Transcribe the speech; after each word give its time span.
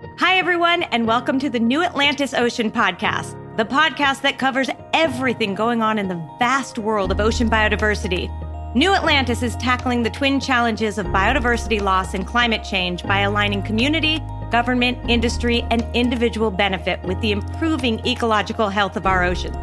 Hi, 0.00 0.38
everyone, 0.38 0.84
and 0.84 1.06
welcome 1.06 1.38
to 1.40 1.50
the 1.50 1.60
New 1.60 1.82
Atlantis 1.82 2.32
Ocean 2.32 2.70
Podcast, 2.70 3.36
the 3.58 3.66
podcast 3.66 4.22
that 4.22 4.38
covers 4.38 4.70
everything 4.94 5.54
going 5.54 5.82
on 5.82 5.98
in 5.98 6.08
the 6.08 6.26
vast 6.38 6.78
world 6.78 7.12
of 7.12 7.20
ocean 7.20 7.50
biodiversity. 7.50 8.30
New 8.74 8.94
Atlantis 8.94 9.42
is 9.42 9.56
tackling 9.56 10.02
the 10.02 10.08
twin 10.08 10.40
challenges 10.40 10.96
of 10.96 11.04
biodiversity 11.06 11.82
loss 11.82 12.14
and 12.14 12.26
climate 12.26 12.64
change 12.64 13.02
by 13.02 13.20
aligning 13.20 13.62
community, 13.62 14.20
government, 14.50 14.98
industry, 15.10 15.66
and 15.70 15.84
individual 15.94 16.50
benefit 16.50 17.02
with 17.02 17.20
the 17.20 17.32
improving 17.32 18.04
ecological 18.06 18.70
health 18.70 18.96
of 18.96 19.04
our 19.04 19.22
oceans. 19.22 19.56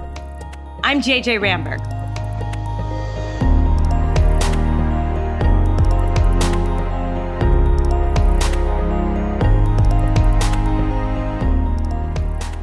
I'm 0.83 1.01
JJ 1.01 1.39
Ramberg. 1.39 1.96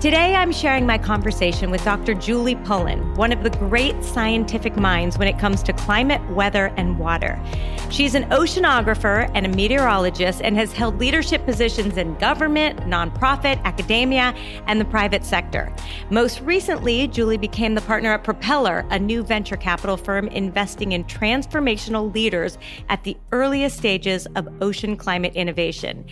Today, 0.05 0.35
I'm 0.35 0.53
sharing 0.53 0.85
my 0.85 0.99
conversation 0.99 1.71
with 1.71 1.83
Dr. 1.83 2.13
Julie 2.13 2.57
Pullen, 2.57 3.15
one 3.15 3.33
of 3.33 3.43
the 3.43 3.49
great 3.49 4.05
scientific 4.05 4.77
minds 4.77 5.17
when 5.17 5.29
it 5.29 5.39
comes 5.39 5.63
to 5.63 5.73
climate, 5.73 6.21
weather, 6.29 6.67
and 6.77 6.99
water. 6.99 7.41
She's 7.89 8.15
an 8.15 8.25
oceanographer 8.25 9.31
and 9.33 9.47
a 9.47 9.49
meteorologist 9.49 10.43
and 10.43 10.59
has 10.59 10.75
held 10.75 11.01
leadership 11.01 11.47
positions 11.47 11.97
in 11.97 12.19
government, 12.19 12.81
nonprofit, 12.81 13.63
academia, 13.65 14.35
and 14.67 14.79
the 14.79 14.85
private 14.85 15.25
sector. 15.25 15.75
Most 16.11 16.43
recently, 16.43 17.09
Julie 17.09 17.39
became 17.39 17.75
the 17.75 17.81
partner 17.81 18.13
at 18.13 18.25
Propeller, 18.25 18.85
a 18.91 18.99
new 18.99 19.23
venture 19.23 19.57
capital 19.57 19.97
firm 19.97 20.29
investing 20.29 20.93
in 20.93 21.05
transformational 21.05 22.13
leaders 22.13 22.59
at 22.91 23.05
the 23.05 23.17
earliest 23.33 23.79
stages 23.79 24.27
of 24.37 24.47
ocean 24.61 24.99
climate 24.99 25.35
innovation. 25.35 26.05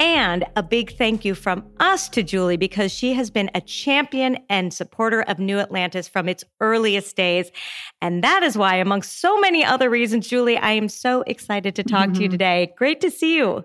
And 0.00 0.46
a 0.56 0.62
big 0.62 0.96
thank 0.96 1.26
you 1.26 1.34
from 1.34 1.62
us 1.78 2.08
to 2.08 2.22
Julie 2.22 2.56
because 2.56 2.90
she 2.90 3.12
has 3.12 3.30
been 3.30 3.50
a 3.54 3.60
champion 3.60 4.38
and 4.48 4.72
supporter 4.72 5.20
of 5.20 5.38
New 5.38 5.58
Atlantis 5.58 6.08
from 6.08 6.26
its 6.26 6.42
earliest 6.60 7.16
days. 7.16 7.50
And 8.00 8.24
that 8.24 8.42
is 8.42 8.56
why, 8.56 8.76
among 8.76 9.02
so 9.02 9.38
many 9.38 9.62
other 9.62 9.90
reasons, 9.90 10.26
Julie, 10.26 10.56
I 10.56 10.70
am 10.70 10.88
so 10.88 11.20
excited 11.26 11.76
to 11.76 11.82
talk 11.82 12.06
mm-hmm. 12.06 12.12
to 12.14 12.20
you 12.22 12.28
mm-hmm. 12.28 12.32
today. 12.32 12.72
Great 12.78 13.02
to 13.02 13.10
see 13.10 13.36
you. 13.36 13.62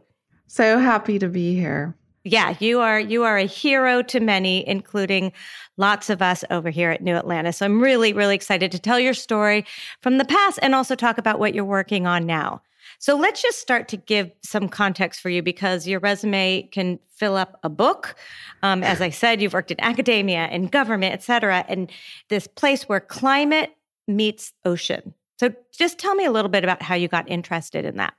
So 0.48 0.78
happy 0.78 1.20
to 1.20 1.30
be 1.30 1.56
here. 1.56 1.96
Yeah, 2.26 2.56
you 2.60 2.82
are 2.82 3.00
you 3.00 3.24
are 3.24 3.38
a 3.38 3.46
hero 3.46 4.02
to 4.02 4.20
many, 4.20 4.68
including 4.68 5.32
lots 5.78 6.10
of 6.10 6.22
us 6.22 6.44
over 6.50 6.70
here 6.70 6.90
at 6.90 7.02
New 7.02 7.16
Atlantis. 7.16 7.58
So 7.58 7.66
I'm 7.66 7.80
really, 7.80 8.12
really 8.12 8.36
excited 8.36 8.72
to 8.72 8.80
tell 8.80 9.00
your 9.00 9.14
story 9.14 9.64
from 10.02 10.18
the 10.18 10.26
past 10.26 10.60
and 10.62 10.76
also 10.76 10.96
talk 10.96 11.18
about 11.18 11.40
what 11.40 11.54
you're 11.54 11.64
working 11.64 12.08
on 12.08 12.26
now. 12.26 12.62
So 13.00 13.18
let's 13.18 13.42
just 13.42 13.60
start 13.60 13.88
to 13.90 13.98
give 13.98 14.32
some 14.44 14.70
context 14.70 15.22
for 15.22 15.30
you 15.30 15.42
because 15.42 15.88
your 15.88 16.00
resume 16.00 16.70
can 16.72 17.00
fill 17.16 17.36
up 17.36 17.60
a 17.64 17.70
book. 17.70 18.16
Um, 18.64 18.84
as 18.84 19.02
I 19.02 19.10
said, 19.10 19.42
you've 19.42 19.54
worked 19.54 19.72
in 19.72 19.80
academia 19.82 20.48
and 20.52 20.72
government, 20.72 21.14
et 21.14 21.24
cetera, 21.24 21.66
and 21.68 21.92
this 22.30 22.48
place 22.48 22.84
where 22.84 23.00
climate 23.00 23.76
meets 24.08 24.54
ocean. 24.66 25.14
So 25.40 25.54
just 25.72 25.98
tell 25.98 26.16
me 26.16 26.26
a 26.26 26.32
little 26.32 26.50
bit 26.50 26.64
about 26.64 26.82
how 26.82 26.96
you 26.96 27.08
got 27.08 27.30
interested 27.30 27.86
in 27.86 27.98
that. 27.98 28.14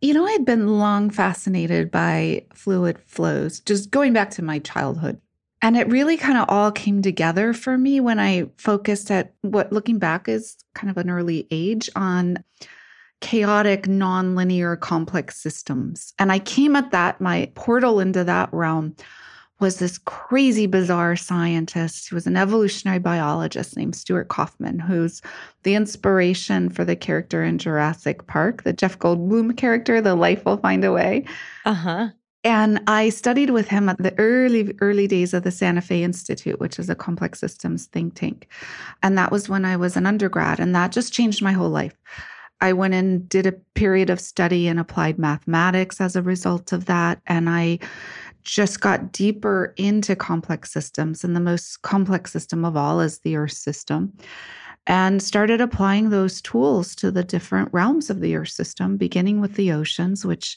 You 0.00 0.14
know, 0.14 0.26
I'd 0.26 0.44
been 0.44 0.78
long 0.78 1.10
fascinated 1.10 1.90
by 1.90 2.44
fluid 2.52 2.98
flows, 3.06 3.60
just 3.60 3.90
going 3.90 4.12
back 4.12 4.30
to 4.32 4.42
my 4.42 4.58
childhood. 4.58 5.20
And 5.64 5.76
it 5.76 5.88
really 5.88 6.16
kind 6.16 6.38
of 6.38 6.46
all 6.48 6.72
came 6.72 7.02
together 7.02 7.52
for 7.52 7.78
me 7.78 8.00
when 8.00 8.18
I 8.18 8.50
focused 8.56 9.12
at 9.12 9.32
what 9.42 9.72
looking 9.72 10.00
back 10.00 10.28
is 10.28 10.56
kind 10.74 10.90
of 10.90 10.96
an 10.96 11.08
early 11.08 11.46
age 11.52 11.88
on 11.94 12.42
chaotic, 13.22 13.84
nonlinear, 13.84 14.78
complex 14.78 15.40
systems. 15.40 16.12
And 16.18 16.30
I 16.30 16.38
came 16.38 16.76
at 16.76 16.90
that, 16.90 17.20
my 17.20 17.50
portal 17.54 18.00
into 18.00 18.24
that 18.24 18.52
realm 18.52 18.94
was 19.60 19.78
this 19.78 19.96
crazy, 19.96 20.66
bizarre 20.66 21.14
scientist 21.14 22.08
who 22.08 22.16
was 22.16 22.26
an 22.26 22.36
evolutionary 22.36 22.98
biologist 22.98 23.76
named 23.76 23.94
Stuart 23.94 24.28
Kauffman, 24.28 24.80
who's 24.80 25.22
the 25.62 25.76
inspiration 25.76 26.68
for 26.68 26.84
the 26.84 26.96
character 26.96 27.44
in 27.44 27.58
Jurassic 27.58 28.26
Park, 28.26 28.64
the 28.64 28.72
Jeff 28.72 28.98
Goldblum 28.98 29.56
character, 29.56 30.00
The 30.00 30.16
Life 30.16 30.44
Will 30.44 30.56
Find 30.56 30.84
a 30.84 30.92
Way. 30.92 31.24
Uh 31.64 31.74
huh. 31.74 32.08
And 32.44 32.80
I 32.88 33.10
studied 33.10 33.50
with 33.50 33.68
him 33.68 33.88
at 33.88 33.98
the 33.98 34.18
early, 34.18 34.74
early 34.80 35.06
days 35.06 35.32
of 35.32 35.44
the 35.44 35.52
Santa 35.52 35.80
Fe 35.80 36.02
Institute, 36.02 36.58
which 36.58 36.80
is 36.80 36.90
a 36.90 36.96
complex 36.96 37.38
systems 37.38 37.86
think 37.86 38.16
tank. 38.16 38.48
And 39.00 39.16
that 39.16 39.30
was 39.30 39.48
when 39.48 39.64
I 39.64 39.76
was 39.76 39.96
an 39.96 40.06
undergrad. 40.06 40.58
And 40.58 40.74
that 40.74 40.90
just 40.90 41.12
changed 41.12 41.40
my 41.40 41.52
whole 41.52 41.70
life. 41.70 41.94
I 42.62 42.72
went 42.72 42.94
and 42.94 43.28
did 43.28 43.44
a 43.44 43.58
period 43.74 44.08
of 44.08 44.20
study 44.20 44.68
in 44.68 44.78
applied 44.78 45.18
mathematics 45.18 46.00
as 46.00 46.14
a 46.14 46.22
result 46.22 46.72
of 46.72 46.84
that. 46.84 47.20
And 47.26 47.50
I 47.50 47.80
just 48.44 48.80
got 48.80 49.10
deeper 49.10 49.74
into 49.76 50.14
complex 50.14 50.72
systems. 50.72 51.24
And 51.24 51.34
the 51.34 51.40
most 51.40 51.82
complex 51.82 52.30
system 52.30 52.64
of 52.64 52.76
all 52.76 53.00
is 53.00 53.18
the 53.18 53.34
Earth 53.34 53.52
system. 53.52 54.16
And 54.86 55.20
started 55.20 55.60
applying 55.60 56.10
those 56.10 56.40
tools 56.40 56.94
to 56.96 57.10
the 57.10 57.24
different 57.24 57.68
realms 57.72 58.10
of 58.10 58.20
the 58.20 58.36
Earth 58.36 58.50
system, 58.50 58.96
beginning 58.96 59.40
with 59.40 59.54
the 59.54 59.72
oceans, 59.72 60.24
which 60.24 60.56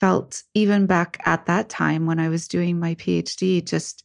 felt 0.00 0.42
even 0.54 0.86
back 0.86 1.22
at 1.26 1.46
that 1.46 1.68
time 1.68 2.06
when 2.06 2.18
I 2.18 2.28
was 2.28 2.48
doing 2.48 2.80
my 2.80 2.96
PhD, 2.96 3.64
just 3.64 4.02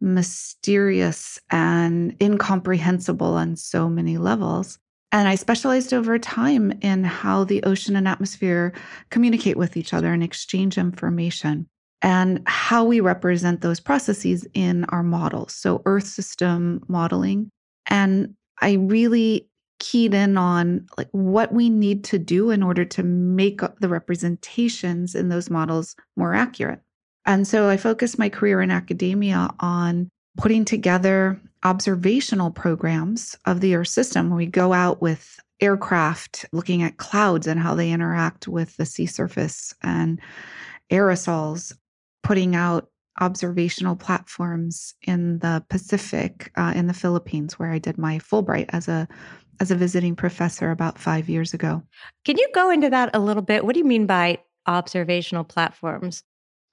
mysterious 0.00 1.38
and 1.50 2.16
incomprehensible 2.20 3.34
on 3.34 3.54
so 3.54 3.88
many 3.88 4.18
levels. 4.18 4.80
And 5.10 5.26
I 5.26 5.36
specialized 5.36 5.94
over 5.94 6.18
time 6.18 6.72
in 6.82 7.04
how 7.04 7.44
the 7.44 7.62
ocean 7.62 7.96
and 7.96 8.06
atmosphere 8.06 8.74
communicate 9.10 9.56
with 9.56 9.76
each 9.76 9.94
other 9.94 10.12
and 10.12 10.22
exchange 10.22 10.76
information 10.76 11.66
and 12.02 12.42
how 12.46 12.84
we 12.84 13.00
represent 13.00 13.60
those 13.60 13.80
processes 13.80 14.46
in 14.54 14.84
our 14.86 15.02
models. 15.02 15.54
So, 15.54 15.82
Earth 15.86 16.06
system 16.06 16.84
modeling. 16.88 17.50
And 17.86 18.34
I 18.60 18.74
really 18.74 19.48
keyed 19.78 20.12
in 20.12 20.36
on 20.36 20.86
like 20.96 21.08
what 21.12 21.52
we 21.52 21.70
need 21.70 22.04
to 22.04 22.18
do 22.18 22.50
in 22.50 22.62
order 22.62 22.84
to 22.84 23.02
make 23.02 23.60
the 23.80 23.88
representations 23.88 25.14
in 25.14 25.28
those 25.28 25.50
models 25.50 25.94
more 26.16 26.34
accurate. 26.34 26.80
And 27.24 27.46
so 27.46 27.68
I 27.68 27.76
focused 27.76 28.18
my 28.18 28.28
career 28.28 28.60
in 28.60 28.70
academia 28.70 29.50
on 29.60 30.10
putting 30.38 30.64
together 30.64 31.38
observational 31.64 32.50
programs 32.50 33.36
of 33.44 33.60
the 33.60 33.74
Earth 33.74 33.88
system. 33.88 34.34
We 34.34 34.46
go 34.46 34.72
out 34.72 35.02
with 35.02 35.38
aircraft 35.60 36.46
looking 36.52 36.82
at 36.82 36.96
clouds 36.96 37.46
and 37.46 37.58
how 37.58 37.74
they 37.74 37.90
interact 37.90 38.46
with 38.46 38.76
the 38.76 38.86
sea 38.86 39.06
surface 39.06 39.74
and 39.82 40.20
aerosols, 40.90 41.74
putting 42.22 42.54
out 42.54 42.88
observational 43.20 43.96
platforms 43.96 44.94
in 45.02 45.40
the 45.40 45.64
Pacific, 45.68 46.52
uh, 46.56 46.72
in 46.76 46.86
the 46.86 46.94
Philippines, 46.94 47.58
where 47.58 47.72
I 47.72 47.78
did 47.78 47.98
my 47.98 48.18
Fulbright 48.18 48.66
as 48.70 48.88
a 48.88 49.08
as 49.60 49.72
a 49.72 49.74
visiting 49.74 50.14
professor 50.14 50.70
about 50.70 51.00
five 51.00 51.28
years 51.28 51.52
ago. 51.52 51.82
Can 52.24 52.38
you 52.38 52.48
go 52.54 52.70
into 52.70 52.88
that 52.90 53.10
a 53.12 53.18
little 53.18 53.42
bit? 53.42 53.64
What 53.64 53.74
do 53.74 53.80
you 53.80 53.84
mean 53.84 54.06
by 54.06 54.38
observational 54.68 55.42
platforms? 55.42 56.22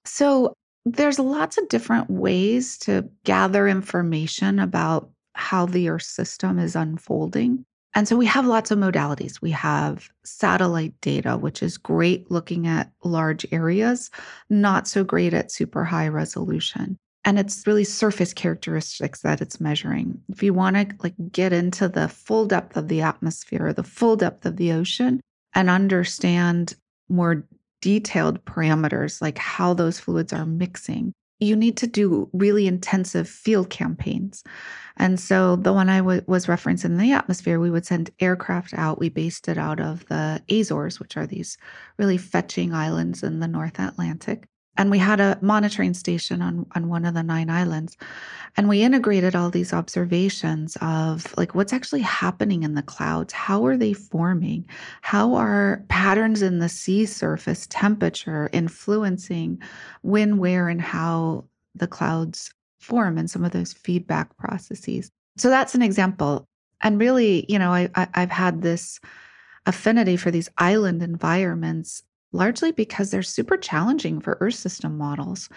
So 0.06 0.54
there's 0.86 1.20
lots 1.20 1.58
of 1.58 1.68
different 1.68 2.10
ways 2.10 2.78
to 2.80 3.10
gather 3.24 3.68
information 3.68 4.60
about 4.60 5.10
how 5.34 5.66
the 5.66 5.90
Earth 5.90 6.04
system 6.04 6.60
is 6.60 6.76
unfolding. 6.76 7.66
And 7.96 8.08
so 8.08 8.18
we 8.18 8.26
have 8.26 8.46
lots 8.46 8.72
of 8.72 8.78
modalities. 8.78 9.42
We 9.42 9.52
have 9.52 10.10
satellite 10.24 10.94
data, 11.02 11.38
which 11.38 11.64
is 11.64 11.78
great 11.78 12.30
looking 12.30 12.68
at 12.68 12.92
large 13.04 13.46
areas, 13.52 14.12
not 14.50 14.88
so 14.88 15.04
great 15.04 15.34
at 15.34 15.52
super 15.52 15.84
high 15.84 16.10
resolution. 16.10 16.98
And 17.24 17.40
it's 17.40 17.66
really 17.66 17.86
surface 17.86 18.34
characteristics 18.34 19.22
that 19.22 19.42
it's 19.42 19.60
measuring. 19.60 20.22
If 20.30 20.44
you 20.44 20.54
want 20.54 20.76
to 20.76 20.96
like 21.00 21.16
get 21.32 21.54
into 21.54 21.88
the 21.88 22.08
full 22.08 22.46
depth 22.46 22.78
of 22.78 22.88
the 22.90 23.02
atmosphere, 23.02 23.68
or 23.68 23.74
the 23.74 23.84
full 23.84 24.16
depth 24.16 24.46
of 24.46 24.58
the 24.58 24.74
ocean 24.74 25.22
and 25.56 25.70
understand 25.70 26.76
more 27.10 27.48
detailed 27.86 28.44
parameters 28.46 29.22
like 29.22 29.38
how 29.38 29.72
those 29.76 30.00
fluids 30.00 30.34
are 30.34 30.44
mixing, 30.44 31.14
you 31.40 31.56
need 31.56 31.78
to 31.78 31.86
do 31.86 32.28
really 32.34 32.66
intensive 32.66 33.30
field 33.30 33.70
campaigns. 33.70 34.44
And 34.98 35.20
so 35.20 35.56
the 35.56 35.72
one 35.72 35.88
I 35.88 36.00
w- 36.00 36.24
was 36.26 36.48
referencing 36.48 36.86
in 36.86 36.98
the 36.98 37.12
atmosphere, 37.12 37.60
we 37.60 37.70
would 37.70 37.86
send 37.86 38.10
aircraft 38.20 38.74
out. 38.74 38.98
We 38.98 39.10
based 39.10 39.48
it 39.48 39.60
out 39.60 39.80
of 39.80 40.04
the 40.08 40.42
Azores, 40.50 41.00
which 41.00 41.16
are 41.16 41.28
these 41.28 41.60
really 42.00 42.18
fetching 42.18 42.74
islands 42.74 43.22
in 43.22 43.40
the 43.40 43.48
North 43.48 43.80
Atlantic 43.80 44.48
and 44.78 44.92
we 44.92 44.98
had 44.98 45.20
a 45.20 45.38
monitoring 45.42 45.94
station 45.94 46.42
on, 46.42 46.66
on 46.76 46.90
one 46.90 47.06
of 47.06 47.14
the 47.14 47.24
nine 47.24 47.50
islands. 47.50 47.98
And 48.58 48.70
we 48.70 48.84
integrated 48.84 49.36
all 49.36 49.50
these 49.50 49.74
observations 49.74 50.78
of 50.82 51.34
like 51.38 51.56
what's 51.56 51.74
actually 51.74 52.02
happening 52.02 52.64
in 52.64 52.76
the 52.76 52.82
clouds? 52.82 53.34
How 53.34 53.66
are 53.66 53.78
they 53.78 53.94
forming? 53.94 54.66
How 55.02 55.36
are 55.36 55.84
patterns 55.90 56.42
in 56.42 56.60
the 56.60 56.70
sea 56.70 57.06
surface 57.06 57.68
temperature 57.70 58.50
influencing 58.54 59.62
when 60.02 60.38
where 60.38 60.70
and 60.70 60.82
how 60.82 61.46
the 61.74 61.88
clouds 61.88 62.54
form 62.80 63.18
and 63.18 63.30
some 63.30 63.44
of 63.44 63.52
those 63.52 63.74
feedback 63.74 64.36
processes? 64.38 65.10
So 65.38 65.50
that's 65.50 65.76
an 65.76 65.82
example. 65.82 66.48
And 66.82 67.00
really 67.00 67.46
you 67.50 67.58
know 67.58 67.72
I, 67.72 67.90
I 67.96 68.08
i've 68.14 68.30
had 68.30 68.62
this 68.62 69.00
affinity 69.66 70.18
for 70.18 70.30
these 70.30 70.50
island 70.58 71.02
environments 71.02 72.04
largely 72.36 72.72
because 72.72 73.10
they're 73.10 73.24
super 73.24 73.58
challenging 73.58 74.20
for 74.20 74.38
Earth 74.42 74.56
system 74.56 74.98
models. 74.98 75.50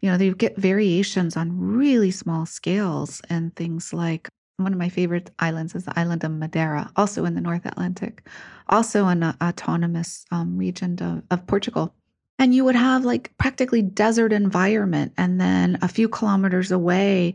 You 0.00 0.10
know, 0.10 0.18
they 0.18 0.30
get 0.32 0.56
variations 0.56 1.36
on 1.36 1.58
really 1.58 2.10
small 2.10 2.46
scales 2.46 3.22
and 3.30 3.54
things 3.56 3.92
like 3.92 4.28
one 4.56 4.72
of 4.72 4.78
my 4.78 4.88
favorite 4.88 5.30
islands 5.38 5.74
is 5.74 5.84
the 5.84 5.98
island 5.98 6.22
of 6.24 6.30
Madeira, 6.30 6.90
also 6.96 7.24
in 7.24 7.34
the 7.34 7.40
North 7.40 7.66
Atlantic, 7.66 8.28
also 8.68 9.06
an 9.06 9.24
autonomous 9.42 10.24
um, 10.30 10.56
region 10.56 10.96
of, 11.00 11.22
of 11.30 11.46
Portugal. 11.46 11.94
And 12.38 12.54
you 12.54 12.64
would 12.64 12.76
have 12.76 13.04
like 13.04 13.36
practically 13.38 13.82
desert 13.82 14.32
environment. 14.32 15.12
And 15.16 15.40
then 15.40 15.78
a 15.82 15.88
few 15.88 16.08
kilometers 16.08 16.70
away, 16.70 17.34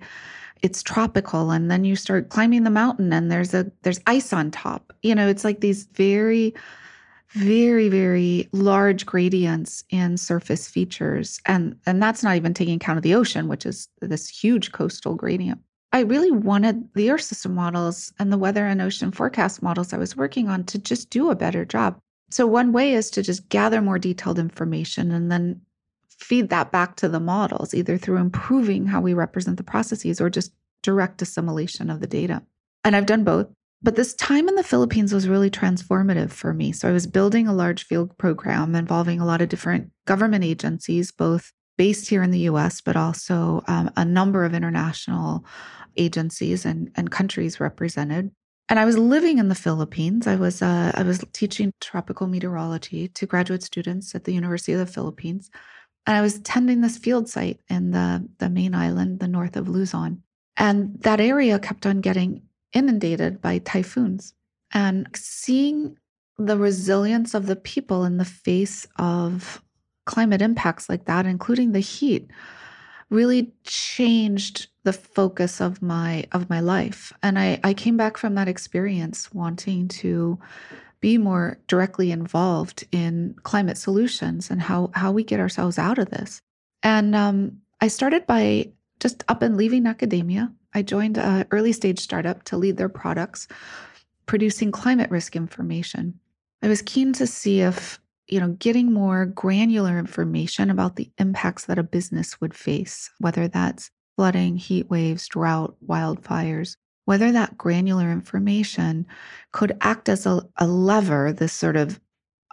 it's 0.61 0.83
tropical. 0.83 1.51
And 1.51 1.71
then 1.71 1.83
you 1.83 1.95
start 1.95 2.29
climbing 2.29 2.63
the 2.63 2.69
mountain 2.69 3.11
and 3.13 3.31
there's 3.31 3.53
a 3.53 3.71
there's 3.83 4.01
ice 4.07 4.33
on 4.33 4.51
top. 4.51 4.93
You 5.01 5.15
know, 5.15 5.27
it's 5.27 5.43
like 5.43 5.61
these 5.61 5.85
very 5.93 6.53
very 7.33 7.89
very 7.89 8.47
large 8.51 9.05
gradients 9.05 9.83
in 9.89 10.17
surface 10.17 10.67
features. 10.67 11.39
And 11.45 11.75
and 11.85 12.01
that's 12.01 12.23
not 12.23 12.35
even 12.35 12.53
taking 12.53 12.75
account 12.75 12.97
of 12.97 13.03
the 13.03 13.15
ocean 13.15 13.47
which 13.47 13.65
is 13.65 13.87
this 14.01 14.27
huge 14.27 14.71
coastal 14.71 15.15
gradient. 15.15 15.61
I 15.91 16.01
really 16.01 16.31
wanted 16.31 16.87
the 16.93 17.09
earth 17.11 17.23
system 17.23 17.55
models 17.55 18.13
and 18.19 18.31
the 18.31 18.37
weather 18.37 18.65
and 18.65 18.81
ocean 18.81 19.11
forecast 19.11 19.61
models 19.61 19.93
i 19.93 19.97
was 19.97 20.15
working 20.15 20.49
on 20.49 20.63
to 20.65 20.79
just 20.79 21.09
do 21.09 21.29
a 21.29 21.35
better 21.35 21.65
job. 21.65 21.99
So 22.31 22.45
one 22.45 22.73
way 22.73 22.93
is 22.93 23.09
to 23.11 23.23
just 23.23 23.49
gather 23.49 23.81
more 23.81 23.99
detailed 23.99 24.37
information 24.37 25.11
and 25.11 25.31
then 25.31 25.61
feed 26.09 26.49
that 26.49 26.71
back 26.71 26.95
to 26.97 27.07
the 27.07 27.19
models 27.19 27.73
either 27.73 27.97
through 27.97 28.17
improving 28.17 28.85
how 28.85 29.01
we 29.01 29.13
represent 29.13 29.57
the 29.57 29.63
processes 29.63 30.19
or 30.19 30.29
just 30.29 30.51
direct 30.83 31.21
assimilation 31.21 31.89
of 31.89 32.01
the 32.01 32.07
data. 32.07 32.41
And 32.83 32.95
i've 32.95 33.05
done 33.05 33.23
both 33.23 33.47
but 33.81 33.95
this 33.95 34.13
time 34.15 34.49
in 34.49 34.55
the 34.55 34.63
Philippines 34.63 35.13
was 35.13 35.27
really 35.27 35.49
transformative 35.49 36.31
for 36.31 36.53
me. 36.53 36.71
So 36.71 36.89
I 36.89 36.91
was 36.91 37.07
building 37.07 37.47
a 37.47 37.53
large 37.53 37.85
field 37.85 38.17
program 38.17 38.75
involving 38.75 39.21
a 39.21 39.25
lot 39.25 39.41
of 39.41 39.49
different 39.49 39.91
government 40.05 40.43
agencies, 40.43 41.11
both 41.11 41.53
based 41.77 42.09
here 42.09 42.21
in 42.21 42.31
the 42.31 42.49
US, 42.51 42.81
but 42.81 42.97
also 42.97 43.63
um, 43.67 43.89
a 43.95 44.03
number 44.03 44.43
of 44.43 44.53
international 44.53 45.45
agencies 45.95 46.65
and, 46.65 46.91
and 46.95 47.09
countries 47.09 47.61
represented. 47.61 48.31
And 48.67 48.77
I 48.79 48.85
was 48.85 48.97
living 48.97 49.37
in 49.39 49.47
the 49.47 49.55
Philippines. 49.55 50.27
I 50.27 50.35
was 50.35 50.61
uh, 50.61 50.91
I 50.93 51.01
was 51.01 51.23
teaching 51.33 51.71
tropical 51.81 52.27
meteorology 52.27 53.07
to 53.07 53.25
graduate 53.25 53.63
students 53.63 54.13
at 54.13 54.25
the 54.25 54.33
University 54.33 54.73
of 54.73 54.79
the 54.79 54.85
Philippines, 54.85 55.49
and 56.05 56.15
I 56.15 56.21
was 56.21 56.35
attending 56.35 56.81
this 56.81 56.97
field 56.97 57.27
site 57.27 57.61
in 57.67 57.91
the 57.91 58.27
the 58.37 58.49
main 58.49 58.75
island, 58.75 59.21
the 59.21 59.27
north 59.27 59.57
of 59.57 59.67
Luzon. 59.67 60.21
And 60.55 61.01
that 61.01 61.19
area 61.19 61.57
kept 61.57 61.87
on 61.87 62.01
getting 62.01 62.43
inundated 62.74 63.42
by 63.42 63.60
typhoons. 63.60 64.33
And 64.71 65.07
seeing 65.16 65.98
the 66.38 66.57
resilience 66.57 67.33
of 67.33 67.48
the 67.48 67.56
people 67.56 68.06
in 68.06 68.18
the 68.18 68.25
face 68.25 68.88
of 68.98 69.62
climate 70.06 70.42
impacts 70.42 70.89
like 70.89 71.06
that, 71.06 71.25
including 71.25 71.71
the 71.71 71.80
heat, 71.80 72.30
really 73.10 73.51
changed 73.63 74.68
the 74.83 74.94
focus 74.94 75.60
of 75.60 75.81
my 75.81 76.25
of 76.31 76.50
my 76.50 76.60
life. 76.60 77.12
And 77.21 77.38
I, 77.38 77.60
I 77.63 77.74
came 77.74 77.98
back 77.98 78.18
from 78.18 78.36
that 78.36 78.48
experience 78.48 79.33
wanting 79.33 79.88
to 79.89 80.39
be 81.01 81.18
more 81.18 81.60
directly 81.68 82.12
involved 82.12 82.86
in 82.92 83.36
climate 83.44 83.77
solutions 83.77 84.50
and 84.50 84.62
how 84.62 84.92
how 84.94 85.12
we 85.12 85.24
get 85.24 85.39
ourselves 85.39 85.77
out 85.77 85.98
of 85.98 86.10
this. 86.10 86.42
And 86.83 87.16
um, 87.16 87.57
I 87.81 87.88
started 87.88 88.25
by 88.27 88.71
just 89.00 89.24
up 89.27 89.42
and 89.42 89.57
leaving 89.57 89.88
academia 89.88 90.51
I 90.74 90.81
joined 90.81 91.18
an 91.18 91.45
early 91.51 91.71
stage 91.71 92.00
startup 92.00 92.44
to 92.45 92.57
lead 92.57 92.77
their 92.77 92.89
products, 92.89 93.48
producing 94.25 94.71
climate 94.71 95.10
risk 95.10 95.36
information. 95.36 96.19
I 96.62 96.68
was 96.68 96.81
keen 96.81 97.13
to 97.13 97.25
see 97.25 97.62
if, 97.62 98.00
you 98.27 98.39
know, 98.39 98.50
getting 98.60 98.92
more 98.92 99.25
granular 99.25 99.98
information 99.98 100.69
about 100.69 100.95
the 100.95 101.12
impacts 101.18 101.66
that 101.66 101.80
a 101.80 101.83
business 101.83 102.39
would 102.39 102.54
face, 102.54 103.10
whether 103.19 103.48
that's 103.48 103.89
flooding, 104.16 104.57
heat 104.57 104.89
waves, 104.89 105.27
drought, 105.27 105.75
wildfires, 105.88 106.75
whether 107.06 107.31
that 107.31 107.57
granular 107.57 108.12
information 108.12 109.07
could 109.51 109.75
act 109.81 110.10
as 110.10 110.25
a, 110.25 110.42
a 110.57 110.68
lever, 110.68 111.33
this 111.33 111.54
sort 111.54 111.75
of 111.75 112.00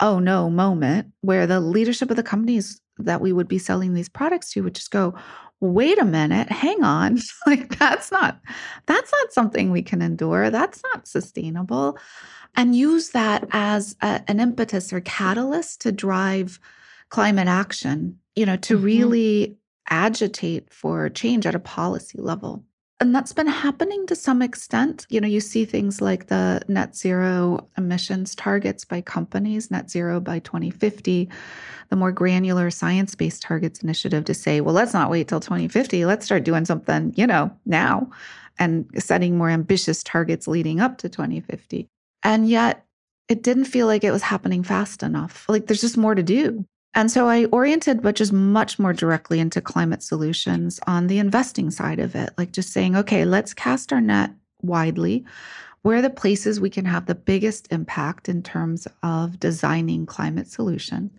oh 0.01 0.19
no 0.19 0.49
moment 0.49 1.13
where 1.23 1.47
the 1.47 1.61
leadership 1.61 2.11
of 2.11 2.17
the 2.17 2.23
companies 2.23 2.81
that 2.99 3.21
we 3.21 3.33
would 3.33 3.49
be 3.49 3.59
selling 3.59 3.95
these 3.95 4.09
products 4.09 4.51
to 4.53 4.63
would 4.63 4.75
just 4.75 4.91
go, 4.91 5.15
wait 5.61 5.99
a 5.99 6.05
minute, 6.05 6.51
hang 6.51 6.83
on. 6.83 7.19
like 7.47 7.79
that's 7.79 8.11
not 8.11 8.41
that's 8.87 9.13
not 9.13 9.33
something 9.33 9.71
we 9.71 9.83
can 9.83 10.03
endure. 10.03 10.51
That's 10.51 10.83
not 10.93 11.07
sustainable. 11.07 11.99
And 12.55 12.75
use 12.75 13.11
that 13.11 13.47
as 13.53 13.97
a, 14.01 14.23
an 14.29 14.41
impetus 14.41 14.93
or 14.93 15.01
catalyst 15.01 15.83
to 15.83 15.93
drive 15.93 16.59
climate 17.11 17.49
action, 17.49 18.19
you 18.35 18.47
know, 18.47 18.57
to 18.57 18.77
mm-hmm. 18.77 18.85
really 18.85 19.57
agitate 19.89 20.73
for 20.73 21.09
change 21.09 21.47
at 21.47 21.55
a 21.55 21.61
policy 21.61 22.19
level 22.21 22.65
and 22.99 23.15
that's 23.15 23.33
been 23.33 23.47
happening 23.47 24.07
to 24.07 24.17
some 24.17 24.41
extent. 24.41 25.07
You 25.11 25.21
know, 25.21 25.29
you 25.29 25.41
see 25.41 25.67
things 25.67 26.01
like 26.01 26.29
the 26.29 26.63
net 26.69 26.97
zero 26.97 27.69
emissions 27.77 28.35
targets 28.35 28.85
by 28.85 29.03
companies, 29.03 29.71
net 29.71 29.91
zero 29.91 30.19
by 30.19 30.39
2050, 30.39 31.29
the 31.91 31.97
more 31.97 32.11
granular 32.11 32.71
science 32.71 33.15
based 33.15 33.43
targets 33.43 33.83
initiative 33.83 34.25
to 34.25 34.35
say, 34.35 34.63
well, 34.63 34.75
let's 34.75 34.95
not 34.95 35.11
wait 35.11 35.29
till 35.29 35.41
2050. 35.41 36.07
Let's 36.07 36.25
start 36.25 36.45
doing 36.45 36.65
something, 36.65 37.13
you 37.17 37.27
know, 37.27 37.51
now 37.67 38.11
and 38.59 38.89
setting 38.97 39.37
more 39.37 39.51
ambitious 39.51 40.03
targets 40.03 40.49
leading 40.49 40.81
up 40.81 40.97
to 40.99 41.09
2050. 41.11 41.89
And 42.23 42.49
yet 42.49 42.87
it 43.29 43.43
didn't 43.43 43.67
feel 43.67 43.87
like 43.87 44.05
it 44.05 44.11
was 44.11 44.23
happening 44.23 44.63
fast 44.63 45.03
enough. 45.03 45.47
Like 45.49 45.67
there's 45.67 45.83
just 45.83 45.99
more 45.99 46.15
to 46.15 46.23
do. 46.23 46.65
And 46.97 47.11
so 47.11 47.29
I 47.29 47.45
oriented, 47.47 48.01
but 48.01 48.17
just 48.17 48.33
much 48.33 48.79
more 48.79 48.95
directly 48.95 49.39
into 49.39 49.61
climate 49.61 50.03
solutions 50.03 50.81
on 50.87 51.09
the 51.09 51.19
investing 51.19 51.71
side 51.71 51.99
of 52.01 52.15
it, 52.15 52.31
like 52.39 52.53
just 52.53 52.73
saying, 52.73 52.97
okay, 52.97 53.27
let's 53.27 53.53
cast 53.53 53.93
our 53.93 54.01
net 54.01 54.31
widely. 54.63 55.23
Where 55.83 55.99
are 55.99 56.03
the 56.03 56.09
places 56.09 56.59
we 56.59 56.71
can 56.71 56.87
have 56.87 57.05
the 57.05 57.15
biggest 57.15 57.71
impact 57.71 58.31
in 58.31 58.43
terms 58.43 58.89
of 59.03 59.39
designing 59.39 60.07
climate 60.07 60.49
solutions? 60.49 61.13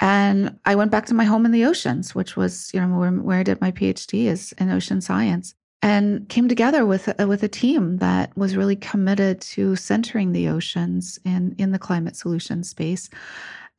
And 0.00 0.58
I 0.64 0.74
went 0.74 0.90
back 0.90 1.04
to 1.06 1.14
my 1.14 1.24
home 1.24 1.44
in 1.44 1.52
the 1.52 1.66
oceans, 1.66 2.14
which 2.14 2.34
was, 2.34 2.70
you 2.72 2.80
know, 2.80 2.98
where, 2.98 3.12
where 3.12 3.38
I 3.38 3.42
did 3.42 3.60
my 3.60 3.72
PhD 3.72 4.24
is 4.24 4.52
in 4.52 4.70
ocean 4.70 5.02
science 5.02 5.54
and 5.82 6.26
came 6.30 6.48
together 6.48 6.86
with 6.86 7.12
a, 7.20 7.26
with 7.26 7.42
a 7.42 7.48
team 7.48 7.98
that 7.98 8.34
was 8.38 8.56
really 8.56 8.74
committed 8.74 9.38
to 9.42 9.76
centering 9.76 10.32
the 10.32 10.48
oceans 10.48 11.18
in 11.26 11.54
in 11.58 11.72
the 11.72 11.78
climate 11.78 12.16
solution 12.16 12.64
space 12.64 13.10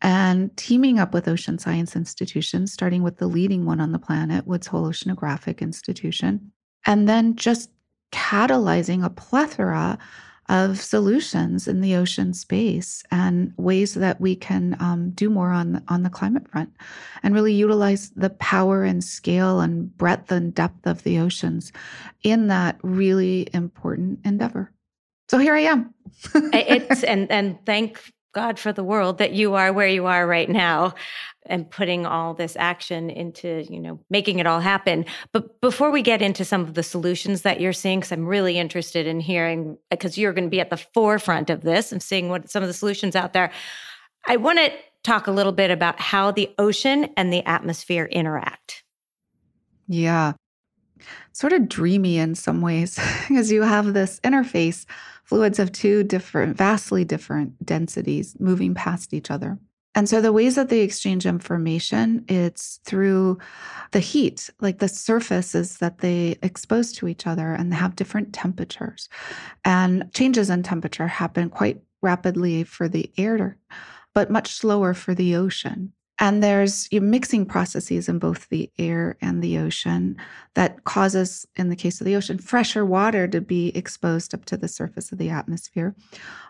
and 0.02 0.56
teaming 0.58 1.00
up 1.00 1.14
with 1.14 1.28
ocean 1.28 1.58
science 1.58 1.96
institutions, 1.96 2.72
starting 2.72 3.04
with 3.04 3.18
the 3.18 3.28
leading 3.28 3.66
one 3.66 3.80
on 3.80 3.92
the 3.92 4.00
planet, 4.00 4.46
Woods 4.46 4.68
Hole 4.68 4.90
Oceanographic 4.90 5.62
Institution, 5.62 6.52
and 6.86 7.08
then 7.08 7.36
just 7.36 7.70
catalyzing 8.12 9.04
a 9.04 9.10
plethora 9.10 9.98
of 10.48 10.80
solutions 10.80 11.68
in 11.68 11.82
the 11.82 11.96
ocean 11.96 12.34
space 12.34 13.04
and 13.10 13.52
ways 13.58 13.96
that 13.96 14.22
we 14.22 14.36
can 14.36 14.78
um, 14.80 15.10
do 15.12 15.30
more 15.30 15.50
on 15.50 15.84
on 15.88 16.04
the 16.04 16.10
climate 16.10 16.48
front 16.48 16.72
and 17.24 17.34
really 17.34 17.54
utilize 17.54 18.12
the 18.12 18.30
power 18.30 18.84
and 18.84 19.04
scale 19.04 19.60
and 19.60 19.96
breadth 19.98 20.32
and 20.32 20.54
depth 20.54 20.86
of 20.86 21.02
the 21.04 21.18
oceans 21.18 21.72
in 22.22 22.48
that 22.48 22.78
really 22.84 23.48
important 23.54 24.20
endeavor. 24.24 24.72
So 25.30 25.40
here 25.40 25.56
i 25.56 25.62
am. 25.62 25.94
It's 26.54 27.04
and 27.04 27.32
and 27.32 27.58
thank 27.66 28.00
God 28.36 28.60
for 28.60 28.74
the 28.74 28.84
world 28.84 29.18
that 29.18 29.32
you 29.32 29.56
are 29.56 29.72
where 29.72 29.88
you 29.88 30.06
are 30.06 30.28
right 30.28 30.50
now 30.50 30.94
and 31.46 31.70
putting 31.72 32.06
all 32.06 32.34
this 32.34 32.58
action 32.60 33.10
into, 33.10 33.66
you 33.70 33.80
know, 33.80 34.00
making 34.10 34.40
it 34.40 34.46
all 34.46 34.60
happen. 34.60 35.06
But 35.32 35.62
before 35.62 35.90
we 35.90 36.02
get 36.02 36.22
into 36.22 36.44
some 36.44 36.62
of 36.62 36.74
the 36.74 36.84
solutions 36.84 37.44
that 37.44 37.62
you're 37.62 37.72
seeing, 37.74 38.00
because 38.00 38.12
I'm 38.12 38.28
really 38.28 38.60
interested 38.60 39.08
in 39.08 39.22
hearing, 39.22 39.78
because 39.90 40.18
you're 40.18 40.34
going 40.34 40.44
to 40.44 40.50
be 40.50 40.60
at 40.60 40.70
the 40.70 40.78
forefront 40.78 41.50
of 41.50 41.62
this 41.62 41.94
and 41.94 42.04
seeing 42.04 42.28
what 42.28 42.50
some 42.50 42.62
of 42.62 42.68
the 42.68 42.74
solutions 42.74 43.16
out 43.16 43.32
there, 43.32 43.52
I 44.28 44.36
want 44.36 44.60
to 44.60 44.72
talk 45.04 45.28
a 45.28 45.32
little 45.32 45.54
bit 45.54 45.72
about 45.72 46.00
how 46.00 46.32
the 46.32 46.54
ocean 46.58 47.10
and 47.16 47.32
the 47.32 47.46
atmosphere 47.46 48.06
interact. 48.06 48.84
Yeah. 49.88 50.34
Sort 51.32 51.54
of 51.54 51.70
dreamy 51.70 52.18
in 52.18 52.36
some 52.36 52.62
ways, 52.62 53.00
because 53.30 53.50
you 53.50 53.62
have 53.62 53.94
this 53.94 54.20
interface 54.22 54.86
fluids 55.26 55.60
of 55.60 55.72
two 55.72 56.04
different, 56.04 56.56
vastly 56.56 57.04
different 57.04 57.66
densities 57.66 58.36
moving 58.40 58.74
past 58.74 59.14
each 59.14 59.30
other. 59.30 59.60
And 59.96 60.10
so 60.10 60.20
the 60.20 60.34
ways 60.34 60.56
that 60.56 60.68
they 60.68 60.82
exchange 60.82 61.26
information, 61.26 62.26
it's 62.28 62.82
through 62.84 63.38
the 63.92 64.02
heat, 64.02 64.50
like 64.60 64.80
the 64.80 64.90
surfaces 64.90 65.78
that 65.78 66.00
they 66.00 66.38
expose 66.44 66.92
to 66.94 67.08
each 67.08 67.26
other 67.26 67.54
and 67.54 67.72
they 67.72 67.78
have 67.78 67.96
different 67.96 68.34
temperatures. 68.34 69.08
And 69.64 70.12
changes 70.14 70.50
in 70.50 70.64
temperature 70.64 71.08
happen 71.08 71.50
quite 71.50 71.82
rapidly 72.02 72.66
for 72.66 72.90
the 72.90 73.10
air, 73.18 73.58
but 74.14 74.30
much 74.30 74.54
slower 74.54 74.94
for 74.94 75.16
the 75.16 75.38
ocean. 75.38 75.94
And 76.18 76.42
there's 76.42 76.88
mixing 76.94 77.46
processes 77.46 78.08
in 78.08 78.20
both 78.20 78.48
the 78.48 78.72
air 78.78 79.18
and 79.22 79.44
the 79.44 79.58
ocean 79.58 80.16
that 80.54 80.86
causes, 80.86 81.46
in 81.58 81.68
the 81.70 81.76
case 81.76 82.00
of 82.00 82.06
the 82.06 82.16
ocean, 82.16 82.38
fresher 82.38 82.86
water 82.86 83.28
to 83.28 83.42
be 83.42 83.76
exposed 83.76 84.34
up 84.34 84.46
to 84.46 84.56
the 84.56 84.70
surface 84.70 85.12
of 85.12 85.18
the 85.18 85.30
atmosphere. 85.30 85.94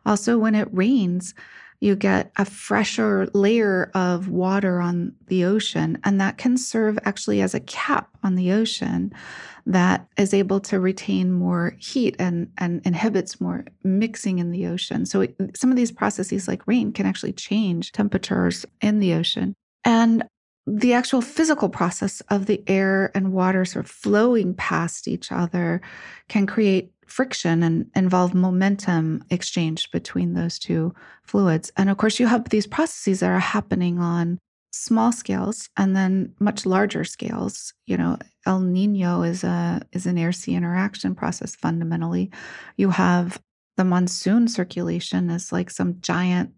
Also, 0.05 0.37
when 0.37 0.53
it 0.53 0.67
rains, 0.71 1.33
you 1.79 1.95
get 1.95 2.31
a 2.37 2.45
fresher 2.45 3.27
layer 3.33 3.91
of 3.93 4.29
water 4.29 4.79
on 4.81 5.13
the 5.27 5.45
ocean, 5.45 5.97
and 6.03 6.19
that 6.21 6.37
can 6.37 6.57
serve 6.57 6.97
actually 7.05 7.41
as 7.41 7.53
a 7.53 7.59
cap 7.59 8.09
on 8.23 8.35
the 8.35 8.51
ocean 8.51 9.13
that 9.65 10.07
is 10.17 10.33
able 10.33 10.59
to 10.59 10.79
retain 10.79 11.31
more 11.31 11.75
heat 11.79 12.15
and, 12.19 12.51
and 12.57 12.81
inhibits 12.85 13.41
more 13.41 13.65
mixing 13.83 14.39
in 14.39 14.51
the 14.51 14.67
ocean. 14.67 15.05
So, 15.05 15.21
it, 15.21 15.35
some 15.55 15.69
of 15.69 15.75
these 15.75 15.91
processes, 15.91 16.47
like 16.47 16.67
rain, 16.67 16.91
can 16.91 17.05
actually 17.05 17.33
change 17.33 17.91
temperatures 17.91 18.65
in 18.81 18.99
the 18.99 19.13
ocean. 19.13 19.53
And 19.83 20.23
the 20.67 20.93
actual 20.93 21.21
physical 21.21 21.69
process 21.69 22.21
of 22.29 22.47
the 22.47 22.63
air 22.67 23.11
and 23.13 23.33
water 23.33 23.65
sort 23.65 23.85
of 23.85 23.91
flowing 23.91 24.53
past 24.55 25.07
each 25.07 25.31
other 25.31 25.81
can 26.27 26.47
create 26.47 26.91
friction 27.05 27.61
and 27.61 27.89
involve 27.95 28.33
momentum 28.33 29.23
exchange 29.29 29.91
between 29.91 30.33
those 30.33 30.57
two 30.57 30.93
fluids. 31.23 31.71
And 31.77 31.89
of 31.89 31.97
course, 31.97 32.19
you 32.19 32.27
have 32.27 32.49
these 32.49 32.65
processes 32.65 33.19
that 33.19 33.29
are 33.29 33.39
happening 33.39 33.99
on 33.99 34.39
small 34.71 35.11
scales 35.11 35.69
and 35.77 35.95
then 35.95 36.33
much 36.39 36.65
larger 36.65 37.03
scales. 37.03 37.73
You 37.85 37.97
know, 37.97 38.17
El 38.45 38.59
Nino 38.61 39.21
is 39.21 39.43
a 39.43 39.81
is 39.91 40.05
an 40.05 40.17
air 40.17 40.31
sea 40.31 40.55
interaction 40.55 41.15
process 41.15 41.55
fundamentally. 41.55 42.31
You 42.75 42.89
have 42.89 43.39
the 43.77 43.83
monsoon 43.83 44.47
circulation 44.47 45.29
is 45.29 45.51
like 45.51 45.69
some 45.69 45.99
giant 46.01 46.53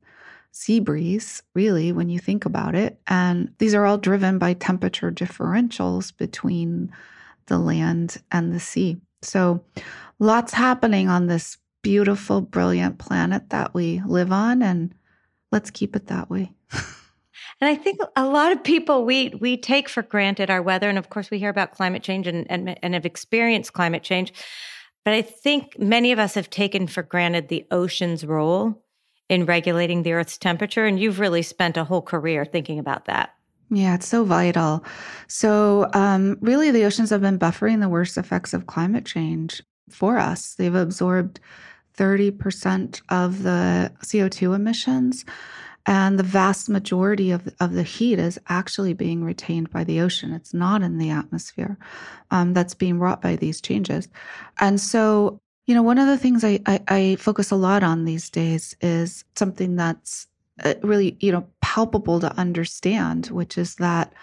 sea 0.57 0.79
breeze, 0.79 1.43
really, 1.53 1.91
when 1.91 2.09
you 2.09 2.17
think 2.17 2.45
about 2.45 2.73
it. 2.73 2.99
And 3.07 3.53
these 3.59 3.75
are 3.75 3.85
all 3.85 3.99
driven 3.99 4.39
by 4.39 4.53
temperature 4.53 5.11
differentials 5.11 6.15
between 6.17 6.91
the 7.45 7.59
land 7.59 8.17
and 8.31 8.51
the 8.51 8.59
sea. 8.59 8.97
So, 9.21 9.63
lots 10.19 10.53
happening 10.53 11.09
on 11.09 11.27
this 11.27 11.57
beautiful, 11.83 12.41
brilliant 12.41 12.97
planet 12.97 13.51
that 13.51 13.73
we 13.73 14.01
live 14.05 14.31
on. 14.31 14.63
And 14.63 14.93
let's 15.51 15.69
keep 15.69 15.95
it 15.95 16.07
that 16.07 16.29
way. 16.29 16.51
And 17.59 17.67
I 17.67 17.75
think 17.75 17.99
a 18.15 18.25
lot 18.25 18.51
of 18.51 18.63
people 18.63 19.03
we 19.03 19.29
we 19.39 19.57
take 19.57 19.89
for 19.89 20.03
granted 20.03 20.51
our 20.51 20.61
weather, 20.61 20.89
and 20.89 20.97
of 20.97 21.09
course 21.09 21.31
we 21.31 21.39
hear 21.39 21.49
about 21.49 21.71
climate 21.71 22.03
change 22.03 22.27
and, 22.27 22.45
and 22.51 22.77
and 22.83 22.93
have 22.93 23.05
experienced 23.05 23.73
climate 23.73 24.03
change. 24.03 24.31
But 25.03 25.15
I 25.15 25.23
think 25.23 25.79
many 25.79 26.11
of 26.11 26.19
us 26.19 26.35
have 26.35 26.51
taken 26.51 26.85
for 26.85 27.01
granted 27.01 27.47
the 27.47 27.65
ocean's 27.71 28.23
role 28.25 28.83
in 29.29 29.45
regulating 29.45 30.03
the 30.03 30.13
Earth's 30.13 30.37
temperature. 30.37 30.85
And 30.85 30.99
you've 30.99 31.19
really 31.19 31.41
spent 31.41 31.77
a 31.77 31.83
whole 31.83 32.01
career 32.01 32.45
thinking 32.45 32.79
about 32.79 33.05
that. 33.05 33.33
Yeah, 33.69 33.95
it's 33.95 34.07
so 34.07 34.23
vital. 34.23 34.85
So, 35.27 35.89
um, 35.93 36.37
really, 36.39 36.71
the 36.71 36.85
oceans 36.85 37.09
have 37.09 37.21
been 37.21 37.37
buffering 37.39 37.81
the 37.81 37.89
worst 37.89 38.17
effects 38.17 38.53
of 38.53 38.67
climate 38.67 39.05
change 39.05 39.61
for 39.89 40.17
us. 40.17 40.55
They've 40.55 40.73
absorbed 40.73 41.39
30% 41.97 43.01
of 43.09 43.43
the 43.43 43.91
CO2 44.03 44.55
emissions, 44.55 45.25
and 45.85 46.17
the 46.17 46.23
vast 46.23 46.69
majority 46.69 47.31
of, 47.31 47.53
of 47.59 47.73
the 47.73 47.83
heat 47.83 48.19
is 48.19 48.39
actually 48.47 48.93
being 48.93 49.23
retained 49.23 49.69
by 49.69 49.83
the 49.83 49.99
ocean. 49.99 50.31
It's 50.33 50.53
not 50.53 50.81
in 50.81 50.97
the 50.97 51.09
atmosphere 51.09 51.77
um, 52.31 52.53
that's 52.53 52.73
being 52.73 52.99
wrought 52.99 53.21
by 53.21 53.35
these 53.35 53.59
changes. 53.59 54.07
And 54.59 54.79
so, 54.79 55.41
you 55.67 55.75
know, 55.75 55.83
one 55.83 55.99
of 55.99 56.07
the 56.07 56.17
things 56.17 56.43
I, 56.43 56.59
I, 56.65 56.79
I 56.87 57.15
focus 57.17 57.51
a 57.51 57.55
lot 57.55 57.83
on 57.83 58.05
these 58.05 58.29
days 58.29 58.75
is 58.81 59.25
something 59.35 59.75
that's 59.75 60.27
uh, 60.63 60.73
really, 60.81 61.17
you 61.19 61.31
know, 61.31 61.45
palpable 61.61 62.21
to 62.21 62.33
understand, 62.37 63.27
which 63.27 63.57
is 63.57 63.75
that 63.75 64.13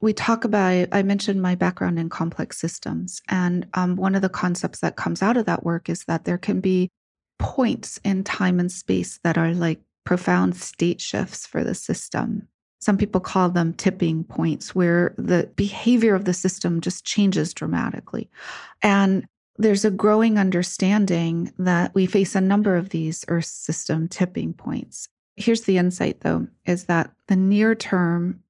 we 0.00 0.12
talk 0.12 0.44
about, 0.44 0.88
I 0.90 1.02
mentioned 1.02 1.42
my 1.42 1.54
background 1.54 1.98
in 1.98 2.08
complex 2.08 2.58
systems. 2.58 3.20
And 3.28 3.66
um, 3.74 3.96
one 3.96 4.14
of 4.14 4.22
the 4.22 4.28
concepts 4.28 4.80
that 4.80 4.96
comes 4.96 5.22
out 5.22 5.36
of 5.36 5.44
that 5.46 5.62
work 5.62 5.90
is 5.90 6.04
that 6.04 6.24
there 6.24 6.38
can 6.38 6.60
be 6.60 6.90
points 7.38 8.00
in 8.02 8.24
time 8.24 8.58
and 8.58 8.72
space 8.72 9.20
that 9.24 9.36
are 9.36 9.52
like 9.52 9.80
profound 10.04 10.56
state 10.56 11.00
shifts 11.00 11.46
for 11.46 11.62
the 11.62 11.74
system. 11.74 12.48
Some 12.80 12.96
people 12.96 13.20
call 13.20 13.50
them 13.50 13.74
tipping 13.74 14.24
points 14.24 14.74
where 14.74 15.14
the 15.18 15.50
behavior 15.54 16.14
of 16.14 16.24
the 16.24 16.32
system 16.32 16.80
just 16.80 17.04
changes 17.04 17.52
dramatically. 17.52 18.30
And 18.82 19.26
there's 19.58 19.84
a 19.84 19.90
growing 19.90 20.38
understanding 20.38 21.52
that 21.58 21.94
we 21.94 22.06
face 22.06 22.34
a 22.34 22.40
number 22.40 22.76
of 22.76 22.90
these 22.90 23.24
Earth 23.28 23.46
system 23.46 24.08
tipping 24.08 24.54
points. 24.54 25.08
Here's 25.36 25.62
the 25.62 25.78
insight, 25.78 26.20
though, 26.20 26.46
is 26.64 26.84
that 26.84 27.10
the 27.26 27.36
near 27.36 27.74
term 27.74 28.40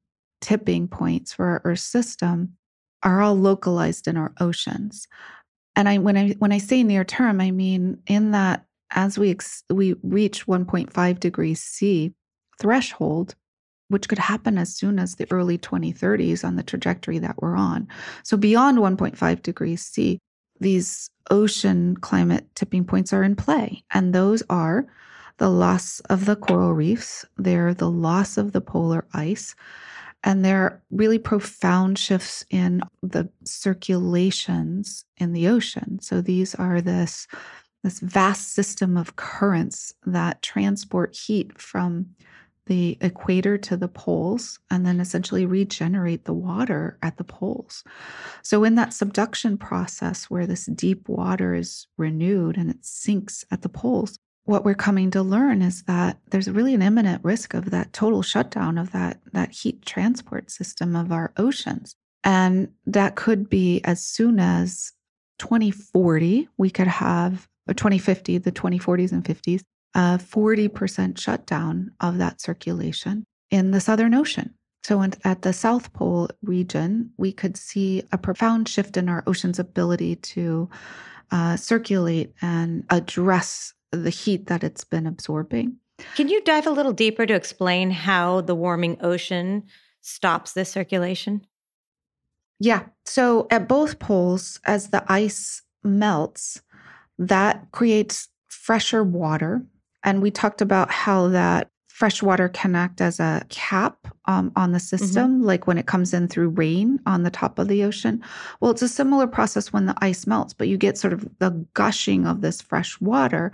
tipping 0.40 0.86
points 0.86 1.32
for 1.32 1.46
our 1.46 1.62
Earth 1.64 1.80
system 1.80 2.56
are 3.02 3.22
all 3.22 3.34
localized 3.34 4.06
in 4.06 4.16
our 4.16 4.32
oceans. 4.40 5.08
And 5.74 5.88
I, 5.88 5.98
when 5.98 6.16
I 6.16 6.30
when 6.32 6.52
I 6.52 6.58
say 6.58 6.82
near 6.82 7.04
term, 7.04 7.40
I 7.40 7.52
mean 7.52 8.02
in 8.06 8.32
that 8.32 8.66
as 8.90 9.18
we 9.18 9.30
ex- 9.30 9.64
we 9.70 9.94
reach 10.02 10.46
1.5 10.46 11.20
degrees 11.20 11.62
C 11.62 12.12
threshold, 12.60 13.34
which 13.88 14.08
could 14.08 14.18
happen 14.18 14.58
as 14.58 14.74
soon 14.74 14.98
as 14.98 15.14
the 15.14 15.30
early 15.30 15.56
2030s 15.56 16.44
on 16.44 16.56
the 16.56 16.62
trajectory 16.62 17.18
that 17.20 17.40
we're 17.40 17.56
on. 17.56 17.86
So 18.24 18.36
beyond 18.36 18.78
1.5 18.78 19.42
degrees 19.42 19.82
C, 19.82 20.18
these 20.60 21.10
ocean 21.30 21.96
climate 21.96 22.46
tipping 22.54 22.84
points 22.84 23.12
are 23.12 23.22
in 23.22 23.36
play. 23.36 23.82
And 23.92 24.14
those 24.14 24.42
are 24.50 24.86
the 25.38 25.50
loss 25.50 26.00
of 26.08 26.24
the 26.24 26.36
coral 26.36 26.74
reefs, 26.74 27.24
they're 27.36 27.74
the 27.74 27.90
loss 27.90 28.36
of 28.36 28.52
the 28.52 28.60
polar 28.60 29.06
ice, 29.12 29.54
and 30.24 30.44
there 30.44 30.62
are 30.62 30.82
really 30.90 31.18
profound 31.18 31.96
shifts 31.96 32.44
in 32.50 32.82
the 33.02 33.28
circulations 33.44 35.04
in 35.16 35.32
the 35.32 35.46
ocean. 35.46 36.00
So 36.02 36.20
these 36.20 36.54
are 36.56 36.80
this 36.80 37.26
this 37.84 38.00
vast 38.00 38.52
system 38.54 38.96
of 38.96 39.14
currents 39.14 39.94
that 40.04 40.42
transport 40.42 41.14
heat 41.14 41.60
from 41.60 42.06
the 42.68 42.96
equator 43.00 43.58
to 43.58 43.76
the 43.76 43.88
poles 43.88 44.60
and 44.70 44.86
then 44.86 45.00
essentially 45.00 45.44
regenerate 45.44 46.24
the 46.24 46.32
water 46.32 46.98
at 47.02 47.16
the 47.16 47.24
poles. 47.24 47.82
So, 48.42 48.62
in 48.64 48.76
that 48.76 48.92
subduction 48.92 49.58
process 49.58 50.24
where 50.30 50.46
this 50.46 50.66
deep 50.66 51.08
water 51.08 51.54
is 51.54 51.86
renewed 51.96 52.56
and 52.56 52.70
it 52.70 52.84
sinks 52.84 53.44
at 53.50 53.62
the 53.62 53.68
poles, 53.68 54.18
what 54.44 54.64
we're 54.64 54.74
coming 54.74 55.10
to 55.10 55.22
learn 55.22 55.60
is 55.60 55.82
that 55.82 56.18
there's 56.30 56.50
really 56.50 56.72
an 56.72 56.80
imminent 56.82 57.22
risk 57.24 57.52
of 57.52 57.70
that 57.70 57.92
total 57.92 58.22
shutdown 58.22 58.78
of 58.78 58.92
that, 58.92 59.20
that 59.32 59.50
heat 59.50 59.84
transport 59.84 60.50
system 60.50 60.96
of 60.96 61.12
our 61.12 61.32
oceans. 61.36 61.94
And 62.24 62.68
that 62.86 63.14
could 63.14 63.50
be 63.50 63.82
as 63.84 64.02
soon 64.02 64.40
as 64.40 64.92
2040, 65.38 66.48
we 66.56 66.70
could 66.70 66.86
have, 66.86 67.46
or 67.68 67.74
2050, 67.74 68.38
the 68.38 68.52
2040s 68.52 69.12
and 69.12 69.24
50s, 69.24 69.62
a 69.94 70.18
40% 70.18 71.18
shutdown 71.18 71.92
of 72.00 72.18
that 72.18 72.40
circulation 72.40 73.24
in 73.50 73.70
the 73.70 73.80
Southern 73.80 74.14
Ocean. 74.14 74.54
So, 74.84 75.02
at 75.02 75.42
the 75.42 75.52
South 75.52 75.92
Pole 75.92 76.30
region, 76.42 77.10
we 77.18 77.32
could 77.32 77.56
see 77.56 78.02
a 78.10 78.16
profound 78.16 78.68
shift 78.68 78.96
in 78.96 79.08
our 79.08 79.22
ocean's 79.26 79.58
ability 79.58 80.16
to 80.16 80.70
uh, 81.30 81.56
circulate 81.56 82.32
and 82.40 82.84
address 82.88 83.74
the 83.92 84.10
heat 84.10 84.46
that 84.46 84.64
it's 84.64 84.84
been 84.84 85.06
absorbing. 85.06 85.76
Can 86.14 86.28
you 86.28 86.42
dive 86.42 86.66
a 86.66 86.70
little 86.70 86.92
deeper 86.92 87.26
to 87.26 87.34
explain 87.34 87.90
how 87.90 88.40
the 88.40 88.54
warming 88.54 88.96
ocean 89.02 89.64
stops 90.00 90.52
this 90.52 90.70
circulation? 90.70 91.46
Yeah. 92.60 92.84
So, 93.04 93.46
at 93.50 93.68
both 93.68 93.98
poles, 93.98 94.58
as 94.64 94.88
the 94.88 95.04
ice 95.06 95.62
melts, 95.84 96.62
that 97.18 97.66
creates 97.72 98.28
fresher 98.46 99.04
water 99.04 99.66
and 100.04 100.22
we 100.22 100.30
talked 100.30 100.60
about 100.60 100.90
how 100.90 101.28
that 101.28 101.70
fresh 101.98 102.22
water 102.22 102.48
can 102.48 102.76
act 102.76 103.00
as 103.00 103.18
a 103.18 103.42
cap 103.48 104.06
um, 104.26 104.52
on 104.54 104.70
the 104.70 104.78
mm-hmm. 104.78 104.96
system, 104.96 105.38
mm-hmm. 105.38 105.46
like 105.46 105.66
when 105.66 105.76
it 105.76 105.86
comes 105.86 106.14
in 106.14 106.28
through 106.28 106.50
rain 106.50 107.00
on 107.06 107.24
the 107.24 107.30
top 107.30 107.58
of 107.58 107.66
the 107.66 107.82
ocean. 107.82 108.22
Well, 108.60 108.70
it's 108.70 108.82
a 108.82 108.88
similar 108.88 109.26
process 109.26 109.72
when 109.72 109.86
the 109.86 109.96
ice 110.00 110.24
melts, 110.24 110.54
but 110.54 110.68
you 110.68 110.76
get 110.76 110.96
sort 110.96 111.12
of 111.12 111.28
the 111.40 111.50
gushing 111.74 112.24
of 112.24 112.40
this 112.40 112.62
fresh 112.62 113.00
water. 113.00 113.50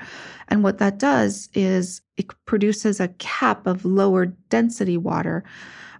And 0.48 0.62
what 0.62 0.76
that 0.76 0.98
does 0.98 1.48
is 1.54 2.02
it 2.18 2.26
produces 2.44 3.00
a 3.00 3.08
cap 3.16 3.66
of 3.66 3.86
lower 3.86 4.26
density 4.26 4.98
water 4.98 5.42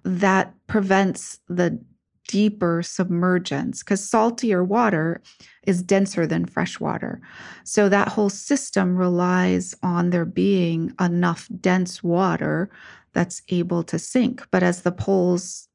that 0.03 0.53
prevents 0.67 1.41
the 1.49 1.81
deeper 2.29 2.83
submergence 2.83 3.83
because 3.83 4.09
saltier 4.09 4.65
water 4.65 5.23
is 5.67 5.83
denser 5.83 6.27
than 6.27 6.47
fresh 6.47 6.81
water. 6.81 7.21
So 7.65 7.89
that 7.89 8.09
whole 8.09 8.31
system 8.31 8.97
relies 8.97 9.75
on 9.83 10.11
there 10.11 10.25
being 10.25 10.95
enough 11.01 11.49
dense 11.61 12.03
water 12.03 12.71
that's 13.13 13.43
able 13.49 13.83
to 13.85 13.99
sink. 13.99 14.47
But 14.51 14.63
as 14.63 14.83
the 14.83 14.93
poles 14.93 15.69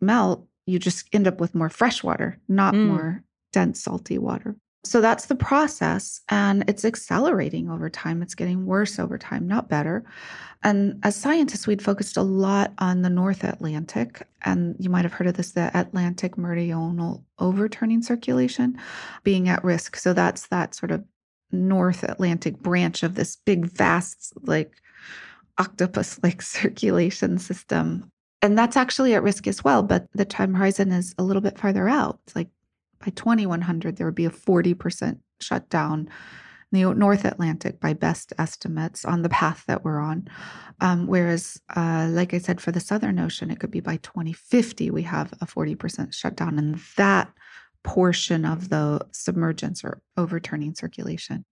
melt, 0.00 0.46
you 0.66 0.78
just 0.78 1.06
end 1.12 1.26
up 1.26 1.40
with 1.40 1.54
more 1.54 1.70
fresh 1.70 2.02
water, 2.02 2.38
not 2.48 2.74
mm. 2.74 2.86
more 2.86 3.24
dense 3.52 3.82
salty 3.82 4.18
water. 4.18 4.56
So 4.86 5.00
that's 5.00 5.26
the 5.26 5.34
process, 5.34 6.20
and 6.28 6.64
it's 6.68 6.84
accelerating 6.84 7.68
over 7.68 7.90
time. 7.90 8.22
It's 8.22 8.34
getting 8.34 8.66
worse 8.66 8.98
over 8.98 9.18
time, 9.18 9.46
not 9.46 9.68
better. 9.68 10.04
And 10.62 10.98
as 11.02 11.14
scientists, 11.14 11.66
we'd 11.66 11.82
focused 11.82 12.16
a 12.16 12.22
lot 12.22 12.72
on 12.78 13.02
the 13.02 13.10
North 13.10 13.44
Atlantic. 13.44 14.26
And 14.44 14.74
you 14.78 14.90
might 14.90 15.04
have 15.04 15.12
heard 15.12 15.26
of 15.26 15.34
this 15.34 15.52
the 15.52 15.70
Atlantic 15.78 16.36
meridional 16.36 17.24
overturning 17.38 18.02
circulation 18.02 18.78
being 19.22 19.48
at 19.48 19.62
risk. 19.62 19.96
So 19.96 20.12
that's 20.12 20.48
that 20.48 20.74
sort 20.74 20.90
of 20.90 21.04
North 21.52 22.02
Atlantic 22.02 22.58
branch 22.58 23.02
of 23.02 23.14
this 23.14 23.36
big, 23.36 23.66
vast, 23.66 24.32
like 24.42 24.72
octopus 25.58 26.18
like 26.22 26.42
circulation 26.42 27.38
system. 27.38 28.10
And 28.42 28.58
that's 28.58 28.76
actually 28.76 29.14
at 29.14 29.22
risk 29.22 29.46
as 29.46 29.62
well. 29.62 29.82
But 29.82 30.06
the 30.12 30.24
time 30.24 30.54
horizon 30.54 30.92
is 30.92 31.14
a 31.18 31.22
little 31.22 31.42
bit 31.42 31.58
farther 31.58 31.88
out. 31.88 32.18
It's 32.26 32.36
like 32.36 32.48
by 33.04 33.10
2100, 33.10 33.96
there 33.96 34.06
would 34.06 34.14
be 34.14 34.26
a 34.26 34.30
40% 34.30 35.18
shutdown 35.40 36.08
in 36.72 36.80
the 36.80 36.94
North 36.94 37.24
Atlantic 37.24 37.80
by 37.80 37.92
best 37.92 38.32
estimates 38.38 39.04
on 39.04 39.22
the 39.22 39.28
path 39.28 39.64
that 39.66 39.84
we're 39.84 40.00
on. 40.00 40.28
Um, 40.80 41.06
whereas, 41.06 41.60
uh, 41.74 42.08
like 42.10 42.34
I 42.34 42.38
said, 42.38 42.60
for 42.60 42.72
the 42.72 42.80
Southern 42.80 43.18
Ocean, 43.18 43.50
it 43.50 43.60
could 43.60 43.70
be 43.70 43.80
by 43.80 43.96
2050, 43.98 44.90
we 44.90 45.02
have 45.02 45.32
a 45.40 45.46
40% 45.46 46.14
shutdown. 46.14 46.58
And 46.58 46.80
that 46.96 47.32
portion 47.84 48.44
of 48.44 48.68
the 48.68 49.00
submergence 49.12 49.84
or 49.84 50.02
overturning 50.16 50.74
circulation. 50.74 51.44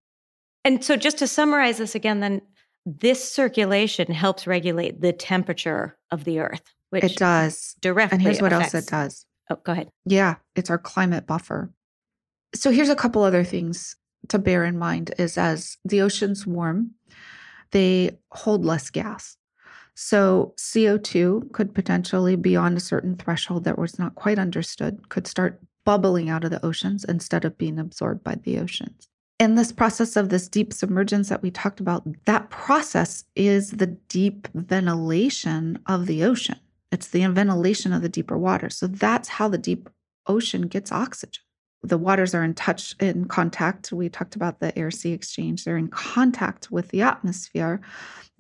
And 0.65 0.85
so, 0.85 0.97
just 0.97 1.19
to 1.19 1.27
summarize 1.27 1.79
this 1.79 1.95
again, 1.95 2.21
then 2.21 2.41
this 2.87 3.33
circulation 3.33 4.13
helps 4.13 4.47
regulate 4.47 5.01
the 5.01 5.13
temperature 5.13 5.97
of 6.11 6.25
the 6.25 6.41
Earth, 6.41 6.63
which 6.91 7.05
it 7.05 7.17
does 7.17 7.75
directly. 7.81 8.17
And 8.17 8.23
here's 8.23 8.43
what 8.43 8.53
else 8.53 8.75
it 8.75 8.87
does. 8.87 9.27
Oh, 9.51 9.57
go 9.63 9.73
ahead. 9.73 9.91
Yeah, 10.05 10.37
it's 10.57 10.71
our 10.71 10.79
climate 10.79 11.27
buffer. 11.27 11.71
So 12.55 12.71
here's 12.71 12.89
a 12.89 12.97
couple 12.97 13.23
other 13.23 13.45
things 13.45 13.97
to 14.29 14.39
bear 14.39 14.65
in 14.65 14.79
mind: 14.79 15.13
is 15.19 15.37
as 15.37 15.77
the 15.85 16.01
oceans 16.01 16.47
warm, 16.47 16.93
they 17.73 18.19
hold 18.31 18.65
less 18.65 18.91
gas. 18.91 19.37
So 19.95 20.55
CO2 20.59 21.53
could 21.53 21.75
potentially 21.75 22.37
beyond 22.37 22.77
a 22.77 22.81
certain 22.81 23.17
threshold 23.17 23.65
that 23.65 23.79
was 23.79 23.99
not 23.99 24.15
quite 24.17 24.39
understood 24.39 25.09
could 25.09 25.27
start 25.27 25.61
bubbling 25.85 26.29
out 26.31 26.45
of 26.45 26.51
the 26.51 26.65
oceans 26.65 27.05
instead 27.05 27.45
of 27.45 27.59
being 27.59 27.79
absorbed 27.79 28.25
by 28.25 28.37
the 28.37 28.59
oceans. 28.59 29.09
In 29.39 29.57
this 29.57 29.73
process 29.73 30.17
of 30.17 30.29
this 30.31 30.49
deep 30.49 30.73
submergence 30.73 31.29
that 31.29 31.43
we 31.43 31.51
talked 31.51 31.81
about, 31.81 32.07
that 32.25 32.51
process 32.51 33.25
is 33.37 33.73
the 33.73 33.89
deep 34.09 34.49
ventilation 34.55 35.79
of 35.87 36.07
the 36.07 36.25
ocean. 36.25 36.59
It's 36.95 37.09
the 37.09 37.27
ventilation 37.27 37.93
of 37.93 38.03
the 38.03 38.09
deeper 38.09 38.39
water. 38.39 38.71
So 38.71 38.87
that's 38.87 39.29
how 39.29 39.49
the 39.49 39.59
deep 39.59 39.91
ocean 40.29 40.69
gets 40.69 40.93
oxygen. 40.93 41.43
The 41.83 41.99
waters 41.99 42.37
are 42.37 42.45
in 42.45 42.55
touch, 42.55 42.95
in 43.01 43.25
contact. 43.25 43.91
We 43.93 44.09
talked 44.09 44.37
about 44.37 44.61
the 44.61 44.79
air 44.79 44.93
sea 44.93 45.11
exchange. 45.11 45.65
They're 45.65 45.77
in 45.77 45.89
contact 45.89 46.71
with 46.71 46.91
the 46.91 47.03
atmosphere 47.03 47.81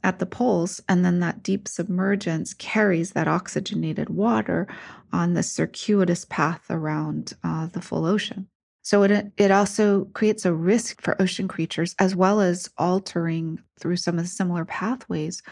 at 0.04 0.20
the 0.20 0.26
poles, 0.26 0.80
and 0.88 1.04
then 1.04 1.18
that 1.18 1.42
deep 1.42 1.66
submergence 1.66 2.54
carries 2.54 3.10
that 3.10 3.26
oxygenated 3.26 4.08
water 4.08 4.68
on 5.12 5.34
the 5.34 5.42
circuitous 5.42 6.24
path 6.24 6.64
around 6.70 7.32
uh, 7.42 7.66
the 7.66 7.82
full 7.82 8.06
ocean. 8.06 8.48
So 8.84 9.02
it 9.02 9.32
it 9.38 9.50
also 9.50 10.04
creates 10.12 10.44
a 10.44 10.52
risk 10.52 11.00
for 11.00 11.20
ocean 11.20 11.48
creatures 11.48 11.94
as 11.98 12.14
well 12.14 12.40
as 12.40 12.70
altering 12.76 13.58
through 13.80 13.96
some 13.96 14.18
of 14.18 14.24
the 14.24 14.30
similar 14.30 14.64
pathways 14.66 15.42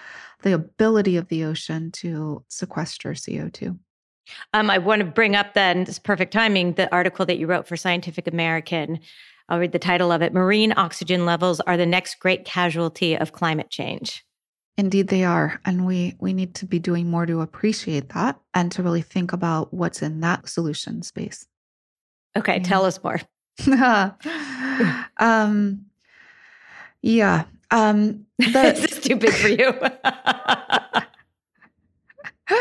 the 0.43 0.53
ability 0.53 1.17
of 1.17 1.29
the 1.29 1.45
ocean 1.45 1.91
to 1.93 2.45
sequester 2.49 3.13
CO2. 3.13 3.79
Um, 4.53 4.71
I 4.71 4.79
want 4.79 5.01
to 5.01 5.07
bring 5.07 5.35
up 5.35 5.55
then 5.55 5.85
this 5.85 5.99
perfect 5.99 6.33
timing 6.33 6.75
the 6.75 6.93
article 6.93 7.25
that 7.27 7.39
you 7.39 7.47
wrote 7.47 7.67
for 7.67 7.77
Scientific 7.77 8.27
American. 8.27 9.01
I'll 9.49 9.59
read 9.59 9.73
the 9.73 9.79
title 9.79 10.13
of 10.13 10.23
it 10.23 10.35
Marine 10.35 10.75
oxygen 10.77 11.25
levels 11.25 11.61
are 11.61 11.77
the 11.77 11.87
next 11.87 12.21
great 12.21 12.45
casualty 12.45 13.17
of 13.17 13.33
climate 13.33 13.71
change. 13.71 14.25
Indeed, 14.77 15.09
they 15.09 15.25
are. 15.25 15.61
And 15.65 15.87
we, 15.87 16.17
we 16.19 16.33
need 16.33 16.55
to 16.57 16.67
be 16.67 16.79
doing 16.79 17.11
more 17.11 17.27
to 17.27 17.41
appreciate 17.41 18.11
that 18.11 18.39
and 18.55 18.73
to 18.73 18.83
really 18.83 19.03
think 19.03 19.33
about 19.33 19.73
what's 19.73 20.03
in 20.03 20.21
that 20.21 20.49
solution 20.49 21.03
space. 21.03 21.47
Okay, 22.37 22.57
yeah. 22.57 22.63
tell 22.63 22.85
us 22.85 23.03
more. 23.03 23.21
um, 25.19 25.85
yeah. 27.03 27.45
Um, 27.71 28.27
the, 28.39 28.51
this 28.53 28.93
is 28.93 29.01
too 29.01 29.17
big 29.17 29.33
for 29.33 29.49
you. 29.49 29.73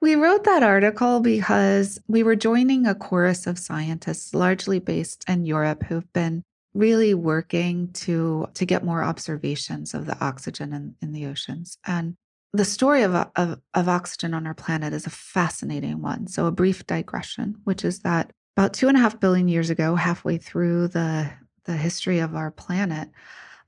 we 0.00 0.14
wrote 0.14 0.44
that 0.44 0.62
article 0.62 1.20
because 1.20 1.98
we 2.08 2.22
were 2.22 2.36
joining 2.36 2.86
a 2.86 2.94
chorus 2.94 3.46
of 3.46 3.58
scientists, 3.58 4.34
largely 4.34 4.78
based 4.78 5.24
in 5.28 5.44
Europe, 5.44 5.82
who've 5.84 6.12
been 6.12 6.42
really 6.74 7.14
working 7.14 7.90
to 7.92 8.48
to 8.54 8.66
get 8.66 8.84
more 8.84 9.02
observations 9.02 9.94
of 9.94 10.06
the 10.06 10.24
oxygen 10.24 10.72
in, 10.72 10.94
in 11.00 11.12
the 11.12 11.24
oceans 11.26 11.78
and 11.86 12.16
the 12.52 12.64
story 12.64 13.02
of, 13.02 13.14
of, 13.14 13.60
of 13.74 13.88
oxygen 13.88 14.34
on 14.34 14.46
our 14.46 14.54
planet 14.54 14.92
is 14.92 15.06
a 15.06 15.10
fascinating 15.10 16.02
one 16.02 16.26
so 16.26 16.46
a 16.46 16.52
brief 16.52 16.84
digression 16.86 17.54
which 17.62 17.84
is 17.84 18.00
that 18.00 18.32
about 18.56 18.72
two 18.72 18.88
and 18.88 18.96
a 18.96 19.00
half 19.00 19.20
billion 19.20 19.48
years 19.48 19.70
ago 19.70 19.94
halfway 19.94 20.38
through 20.38 20.88
the 20.88 21.30
the 21.64 21.76
history 21.76 22.18
of 22.18 22.34
our 22.34 22.50
planet 22.50 23.08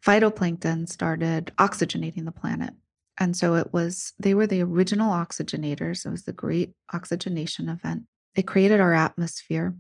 phytoplankton 0.07 0.89
started 0.89 1.53
oxygenating 1.59 2.25
the 2.25 2.33
planet. 2.33 2.73
And 3.19 3.37
so 3.37 3.55
it 3.55 3.73
was 3.73 4.13
they 4.19 4.35
were 4.35 4.47
the 4.47 4.63
original 4.63 5.13
oxygenators. 5.13 6.05
It 6.05 6.11
was 6.11 6.25
the 6.25 6.33
great 6.33 6.73
oxygenation 6.93 7.69
event. 7.69 8.05
It 8.35 8.47
created 8.47 8.81
our 8.81 8.93
atmosphere 8.93 9.75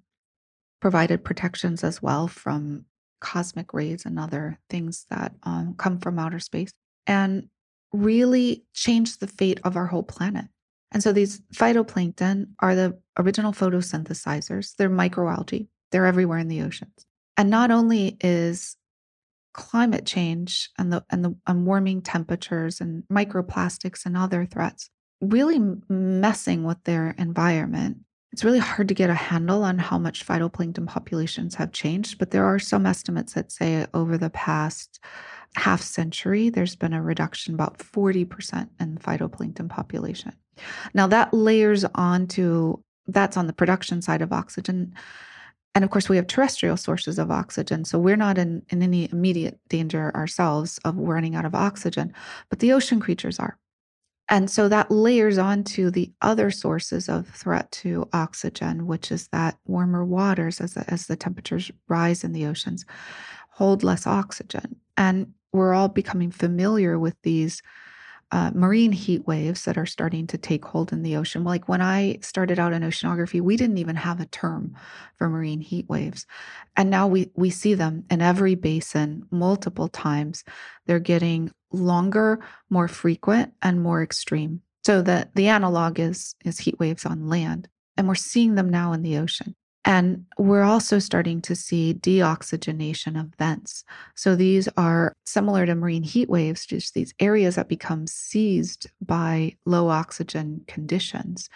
provided 0.80 1.24
protections 1.24 1.82
as 1.82 2.02
well 2.02 2.28
from 2.28 2.84
cosmic 3.20 3.72
rays 3.72 4.04
and 4.04 4.18
other 4.18 4.58
things 4.68 5.06
that 5.10 5.32
um, 5.42 5.74
come 5.78 5.98
from 5.98 6.18
outer 6.18 6.38
space 6.38 6.70
and 7.06 7.48
really 7.92 8.64
changed 8.74 9.20
the 9.20 9.26
fate 9.26 9.58
of 9.64 9.76
our 9.76 9.86
whole 9.86 10.02
planet. 10.02 10.46
And 10.92 11.02
so 11.02 11.12
these 11.12 11.40
phytoplankton 11.54 12.48
are 12.60 12.74
the 12.74 12.98
original 13.18 13.52
photosynthesizers. 13.52 14.76
They're 14.76 14.90
microalgae. 14.90 15.68
They're 15.92 16.06
everywhere 16.06 16.38
in 16.38 16.48
the 16.48 16.62
oceans. 16.62 17.06
And 17.36 17.50
not 17.50 17.70
only 17.70 18.16
is 18.20 18.76
climate 19.52 20.04
change 20.04 20.70
and 20.78 20.92
the 20.92 21.04
and 21.10 21.24
the 21.24 21.34
and 21.46 21.66
warming 21.66 22.02
temperatures 22.02 22.80
and 22.80 23.04
microplastics 23.10 24.04
and 24.04 24.14
other 24.14 24.44
threats 24.44 24.90
really 25.22 25.58
messing 25.88 26.62
with 26.62 26.76
their 26.84 27.14
environment 27.16 27.96
it's 28.36 28.44
really 28.44 28.58
hard 28.58 28.88
to 28.88 28.94
get 28.94 29.08
a 29.08 29.14
handle 29.14 29.64
on 29.64 29.78
how 29.78 29.98
much 29.98 30.26
phytoplankton 30.26 30.86
populations 30.86 31.54
have 31.54 31.72
changed, 31.72 32.18
but 32.18 32.32
there 32.32 32.44
are 32.44 32.58
some 32.58 32.84
estimates 32.84 33.32
that 33.32 33.50
say 33.50 33.86
over 33.94 34.18
the 34.18 34.28
past 34.28 35.00
half 35.56 35.80
century, 35.80 36.50
there's 36.50 36.76
been 36.76 36.92
a 36.92 37.00
reduction 37.00 37.54
about 37.54 37.78
40% 37.78 38.68
in 38.78 38.98
phytoplankton 38.98 39.70
population. 39.70 40.34
Now, 40.94 41.06
that 41.08 41.32
layers 41.32 41.84
onto 41.94 42.78
that's 43.06 43.36
on 43.36 43.46
the 43.46 43.52
production 43.52 44.02
side 44.02 44.22
of 44.22 44.32
oxygen. 44.32 44.94
And 45.74 45.84
of 45.84 45.90
course, 45.90 46.08
we 46.08 46.16
have 46.16 46.26
terrestrial 46.26 46.76
sources 46.76 47.18
of 47.18 47.30
oxygen. 47.30 47.84
So 47.84 47.98
we're 47.98 48.16
not 48.16 48.38
in, 48.38 48.62
in 48.70 48.82
any 48.82 49.10
immediate 49.10 49.60
danger 49.68 50.10
ourselves 50.14 50.78
of 50.84 50.96
running 50.96 51.34
out 51.34 51.44
of 51.44 51.54
oxygen, 51.54 52.12
but 52.48 52.60
the 52.60 52.72
ocean 52.72 52.98
creatures 52.98 53.38
are. 53.38 53.58
And 54.28 54.50
so 54.50 54.68
that 54.68 54.90
layers 54.90 55.38
onto 55.38 55.90
the 55.90 56.10
other 56.20 56.50
sources 56.50 57.08
of 57.08 57.28
threat 57.28 57.70
to 57.72 58.08
oxygen, 58.12 58.86
which 58.86 59.12
is 59.12 59.28
that 59.28 59.56
warmer 59.66 60.04
waters, 60.04 60.60
as 60.60 60.74
the, 60.74 60.84
as 60.92 61.06
the 61.06 61.14
temperatures 61.14 61.70
rise 61.86 62.24
in 62.24 62.32
the 62.32 62.46
oceans, 62.46 62.84
hold 63.50 63.84
less 63.84 64.04
oxygen. 64.04 64.76
And 64.96 65.32
we're 65.52 65.74
all 65.74 65.88
becoming 65.88 66.32
familiar 66.32 66.98
with 66.98 67.14
these 67.22 67.62
uh, 68.32 68.50
marine 68.54 68.92
heat 68.92 69.26
waves 69.26 69.64
that 69.64 69.78
are 69.78 69.86
starting 69.86 70.26
to 70.26 70.38
take 70.38 70.64
hold 70.64 70.92
in 70.92 71.02
the 71.02 71.16
ocean. 71.16 71.44
Like 71.44 71.68
when 71.68 71.80
I 71.80 72.18
started 72.22 72.58
out 72.58 72.72
in 72.72 72.82
oceanography, 72.82 73.40
we 73.40 73.56
didn't 73.56 73.78
even 73.78 73.96
have 73.96 74.20
a 74.20 74.26
term 74.26 74.74
for 75.16 75.28
marine 75.28 75.60
heat 75.60 75.88
waves. 75.88 76.26
And 76.76 76.90
now 76.90 77.06
we, 77.06 77.30
we 77.34 77.50
see 77.50 77.74
them 77.74 78.04
in 78.10 78.20
every 78.20 78.56
basin 78.56 79.26
multiple 79.30 79.88
times. 79.88 80.42
They're 80.86 80.98
getting 80.98 81.52
longer, 81.72 82.40
more 82.68 82.88
frequent, 82.88 83.52
and 83.62 83.80
more 83.80 84.02
extreme. 84.02 84.62
So 84.84 85.02
the, 85.02 85.28
the 85.34 85.48
analog 85.48 86.00
is, 86.00 86.34
is 86.44 86.58
heat 86.58 86.78
waves 86.78 87.06
on 87.06 87.28
land. 87.28 87.68
And 87.96 88.08
we're 88.08 88.14
seeing 88.16 88.56
them 88.56 88.68
now 88.68 88.92
in 88.92 89.02
the 89.02 89.18
ocean. 89.18 89.54
And 89.86 90.26
we're 90.36 90.64
also 90.64 90.98
starting 90.98 91.40
to 91.42 91.54
see 91.54 91.94
deoxygenation 91.94 93.18
of 93.18 93.32
vents. 93.38 93.84
So 94.16 94.34
these 94.34 94.68
are 94.76 95.14
similar 95.24 95.64
to 95.64 95.76
marine 95.76 96.02
heat 96.02 96.28
waves, 96.28 96.66
just 96.66 96.92
these 96.92 97.14
areas 97.20 97.54
that 97.54 97.68
become 97.68 98.08
seized 98.08 98.90
by 99.00 99.56
low 99.64 99.88
oxygen 99.88 100.62
conditions. 100.66 101.48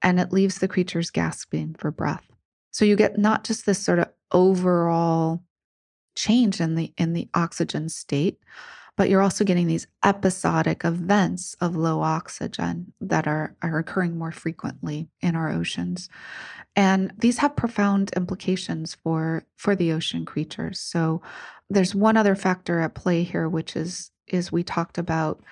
And 0.00 0.18
it 0.18 0.32
leaves 0.32 0.58
the 0.58 0.68
creatures 0.68 1.10
gasping 1.10 1.76
for 1.78 1.90
breath. 1.90 2.24
So 2.70 2.86
you 2.86 2.96
get 2.96 3.18
not 3.18 3.44
just 3.44 3.66
this 3.66 3.78
sort 3.78 3.98
of 3.98 4.08
overall 4.32 5.42
change 6.16 6.62
in 6.62 6.76
the 6.76 6.94
in 6.96 7.12
the 7.12 7.28
oxygen 7.34 7.90
state, 7.90 8.38
but 8.96 9.10
you're 9.10 9.22
also 9.22 9.44
getting 9.44 9.66
these 9.66 9.86
episodic 10.04 10.84
events 10.84 11.54
of 11.60 11.76
low 11.76 12.00
oxygen 12.00 12.92
that 13.00 13.26
are, 13.26 13.54
are 13.62 13.78
occurring 13.78 14.16
more 14.16 14.32
frequently 14.32 15.08
in 15.20 15.36
our 15.36 15.50
oceans. 15.50 16.08
And 16.74 17.12
these 17.18 17.38
have 17.38 17.56
profound 17.56 18.12
implications 18.16 18.94
for, 18.94 19.44
for 19.56 19.76
the 19.76 19.92
ocean 19.92 20.24
creatures. 20.24 20.80
So 20.80 21.20
there's 21.68 21.94
one 21.94 22.16
other 22.16 22.34
factor 22.34 22.80
at 22.80 22.94
play 22.94 23.22
here, 23.22 23.48
which 23.48 23.76
is, 23.76 24.10
is 24.28 24.50
we 24.50 24.62
talked 24.62 24.98
about 24.98 25.42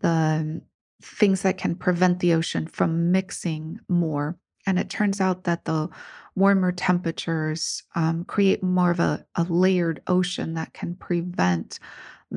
the 0.00 0.62
things 1.02 1.42
that 1.42 1.58
can 1.58 1.74
prevent 1.74 2.20
the 2.20 2.34
ocean 2.34 2.66
from 2.66 3.10
mixing 3.10 3.80
more. 3.88 4.36
And 4.66 4.78
it 4.78 4.88
turns 4.88 5.20
out 5.20 5.44
that 5.44 5.64
the 5.64 5.88
warmer 6.36 6.72
temperatures 6.72 7.82
um, 7.94 8.24
create 8.24 8.62
more 8.62 8.90
of 8.90 9.00
a, 9.00 9.24
a 9.34 9.44
layered 9.44 10.00
ocean 10.06 10.54
that 10.54 10.72
can 10.72 10.94
prevent 10.94 11.78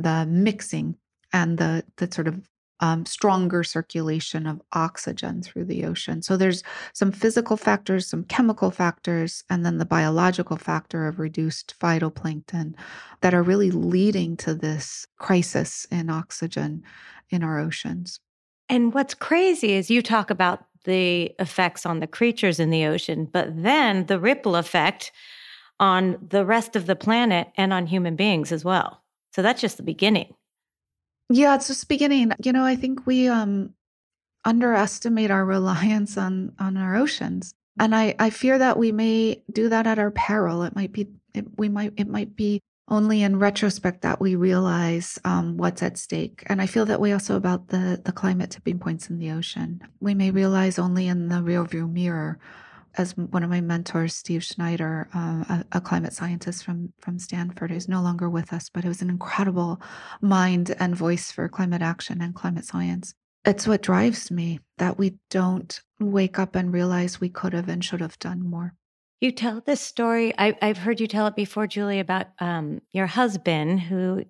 the 0.04 0.26
mixing 0.30 0.96
and 1.34 1.58
the 1.58 1.84
the 1.98 2.12
sort 2.12 2.28
of 2.28 2.48
um, 2.80 3.06
stronger 3.06 3.64
circulation 3.64 4.46
of 4.46 4.62
oxygen 4.74 5.42
through 5.42 5.66
the 5.66 5.86
ocean. 5.86 6.22
So 6.22 6.38
there's 6.38 6.64
some 6.94 7.12
physical 7.12 7.58
factors, 7.58 8.08
some 8.08 8.24
chemical 8.24 8.72
factors, 8.72 9.44
and 9.50 9.66
then 9.66 9.78
the 9.78 9.86
biological 9.86 10.58
factor 10.58 11.08
of 11.08 11.20
reduced 11.20 11.74
phytoplankton 11.80 12.76
that 13.22 13.34
are 13.34 13.44
really 13.44 13.72
leading 13.72 14.38
to 14.38 14.54
this 14.54 15.08
crisis 15.18 15.88
in 15.92 16.10
oxygen 16.10 16.84
in 17.30 17.44
our 17.44 17.60
oceans. 17.60 18.20
And 18.70 18.94
what's 18.94 19.14
crazy 19.14 19.74
is 19.74 19.90
you 19.90 20.02
talk 20.02 20.30
about 20.30 20.66
the 20.84 21.34
effects 21.40 21.86
on 21.86 22.00
the 22.00 22.08
creatures 22.08 22.60
in 22.60 22.70
the 22.70 22.86
ocean, 22.86 23.26
but 23.26 23.64
then 23.64 24.06
the 24.06 24.20
ripple 24.20 24.56
effect 24.56 25.12
on 25.80 26.18
the 26.30 26.46
rest 26.46 26.76
of 26.76 26.86
the 26.86 26.96
planet 26.96 27.50
and 27.56 27.74
on 27.74 27.88
human 27.88 28.16
beings 28.16 28.52
as 28.52 28.64
well. 28.64 29.04
So 29.38 29.44
that's 29.44 29.62
just 29.62 29.78
the 29.78 29.84
beginning. 29.84 30.34
Yeah, 31.30 31.54
it's 31.54 31.68
just 31.68 31.88
beginning. 31.88 32.32
You 32.44 32.54
know, 32.54 32.66
I 32.66 32.76
think 32.76 33.06
we 33.06 33.28
um 33.28 33.76
underestimate 34.46 35.30
our 35.30 35.46
reliance 35.46 36.18
on 36.18 36.54
on 36.58 36.76
our 36.76 36.96
oceans. 36.96 37.54
And 37.80 37.94
I 37.94 38.16
I 38.18 38.32
fear 38.32 38.58
that 38.58 38.80
we 38.80 38.92
may 38.92 39.44
do 39.54 39.70
that 39.70 39.86
at 39.86 40.00
our 40.00 40.10
peril. 40.10 40.64
It 40.64 40.76
might 40.76 40.92
be 40.92 41.10
it, 41.36 41.46
we 41.56 41.70
might 41.70 41.94
it 41.98 42.08
might 42.08 42.36
be 42.36 42.62
only 42.88 43.22
in 43.22 43.38
retrospect 43.38 44.02
that 44.02 44.20
we 44.20 44.34
realize 44.34 45.20
um, 45.24 45.58
what's 45.58 45.84
at 45.84 46.00
stake. 46.00 46.42
And 46.48 46.60
I 46.60 46.66
feel 46.66 46.86
that 46.86 47.00
way 47.00 47.14
also 47.14 47.36
about 47.36 47.68
the 47.68 48.02
the 48.04 48.12
climate 48.12 48.50
tipping 48.50 48.80
points 48.80 49.08
in 49.08 49.20
the 49.20 49.30
ocean. 49.30 49.82
We 50.00 50.16
may 50.16 50.32
realize 50.32 50.80
only 50.80 51.08
in 51.08 51.28
the 51.28 51.44
rearview 51.44 51.88
mirror 51.88 52.40
as 52.98 53.16
one 53.16 53.44
of 53.44 53.50
my 53.50 53.62
mentors, 53.62 54.16
Steve 54.16 54.44
Schneider, 54.44 55.08
uh, 55.14 55.44
a, 55.50 55.66
a, 55.74 55.82
climate 55.82 56.14
scientist 56.14 56.64
from 56.64 56.94
from 57.00 57.20
Stanford, 57.20 57.72
who's 57.72 57.88
no 57.88 58.02
longer 58.02 58.30
with 58.30 58.52
us, 58.52 58.70
but 58.70 58.84
it 58.84 58.88
was 58.88 59.02
an 59.02 59.10
incredible 59.10 59.82
mind 60.22 60.76
and 60.80 60.96
voice 60.96 61.32
for 61.32 61.48
climate 61.48 61.82
action 61.82 62.22
and 62.22 62.36
climate 62.36 62.66
science. 62.66 63.14
It's 63.46 63.68
what 63.68 63.82
drives 63.82 64.30
me 64.30 64.60
that 64.78 64.98
we 64.98 65.16
don't 65.30 65.80
wake 66.00 66.38
up 66.38 66.56
and 66.56 66.74
realize 66.74 67.22
we 67.22 67.30
could 67.30 67.54
have 67.54 67.70
and 67.70 67.84
should 67.84 68.02
have 68.02 68.20
done 68.20 68.44
more. 68.44 68.74
You 69.22 69.32
tell 69.32 69.62
this 69.62 69.82
story. 69.82 70.34
I, 70.38 70.56
have 70.62 70.78
heard 70.78 71.00
you 71.00 71.08
tell 71.08 71.26
it 71.28 71.36
before, 71.36 71.66
Julie, 71.66 72.00
about 72.00 72.28
um, 72.40 72.82
your 72.92 73.08
husband, 73.08 73.80
who, 73.80 74.26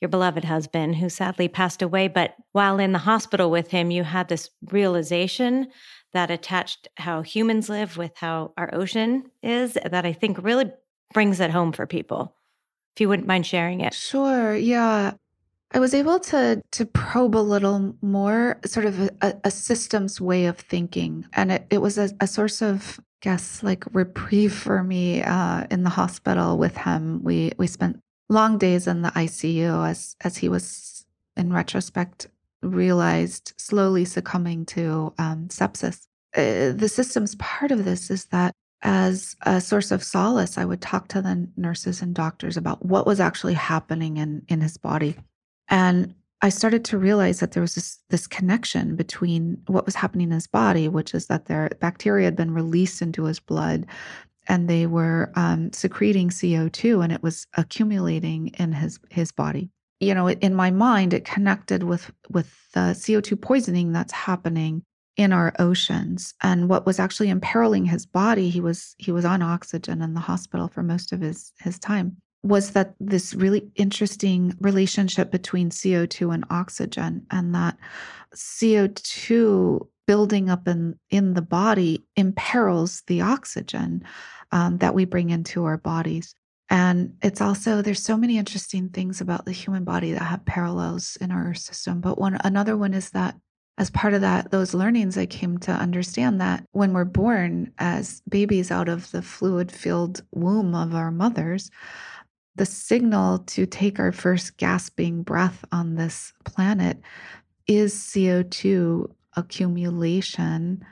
your 0.00 0.08
beloved 0.08 0.44
husband, 0.44 0.96
who 0.96 1.08
sadly 1.08 1.46
passed 1.46 1.82
away. 1.82 2.08
But 2.08 2.34
while 2.50 2.80
in 2.80 2.92
the 2.92 2.98
hospital 2.98 3.48
with 3.50 3.70
him, 3.70 3.92
you 3.92 4.02
had 4.02 4.28
this 4.28 4.50
realization 4.72 5.68
that 6.14 6.30
attached 6.30 6.88
how 6.96 7.22
humans 7.22 7.68
live 7.68 7.96
with 7.96 8.12
how 8.16 8.52
our 8.56 8.74
ocean 8.74 9.30
is 9.42 9.74
that 9.74 10.06
I 10.06 10.12
think 10.12 10.42
really 10.42 10.72
brings 11.12 11.40
it 11.40 11.50
home 11.50 11.72
for 11.72 11.86
people. 11.86 12.34
If 12.96 13.00
you 13.00 13.08
wouldn't 13.08 13.28
mind 13.28 13.46
sharing 13.46 13.80
it. 13.80 13.92
Sure. 13.92 14.54
Yeah. 14.56 15.12
I 15.72 15.80
was 15.80 15.92
able 15.92 16.20
to 16.20 16.62
to 16.70 16.86
probe 16.86 17.36
a 17.36 17.38
little 17.38 17.96
more, 18.00 18.60
sort 18.64 18.86
of 18.86 19.10
a, 19.20 19.34
a 19.42 19.50
systems 19.50 20.20
way 20.20 20.46
of 20.46 20.56
thinking, 20.56 21.26
and 21.32 21.50
it, 21.50 21.66
it 21.68 21.78
was 21.78 21.98
a, 21.98 22.10
a 22.20 22.28
source 22.28 22.62
of 22.62 23.00
guess 23.20 23.60
like 23.62 23.84
reprieve 23.92 24.54
for 24.54 24.84
me 24.84 25.22
uh, 25.22 25.66
in 25.72 25.82
the 25.82 25.90
hospital 25.90 26.58
with 26.58 26.76
him. 26.76 27.24
We 27.24 27.52
we 27.58 27.66
spent 27.66 27.98
long 28.28 28.56
days 28.56 28.86
in 28.86 29.02
the 29.02 29.08
ICU 29.08 29.88
as 29.88 30.14
as 30.20 30.36
he 30.36 30.48
was 30.48 31.06
in 31.36 31.52
retrospect 31.52 32.28
realized 32.64 33.52
slowly 33.56 34.04
succumbing 34.04 34.66
to 34.66 35.12
um, 35.18 35.48
sepsis. 35.48 36.06
Uh, 36.36 36.72
the 36.72 36.88
systems 36.88 37.36
part 37.36 37.70
of 37.70 37.84
this 37.84 38.10
is 38.10 38.26
that 38.26 38.54
as 38.82 39.34
a 39.42 39.60
source 39.60 39.90
of 39.90 40.04
solace, 40.04 40.58
I 40.58 40.64
would 40.64 40.82
talk 40.82 41.08
to 41.08 41.22
the 41.22 41.48
nurses 41.56 42.02
and 42.02 42.14
doctors 42.14 42.56
about 42.56 42.84
what 42.84 43.06
was 43.06 43.18
actually 43.18 43.54
happening 43.54 44.18
in, 44.18 44.42
in 44.48 44.60
his 44.60 44.76
body. 44.76 45.16
And 45.68 46.14
I 46.42 46.50
started 46.50 46.84
to 46.86 46.98
realize 46.98 47.40
that 47.40 47.52
there 47.52 47.62
was 47.62 47.74
this, 47.74 47.98
this 48.10 48.26
connection 48.26 48.96
between 48.96 49.62
what 49.66 49.86
was 49.86 49.94
happening 49.94 50.28
in 50.28 50.34
his 50.34 50.46
body, 50.46 50.88
which 50.88 51.14
is 51.14 51.28
that 51.28 51.46
their 51.46 51.70
bacteria 51.80 52.26
had 52.26 52.36
been 52.36 52.52
released 52.52 53.00
into 53.00 53.24
his 53.24 53.40
blood 53.40 53.86
and 54.46 54.68
they 54.68 54.86
were 54.86 55.32
um, 55.36 55.72
secreting 55.72 56.28
CO2 56.28 57.02
and 57.02 57.10
it 57.10 57.22
was 57.22 57.46
accumulating 57.54 58.48
in 58.58 58.72
his, 58.72 59.00
his 59.08 59.32
body 59.32 59.70
you 60.00 60.14
know 60.14 60.28
in 60.30 60.54
my 60.54 60.70
mind 60.70 61.14
it 61.14 61.24
connected 61.24 61.82
with 61.82 62.10
with 62.30 62.52
the 62.72 62.80
co2 62.80 63.40
poisoning 63.40 63.92
that's 63.92 64.12
happening 64.12 64.82
in 65.16 65.32
our 65.32 65.52
oceans. 65.58 66.34
And 66.42 66.68
what 66.68 66.86
was 66.86 66.98
actually 66.98 67.28
imperiling 67.28 67.84
his 67.84 68.06
body 68.06 68.50
he 68.50 68.60
was 68.60 68.94
he 68.98 69.12
was 69.12 69.24
on 69.24 69.42
oxygen 69.42 70.02
in 70.02 70.14
the 70.14 70.20
hospital 70.20 70.68
for 70.68 70.82
most 70.82 71.12
of 71.12 71.20
his 71.20 71.52
his 71.60 71.78
time 71.78 72.16
was 72.42 72.72
that 72.72 72.94
this 73.00 73.34
really 73.34 73.66
interesting 73.76 74.54
relationship 74.60 75.30
between 75.30 75.70
co2 75.70 76.34
and 76.34 76.44
oxygen 76.50 77.26
and 77.30 77.54
that 77.54 77.76
co2 78.34 79.86
building 80.06 80.50
up 80.50 80.68
in 80.68 80.98
in 81.10 81.34
the 81.34 81.42
body 81.42 82.04
imperils 82.16 83.02
the 83.06 83.22
oxygen 83.22 84.02
um, 84.52 84.78
that 84.78 84.94
we 84.94 85.04
bring 85.04 85.30
into 85.30 85.64
our 85.64 85.78
bodies 85.78 86.34
and 86.70 87.16
it's 87.22 87.40
also 87.40 87.82
there's 87.82 88.02
so 88.02 88.16
many 88.16 88.38
interesting 88.38 88.88
things 88.88 89.20
about 89.20 89.44
the 89.44 89.52
human 89.52 89.84
body 89.84 90.12
that 90.12 90.22
have 90.22 90.44
parallels 90.44 91.16
in 91.20 91.30
our 91.30 91.54
system. 91.54 92.00
But 92.00 92.18
one 92.18 92.38
another 92.42 92.76
one 92.76 92.94
is 92.94 93.10
that 93.10 93.36
as 93.76 93.90
part 93.90 94.14
of 94.14 94.20
that 94.20 94.50
those 94.50 94.74
learnings 94.74 95.18
i 95.18 95.26
came 95.26 95.58
to 95.58 95.72
understand 95.72 96.40
that 96.40 96.64
when 96.72 96.92
we're 96.92 97.04
born 97.04 97.72
as 97.78 98.22
babies 98.28 98.70
out 98.70 98.88
of 98.88 99.10
the 99.10 99.22
fluid 99.22 99.70
filled 99.70 100.22
womb 100.32 100.74
of 100.74 100.94
our 100.94 101.10
mothers 101.10 101.70
the 102.56 102.66
signal 102.66 103.40
to 103.40 103.66
take 103.66 103.98
our 103.98 104.12
first 104.12 104.56
gasping 104.58 105.22
breath 105.22 105.64
on 105.72 105.96
this 105.96 106.32
planet 106.44 107.00
is 107.66 107.94
co2 107.94 109.10
accumulation 109.36 110.84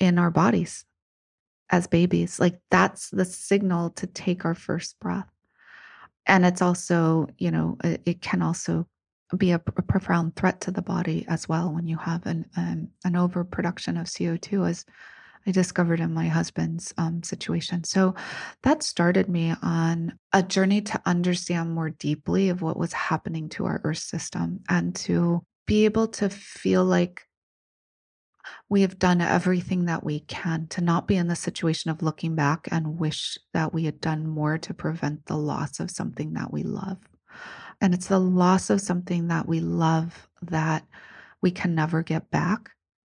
in 0.00 0.18
our 0.18 0.30
bodies 0.30 0.84
as 1.70 1.86
babies. 1.86 2.38
Like 2.38 2.58
that's 2.70 3.10
the 3.10 3.24
signal 3.24 3.90
to 3.90 4.06
take 4.06 4.44
our 4.44 4.54
first 4.54 4.98
breath. 5.00 5.28
And 6.26 6.44
it's 6.44 6.62
also, 6.62 7.28
you 7.38 7.50
know, 7.50 7.76
it, 7.84 8.02
it 8.06 8.22
can 8.22 8.42
also 8.42 8.86
be 9.36 9.50
a, 9.50 9.56
a, 9.56 9.82
profound 9.82 10.36
threat 10.36 10.60
to 10.60 10.70
the 10.70 10.82
body 10.82 11.24
as 11.28 11.48
well 11.48 11.72
when 11.72 11.86
you 11.86 11.96
have 11.96 12.24
an 12.26 12.46
um, 12.56 12.88
an 13.04 13.16
overproduction 13.16 13.96
of 13.96 14.06
CO2, 14.06 14.68
as 14.68 14.84
I 15.46 15.50
discovered 15.50 16.00
in 16.00 16.14
my 16.14 16.28
husband's 16.28 16.94
um, 16.98 17.22
situation. 17.22 17.84
So 17.84 18.14
that 18.62 18.82
started 18.82 19.28
me 19.28 19.54
on 19.62 20.18
a 20.32 20.42
journey 20.42 20.82
to 20.82 21.00
understand 21.04 21.74
more 21.74 21.90
deeply 21.90 22.48
of 22.48 22.62
what 22.62 22.78
was 22.78 22.92
happening 22.92 23.48
to 23.50 23.66
our 23.66 23.80
Earth 23.84 23.98
system 23.98 24.60
and 24.68 24.94
to 24.96 25.44
be 25.66 25.84
able 25.84 26.08
to 26.08 26.28
feel 26.30 26.84
like 26.84 27.22
we 28.68 28.82
have 28.82 28.98
done 28.98 29.20
everything 29.20 29.86
that 29.86 30.04
we 30.04 30.20
can 30.20 30.66
to 30.68 30.80
not 30.80 31.06
be 31.06 31.16
in 31.16 31.28
the 31.28 31.36
situation 31.36 31.90
of 31.90 32.02
looking 32.02 32.34
back 32.34 32.68
and 32.70 32.98
wish 32.98 33.38
that 33.52 33.72
we 33.72 33.84
had 33.84 34.00
done 34.00 34.26
more 34.26 34.58
to 34.58 34.74
prevent 34.74 35.26
the 35.26 35.36
loss 35.36 35.80
of 35.80 35.90
something 35.90 36.32
that 36.34 36.52
we 36.52 36.62
love. 36.62 36.98
And 37.80 37.94
it's 37.94 38.06
the 38.06 38.18
loss 38.18 38.70
of 38.70 38.80
something 38.80 39.28
that 39.28 39.48
we 39.48 39.60
love 39.60 40.28
that 40.42 40.84
we 41.42 41.50
can 41.50 41.74
never 41.74 42.02
get 42.02 42.30
back 42.30 42.70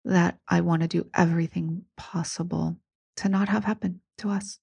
that 0.04 0.38
I 0.48 0.60
want 0.60 0.82
to 0.82 0.88
do 0.88 1.08
everything 1.14 1.84
possible 1.96 2.76
to 3.16 3.28
not 3.28 3.48
have 3.48 3.64
happen 3.64 4.00
to 4.18 4.30
us. 4.30 4.58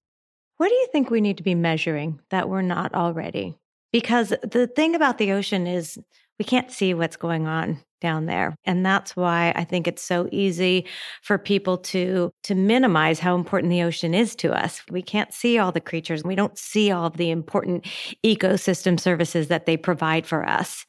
What 0.56 0.68
do 0.68 0.74
you 0.74 0.88
think 0.92 1.10
we 1.10 1.20
need 1.20 1.36
to 1.38 1.42
be 1.42 1.54
measuring 1.54 2.20
that 2.30 2.48
we're 2.48 2.62
not 2.62 2.94
already? 2.94 3.58
Because 3.94 4.30
the 4.42 4.66
thing 4.66 4.96
about 4.96 5.18
the 5.18 5.30
ocean 5.30 5.68
is 5.68 6.00
we 6.40 6.44
can't 6.44 6.72
see 6.72 6.94
what's 6.94 7.14
going 7.14 7.46
on 7.46 7.78
down 8.00 8.26
there. 8.26 8.56
And 8.64 8.84
that's 8.84 9.14
why 9.14 9.52
i 9.54 9.62
think 9.62 9.86
it's 9.86 10.02
so 10.02 10.28
easy 10.32 10.84
for 11.22 11.38
people 11.38 11.78
to 11.78 12.32
to 12.42 12.56
minimize 12.56 13.20
how 13.20 13.36
important 13.36 13.70
the 13.70 13.84
ocean 13.84 14.12
is 14.12 14.34
to 14.36 14.52
us. 14.52 14.82
We 14.90 15.00
can't 15.00 15.32
see 15.32 15.58
all 15.58 15.70
the 15.70 15.80
creatures. 15.80 16.24
We 16.24 16.34
don't 16.34 16.58
see 16.58 16.90
all 16.90 17.08
the 17.08 17.30
important 17.30 17.86
ecosystem 18.26 18.98
services 18.98 19.46
that 19.46 19.66
they 19.66 19.76
provide 19.76 20.26
for 20.26 20.44
us. 20.44 20.84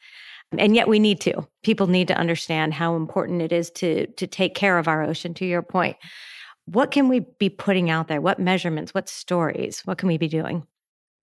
And 0.58 0.76
yet 0.76 0.88
we 0.88 0.98
need 0.98 1.22
to. 1.22 1.48
People 1.62 1.86
need 1.86 2.08
to 2.08 2.18
understand 2.18 2.74
how 2.74 2.96
important 2.96 3.44
it 3.44 3.52
is 3.52 3.70
to 3.82 4.08
to 4.08 4.26
take 4.26 4.56
care 4.56 4.80
of 4.80 4.88
our 4.88 5.04
ocean 5.04 5.36
to 5.36 5.46
your 5.46 5.62
point. 5.62 5.98
What 6.66 6.90
can 6.90 7.08
we 7.08 7.20
be 7.38 7.50
putting 7.50 7.92
out 7.92 8.08
there? 8.08 8.20
What 8.20 8.40
measurements? 8.40 8.96
What 8.96 9.10
stories? 9.10 9.82
What 9.86 10.00
can 10.00 10.08
we 10.08 10.18
be 10.18 10.28
doing 10.28 10.66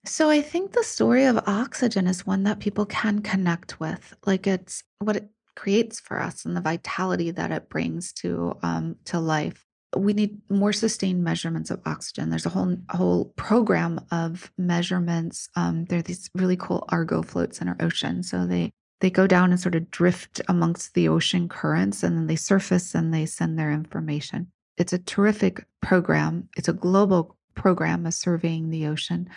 so 0.05 0.31
I 0.31 0.43
think 0.43 0.73
the 0.73 0.83
story 0.83 1.25
of 1.25 1.39
oxygen 1.47 2.07
is 2.07 2.27
one 2.27 2.43
that 2.45 2.61
people 2.61 2.87
can 2.87 3.21
connect 3.21 3.79
with. 3.79 4.15
Like 4.27 4.47
it's 4.47 4.83
what 4.99 5.17
it 5.17 5.29
creates 5.55 6.01
for 6.01 6.21
us 6.21 6.45
and 6.45 6.57
the 6.57 6.61
vitality 6.61 7.31
that 7.31 7.51
it 7.51 7.69
brings 7.69 8.13
to 8.15 8.57
um, 8.63 8.97
to 9.07 9.21
life. 9.21 9.65
We 9.95 10.15
need 10.15 10.39
more 10.49 10.73
sustained 10.73 11.23
measurements 11.23 11.71
of 11.71 11.81
oxygen. 11.85 12.31
There's 12.31 12.47
a 12.47 12.51
whole 12.51 12.77
whole 12.91 13.27
program 13.37 14.01
of 14.11 14.51
measurements. 14.57 15.49
Um, 15.55 15.85
there 15.85 15.99
are 15.99 16.03
these 16.03 16.31
really 16.35 16.57
cool 16.57 16.85
Argo 16.89 17.23
floats 17.23 17.61
in 17.61 17.69
our 17.69 17.77
ocean. 17.81 18.23
So 18.23 18.47
they 18.47 18.73
they 19.01 19.11
go 19.11 19.27
down 19.27 19.51
and 19.51 19.61
sort 19.61 19.75
of 19.75 19.91
drift 19.91 20.41
amongst 20.49 20.95
the 20.95 21.09
ocean 21.09 21.49
currents, 21.49 22.03
and 22.03 22.17
then 22.17 22.27
they 22.27 22.37
surface 22.37 22.95
and 22.95 23.13
they 23.13 23.27
send 23.27 23.59
their 23.59 23.71
information. 23.71 24.51
It's 24.79 24.93
a 24.93 24.99
terrific 24.99 25.67
program. 25.81 26.49
It's 26.57 26.69
a 26.69 26.73
global 26.73 27.37
program 27.55 28.07
is 28.07 28.17
surveying 28.17 28.71
the 28.71 28.87
ocean. 28.87 29.29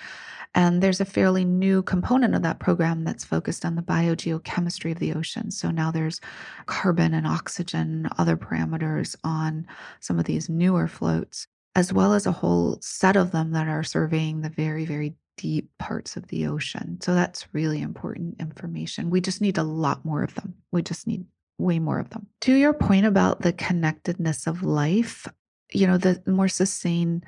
And 0.54 0.82
there's 0.82 1.02
a 1.02 1.06
fairly 1.06 1.44
new 1.44 1.84
component 1.84 2.34
of 2.34 2.42
that 2.44 2.60
program 2.60 3.04
that's 3.04 3.26
focused 3.26 3.66
on 3.66 3.76
the 3.76 3.82
biogeochemistry 3.82 4.92
of 4.92 5.00
the 5.00 5.14
ocean. 5.14 5.52
So 5.52 5.70
now 5.70 5.92
there's 5.92 6.22
carbon 6.66 7.14
and 7.14 7.28
oxygen, 7.28 8.08
other 8.18 8.38
parameters 8.38 9.16
on 9.24 9.68
some 10.00 10.18
of 10.18 10.26
these 10.26 10.48
newer 10.48 10.88
floats, 10.88 11.48
as 11.76 11.92
well 11.92 12.14
as 12.14 12.26
a 12.26 12.32
whole 12.32 12.80
set 12.82 13.18
of 13.18 13.32
them 13.32 13.52
that 13.52 13.68
are 13.68 13.84
surveying 13.84 14.42
the 14.42 14.50
very, 14.50 14.86
very 14.86 15.16
deep 15.38 15.70
parts 15.78 16.16
of 16.16 16.28
the 16.28 16.48
ocean. 16.48 17.00
So 17.02 17.14
that's 17.14 17.54
really 17.54 17.82
important 17.82 18.40
information. 18.40 19.10
We 19.10 19.20
just 19.20 19.42
need 19.42 19.58
a 19.58 19.64
lot 19.64 20.06
more 20.06 20.24
of 20.24 20.36
them. 20.36 20.56
We 20.72 20.82
just 20.82 21.06
need 21.06 21.26
way 21.58 21.80
more 21.80 22.00
of 22.00 22.10
them. 22.12 22.28
To 22.42 22.54
your 22.54 22.74
point 22.74 23.06
about 23.06 23.42
the 23.42 23.52
connectedness 23.52 24.48
of 24.48 24.64
life, 24.64 25.28
you 25.74 25.88
know, 25.88 25.98
the 25.98 26.22
more 26.26 26.48
sustained 26.48 27.26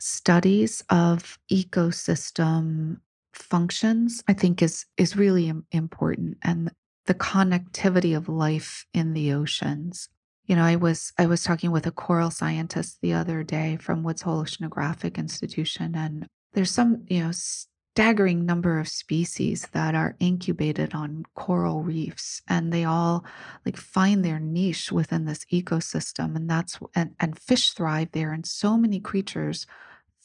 studies 0.00 0.82
of 0.90 1.38
ecosystem 1.50 2.98
functions 3.32 4.24
i 4.28 4.32
think 4.32 4.62
is 4.62 4.86
is 4.96 5.16
really 5.16 5.52
important 5.72 6.36
and 6.42 6.70
the 7.06 7.14
connectivity 7.14 8.16
of 8.16 8.28
life 8.28 8.86
in 8.94 9.14
the 9.14 9.32
oceans. 9.32 10.08
You 10.46 10.56
know 10.56 10.64
i 10.64 10.76
was 10.76 11.12
i 11.18 11.26
was 11.26 11.44
talking 11.44 11.70
with 11.70 11.86
a 11.86 11.92
coral 11.92 12.30
scientist 12.30 12.98
the 13.02 13.12
other 13.12 13.44
day 13.44 13.78
from 13.80 14.02
woods 14.02 14.22
hole 14.22 14.42
oceanographic 14.42 15.16
institution 15.16 15.94
and 15.94 16.26
there's 16.54 16.72
some 16.72 17.04
you 17.08 17.22
know 17.22 17.30
staggering 17.32 18.46
number 18.46 18.78
of 18.78 18.88
species 18.88 19.68
that 19.72 19.94
are 19.94 20.16
incubated 20.20 20.94
on 20.94 21.24
coral 21.34 21.82
reefs 21.82 22.42
and 22.48 22.72
they 22.72 22.84
all 22.84 23.24
like 23.66 23.76
find 23.76 24.24
their 24.24 24.40
niche 24.40 24.90
within 24.90 25.24
this 25.24 25.44
ecosystem 25.52 26.34
and 26.34 26.48
that's 26.48 26.78
and, 26.94 27.14
and 27.20 27.38
fish 27.38 27.72
thrive 27.72 28.08
there 28.12 28.32
and 28.32 28.46
so 28.46 28.76
many 28.76 28.98
creatures 29.00 29.66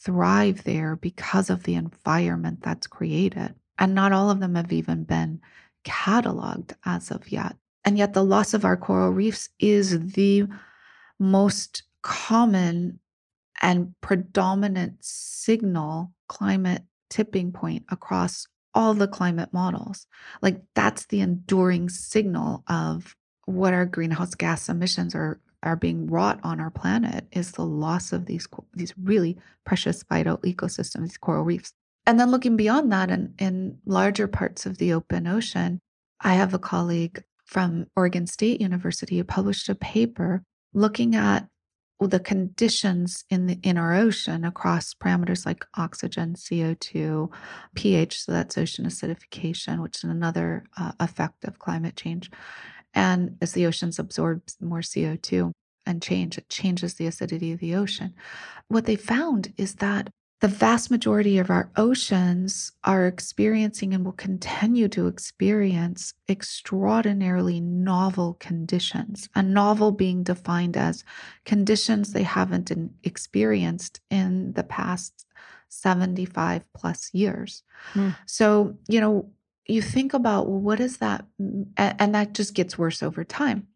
thrive 0.05 0.63
there 0.63 0.95
because 0.95 1.49
of 1.49 1.63
the 1.63 1.75
environment 1.75 2.61
that's 2.61 2.87
created. 2.87 3.55
And 3.77 3.93
not 3.93 4.13
all 4.13 4.29
of 4.29 4.39
them 4.39 4.55
have 4.55 4.71
even 4.71 5.03
been 5.03 5.41
cataloged 5.83 6.73
as 6.85 7.11
of 7.11 7.31
yet. 7.31 7.57
And 7.83 7.97
yet, 7.97 8.13
the 8.13 8.23
loss 8.23 8.53
of 8.53 8.63
our 8.63 8.77
coral 8.77 9.11
reefs 9.11 9.49
is 9.59 10.13
the 10.13 10.45
most 11.19 11.83
common 12.01 12.99
and 13.61 13.93
predominant 14.01 14.97
signal 15.01 16.11
climate 16.27 16.83
tipping 17.09 17.51
point 17.51 17.83
across 17.89 18.47
all 18.73 18.93
the 18.93 19.07
climate 19.07 19.53
models. 19.53 20.07
Like, 20.41 20.61
that's 20.73 21.05
the 21.07 21.21
enduring 21.21 21.89
signal 21.89 22.63
of 22.67 23.15
what 23.45 23.73
our 23.73 23.85
greenhouse 23.85 24.33
gas 24.35 24.69
emissions 24.69 25.13
are 25.13 25.39
are 25.65 25.75
being 25.75 26.07
wrought 26.07 26.39
on 26.43 26.59
our 26.59 26.69
planet 26.69 27.27
is 27.31 27.51
the 27.51 27.65
loss 27.65 28.13
of 28.13 28.25
these 28.25 28.47
these 28.73 28.93
really 28.97 29.37
precious 29.65 30.03
vital 30.03 30.37
ecosystems, 30.39 31.01
these 31.01 31.17
coral 31.17 31.43
reefs. 31.43 31.73
And 32.05 32.19
then 32.19 32.29
looking 32.29 32.55
beyond 32.55 32.91
that 32.91 33.09
and 33.09 33.33
in 33.39 33.79
larger 33.85 34.27
parts 34.27 34.65
of 34.65 34.77
the 34.77 34.93
open 34.93 35.25
ocean, 35.25 35.79
I 36.21 36.35
have 36.35 36.53
a 36.53 36.59
colleague 36.59 37.23
from 37.45 37.87
Oregon 37.95 38.27
State 38.27 38.61
University 38.61 39.17
who 39.17 39.23
published 39.23 39.69
a 39.69 39.75
paper 39.75 40.43
looking 40.73 41.15
at 41.15 41.47
the 41.99 42.19
conditions 42.19 43.23
in 43.29 43.47
the 43.47 43.59
in 43.63 43.77
our 43.77 43.95
ocean 43.95 44.43
across 44.43 44.93
parameters 44.93 45.45
like 45.45 45.65
oxygen, 45.75 46.35
CO2, 46.35 47.31
pH, 47.73 48.21
so 48.21 48.31
that's 48.31 48.57
ocean 48.57 48.85
acidification, 48.85 49.81
which 49.81 49.97
is 49.97 50.03
another 50.03 50.65
uh, 50.77 50.91
effect 50.99 51.45
of 51.45 51.57
climate 51.57 51.95
change, 51.95 52.29
and 52.95 53.37
as 53.41 53.51
the 53.51 53.65
oceans 53.65 53.99
absorb 53.99 54.41
more 54.59 54.79
CO2 54.79 55.51
and 55.85 56.01
change, 56.01 56.37
it 56.37 56.49
changes 56.49 56.95
the 56.95 57.05
acidity 57.05 57.51
of 57.51 57.59
the 57.59 57.75
ocean. 57.75 58.15
What 58.69 58.85
they 58.85 58.95
found 58.95 59.53
is 59.57 59.75
that 59.75 60.09
the 60.41 60.47
vast 60.49 60.91
majority 60.91 61.37
of 61.37 61.49
our 61.49 61.71
oceans 61.77 62.71
are 62.83 63.07
experiencing 63.07 63.93
and 63.93 64.03
will 64.03 64.11
continue 64.11 64.87
to 64.89 65.07
experience 65.07 66.13
extraordinarily 66.27 67.61
novel 67.61 68.35
conditions. 68.39 69.29
A 69.35 69.41
novel 69.41 69.91
being 69.91 70.23
defined 70.23 70.75
as 70.75 71.03
conditions 71.45 72.11
they 72.11 72.23
haven't 72.23 72.71
experienced 73.03 74.01
in 74.09 74.53
the 74.53 74.63
past 74.63 75.25
75 75.69 76.71
plus 76.73 77.13
years. 77.13 77.63
Mm. 77.93 78.15
So, 78.25 78.77
you 78.87 78.99
know, 78.99 79.29
you 79.67 79.81
think 79.81 80.13
about 80.13 80.47
well, 80.47 80.59
what 80.59 80.79
is 80.79 80.97
that? 80.97 81.25
And 81.77 82.15
that 82.15 82.33
just 82.33 82.53
gets 82.53 82.77
worse 82.77 83.01
over 83.01 83.23
time. 83.23 83.67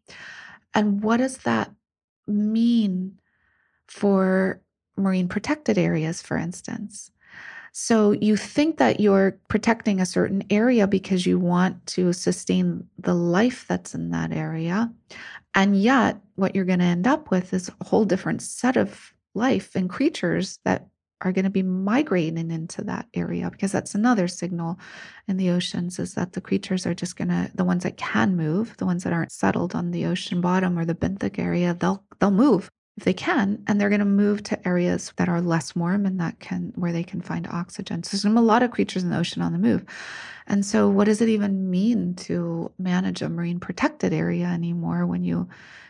And 0.74 1.02
what 1.02 1.18
does 1.18 1.38
that 1.38 1.72
mean 2.26 3.18
for 3.86 4.60
marine 4.96 5.28
protected 5.28 5.78
areas, 5.78 6.22
for 6.22 6.36
instance? 6.36 7.10
So 7.72 8.12
you 8.12 8.36
think 8.36 8.78
that 8.78 8.98
you're 8.98 9.38
protecting 9.48 10.00
a 10.00 10.06
certain 10.06 10.42
area 10.50 10.86
because 10.86 11.24
you 11.24 11.38
want 11.38 11.86
to 11.86 12.12
sustain 12.12 12.86
the 12.98 13.14
life 13.14 13.64
that's 13.68 13.94
in 13.94 14.10
that 14.10 14.32
area. 14.32 14.92
And 15.54 15.80
yet, 15.80 16.20
what 16.34 16.54
you're 16.54 16.64
going 16.64 16.80
to 16.80 16.84
end 16.84 17.06
up 17.06 17.30
with 17.30 17.52
is 17.52 17.68
a 17.68 17.84
whole 17.84 18.04
different 18.04 18.42
set 18.42 18.76
of 18.76 19.14
life 19.34 19.76
and 19.76 19.88
creatures 19.88 20.58
that 20.64 20.88
are 21.22 21.32
going 21.32 21.44
to 21.44 21.50
be 21.50 21.62
migrating 21.62 22.50
into 22.50 22.82
that 22.84 23.06
area 23.14 23.50
because 23.50 23.72
that's 23.72 23.94
another 23.94 24.28
signal 24.28 24.78
in 25.28 25.36
the 25.36 25.50
oceans 25.50 25.98
is 25.98 26.14
that 26.14 26.32
the 26.32 26.40
creatures 26.40 26.86
are 26.86 26.94
just 26.94 27.16
going 27.16 27.28
to 27.28 27.50
the 27.54 27.64
ones 27.64 27.82
that 27.82 27.96
can 27.96 28.36
move 28.36 28.76
the 28.78 28.86
ones 28.86 29.04
that 29.04 29.12
aren't 29.12 29.32
settled 29.32 29.74
on 29.74 29.90
the 29.90 30.06
ocean 30.06 30.40
bottom 30.40 30.78
or 30.78 30.84
the 30.84 30.94
benthic 30.94 31.38
area 31.38 31.74
they'll 31.74 32.04
they'll 32.18 32.30
move 32.30 32.70
if 33.00 33.04
they 33.04 33.14
can 33.14 33.62
and 33.66 33.80
they're 33.80 33.88
going 33.88 34.00
to 34.00 34.04
move 34.04 34.42
to 34.42 34.68
areas 34.68 35.12
that 35.16 35.28
are 35.28 35.40
less 35.40 35.74
warm 35.74 36.04
and 36.04 36.20
that 36.20 36.38
can 36.38 36.70
where 36.74 36.92
they 36.92 37.02
can 37.02 37.22
find 37.22 37.46
oxygen. 37.46 38.02
So 38.02 38.10
there's 38.10 38.24
a 38.26 38.40
lot 38.40 38.62
of 38.62 38.72
creatures 38.72 39.02
in 39.02 39.08
the 39.08 39.16
ocean 39.16 39.40
on 39.40 39.52
the 39.52 39.58
move. 39.58 39.86
And 40.46 40.66
so 40.66 40.88
what 40.88 41.06
does 41.06 41.22
it 41.22 41.30
even 41.30 41.70
mean 41.70 42.14
to 42.16 42.70
manage 42.78 43.22
a 43.22 43.30
marine 43.30 43.58
protected 43.58 44.12
area 44.12 44.44
anymore 44.44 45.06
when 45.06 45.24
you 45.24 45.48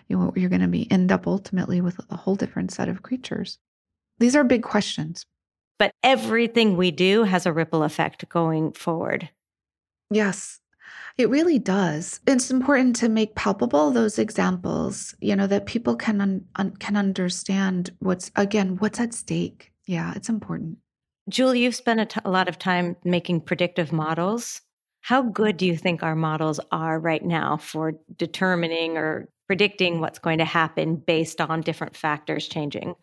you 0.09 0.33
you're 0.37 0.51
going 0.51 0.61
to 0.61 0.69
be 0.69 0.91
end 0.93 1.11
up 1.11 1.27
ultimately 1.27 1.81
with 1.81 1.99
a 2.11 2.17
whole 2.17 2.37
different 2.37 2.71
set 2.71 2.89
of 2.89 3.03
creatures 3.03 3.59
these 4.21 4.37
are 4.37 4.45
big 4.45 4.63
questions. 4.63 5.27
But 5.79 5.93
everything 6.03 6.77
we 6.77 6.91
do 6.91 7.25
has 7.25 7.47
a 7.47 7.53
ripple 7.53 7.83
effect 7.83 8.29
going 8.29 8.73
forward. 8.73 9.31
Yes, 10.11 10.61
it 11.17 11.31
really 11.31 11.59
does. 11.59 12.21
It's 12.27 12.51
important 12.51 12.97
to 12.97 13.09
make 13.09 13.35
palpable 13.35 13.91
those 13.91 14.19
examples, 14.19 15.15
you 15.21 15.35
know, 15.35 15.47
that 15.47 15.67
people 15.67 15.97
can 15.97 16.21
un- 16.21 16.45
un- 16.57 16.77
can 16.77 16.97
understand 16.97 17.91
what's 17.99 18.31
again 18.37 18.77
what's 18.77 19.01
at 19.01 19.15
stake. 19.15 19.73
Yeah, 19.87 20.13
it's 20.15 20.29
important. 20.29 20.79
Julie, 21.29 21.61
you've 21.61 21.75
spent 21.75 22.01
a, 22.01 22.07
t- 22.07 22.21
a 22.25 22.31
lot 22.31 22.49
of 22.49 22.59
time 22.59 22.97
making 23.05 23.43
predictive 23.43 23.93
models. 23.93 24.61
How 25.03 25.23
good 25.23 25.57
do 25.57 25.65
you 25.67 25.77
think 25.77 26.03
our 26.03 26.17
models 26.17 26.61
are 26.73 26.99
right 26.99 27.25
now 27.25 27.57
for 27.57 27.93
determining 28.17 28.99
or 28.99 29.29
predicting 29.47 30.01
what's 30.01 30.19
going 30.19 30.39
to 30.39 30.45
happen 30.45 30.97
based 30.97 31.41
on 31.41 31.63
different 31.63 31.97
factors 31.97 32.49
changing? 32.49 32.95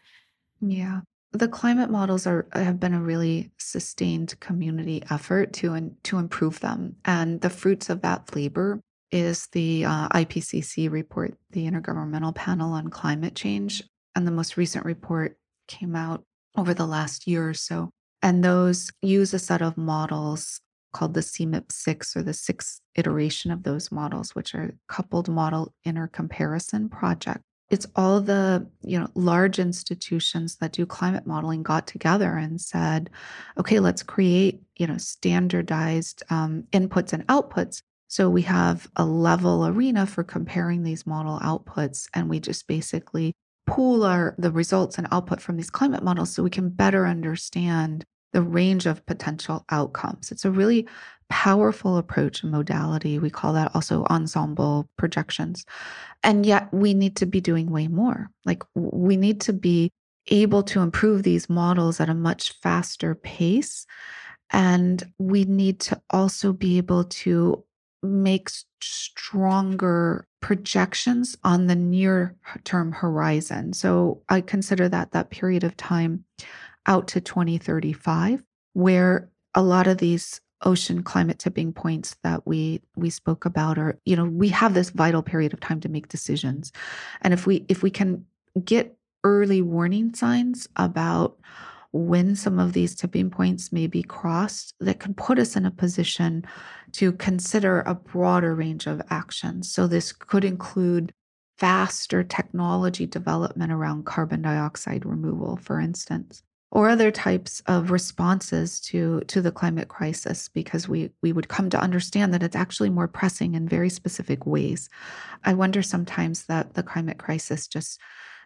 Yeah. 0.61 1.01
The 1.33 1.47
climate 1.47 1.89
models 1.89 2.25
are 2.25 2.47
have 2.53 2.79
been 2.79 2.93
a 2.93 3.01
really 3.01 3.51
sustained 3.57 4.39
community 4.39 5.03
effort 5.09 5.53
to 5.53 5.91
to 6.03 6.17
improve 6.17 6.59
them, 6.61 6.95
and 7.05 7.41
the 7.41 7.49
fruits 7.49 7.89
of 7.89 8.01
that 8.01 8.33
labor 8.35 8.79
is 9.11 9.47
the 9.51 9.85
uh, 9.85 10.07
IPCC 10.09 10.89
report, 10.89 11.37
the 11.51 11.69
Intergovernmental 11.69 12.33
Panel 12.33 12.73
on 12.73 12.89
Climate 12.89 13.35
Change, 13.35 13.83
and 14.15 14.25
the 14.25 14.31
most 14.31 14.57
recent 14.57 14.85
report 14.85 15.37
came 15.67 15.95
out 15.95 16.23
over 16.55 16.73
the 16.73 16.87
last 16.87 17.27
year 17.27 17.49
or 17.49 17.53
so, 17.53 17.89
and 18.21 18.43
those 18.43 18.89
use 19.01 19.33
a 19.33 19.39
set 19.39 19.61
of 19.61 19.77
models 19.77 20.61
called 20.93 21.13
the 21.13 21.19
CMIP6 21.19 22.15
or 22.15 22.23
the 22.23 22.33
sixth 22.33 22.79
iteration 22.95 23.51
of 23.51 23.63
those 23.63 23.91
models, 23.91 24.33
which 24.33 24.55
are 24.55 24.73
coupled 24.87 25.27
model 25.27 25.73
intercomparison 25.85 26.89
project 26.89 27.43
it's 27.69 27.87
all 27.95 28.21
the 28.21 28.65
you 28.81 28.99
know 28.99 29.07
large 29.13 29.59
institutions 29.59 30.55
that 30.57 30.71
do 30.71 30.85
climate 30.85 31.27
modeling 31.27 31.63
got 31.63 31.85
together 31.87 32.37
and 32.37 32.61
said 32.61 33.09
okay 33.57 33.79
let's 33.79 34.03
create 34.03 34.61
you 34.77 34.87
know 34.87 34.97
standardized 34.97 36.23
um, 36.29 36.63
inputs 36.71 37.13
and 37.13 37.25
outputs. 37.27 37.81
So 38.09 38.29
we 38.29 38.43
have 38.43 38.87
a 38.95 39.05
level 39.05 39.67
arena 39.67 40.05
for 40.05 40.23
comparing 40.23 40.83
these 40.83 41.05
model 41.05 41.39
outputs 41.39 42.07
and 42.13 42.29
we 42.29 42.39
just 42.39 42.67
basically 42.67 43.33
pool 43.65 44.03
our 44.03 44.33
the 44.37 44.51
results 44.51 44.97
and 44.97 45.07
output 45.11 45.41
from 45.41 45.57
these 45.57 45.69
climate 45.69 46.03
models 46.03 46.33
so 46.33 46.41
we 46.41 46.49
can 46.49 46.69
better 46.69 47.05
understand 47.05 48.05
the 48.33 48.41
range 48.41 48.85
of 48.85 49.05
potential 49.05 49.65
outcomes. 49.71 50.31
It's 50.31 50.45
a 50.45 50.51
really 50.51 50.87
powerful 51.29 51.97
approach 51.97 52.43
and 52.43 52.51
modality. 52.51 53.19
We 53.19 53.29
call 53.29 53.53
that 53.53 53.71
also 53.75 54.05
ensemble 54.09 54.89
projections. 54.97 55.65
And 56.23 56.45
yet 56.45 56.71
we 56.73 56.93
need 56.93 57.15
to 57.17 57.25
be 57.25 57.41
doing 57.41 57.69
way 57.69 57.87
more. 57.87 58.29
Like 58.45 58.63
we 58.75 59.17
need 59.17 59.41
to 59.41 59.53
be 59.53 59.91
able 60.27 60.63
to 60.63 60.81
improve 60.81 61.23
these 61.23 61.49
models 61.49 61.99
at 61.99 62.09
a 62.09 62.13
much 62.13 62.53
faster 62.61 63.15
pace. 63.15 63.85
And 64.51 65.03
we 65.17 65.43
need 65.43 65.79
to 65.81 66.01
also 66.09 66.53
be 66.53 66.77
able 66.77 67.05
to 67.05 67.63
make 68.03 68.49
stronger 68.81 70.27
projections 70.41 71.35
on 71.43 71.67
the 71.67 71.75
near 71.75 72.35
term 72.63 72.91
horizon. 72.91 73.73
So 73.73 74.21
I 74.29 74.41
consider 74.41 74.87
that 74.89 75.11
that 75.11 75.29
period 75.29 75.63
of 75.63 75.75
time 75.75 76.23
out 76.85 77.07
to 77.09 77.21
2035 77.21 78.43
where 78.73 79.29
a 79.55 79.61
lot 79.61 79.87
of 79.87 79.97
these 79.97 80.39
ocean 80.63 81.03
climate 81.03 81.39
tipping 81.39 81.71
points 81.71 82.15
that 82.23 82.45
we 82.47 82.81
we 82.95 83.09
spoke 83.09 83.45
about 83.45 83.77
are 83.77 83.99
you 84.05 84.15
know 84.15 84.25
we 84.25 84.49
have 84.49 84.73
this 84.73 84.89
vital 84.89 85.21
period 85.21 85.53
of 85.53 85.59
time 85.59 85.79
to 85.79 85.89
make 85.89 86.07
decisions 86.07 86.71
and 87.21 87.33
if 87.33 87.45
we 87.45 87.65
if 87.67 87.83
we 87.83 87.91
can 87.91 88.25
get 88.65 88.97
early 89.23 89.61
warning 89.61 90.13
signs 90.13 90.67
about 90.77 91.37
when 91.91 92.35
some 92.35 92.59
of 92.59 92.73
these 92.73 92.95
tipping 92.95 93.29
points 93.29 93.71
may 93.71 93.87
be 93.87 94.03
crossed 94.03 94.73
that 94.79 94.99
can 94.99 95.13
put 95.13 95.39
us 95.39 95.55
in 95.55 95.65
a 95.65 95.71
position 95.71 96.45
to 96.91 97.11
consider 97.13 97.81
a 97.81 97.95
broader 97.95 98.53
range 98.53 98.87
of 98.87 99.01
actions. 99.09 99.71
So, 99.71 99.87
this 99.87 100.11
could 100.11 100.43
include 100.43 101.13
faster 101.57 102.23
technology 102.23 103.07
development 103.07 103.71
around 103.71 104.05
carbon 104.05 104.43
dioxide 104.43 105.05
removal, 105.05 105.57
for 105.57 105.79
instance, 105.79 106.43
or 106.71 106.89
other 106.89 107.11
types 107.11 107.61
of 107.67 107.91
responses 107.91 108.79
to, 108.81 109.21
to 109.21 109.41
the 109.41 109.51
climate 109.51 109.87
crisis, 109.87 110.49
because 110.49 110.87
we, 110.87 111.11
we 111.21 111.31
would 111.31 111.47
come 111.47 111.69
to 111.69 111.79
understand 111.79 112.33
that 112.33 112.43
it's 112.43 112.55
actually 112.55 112.89
more 112.89 113.07
pressing 113.07 113.55
in 113.55 113.67
very 113.67 113.89
specific 113.89 114.45
ways. 114.45 114.89
I 115.45 115.53
wonder 115.53 115.81
sometimes 115.81 116.43
that 116.45 116.73
the 116.73 116.83
climate 116.83 117.17
crisis 117.17 117.67
just 117.67 117.99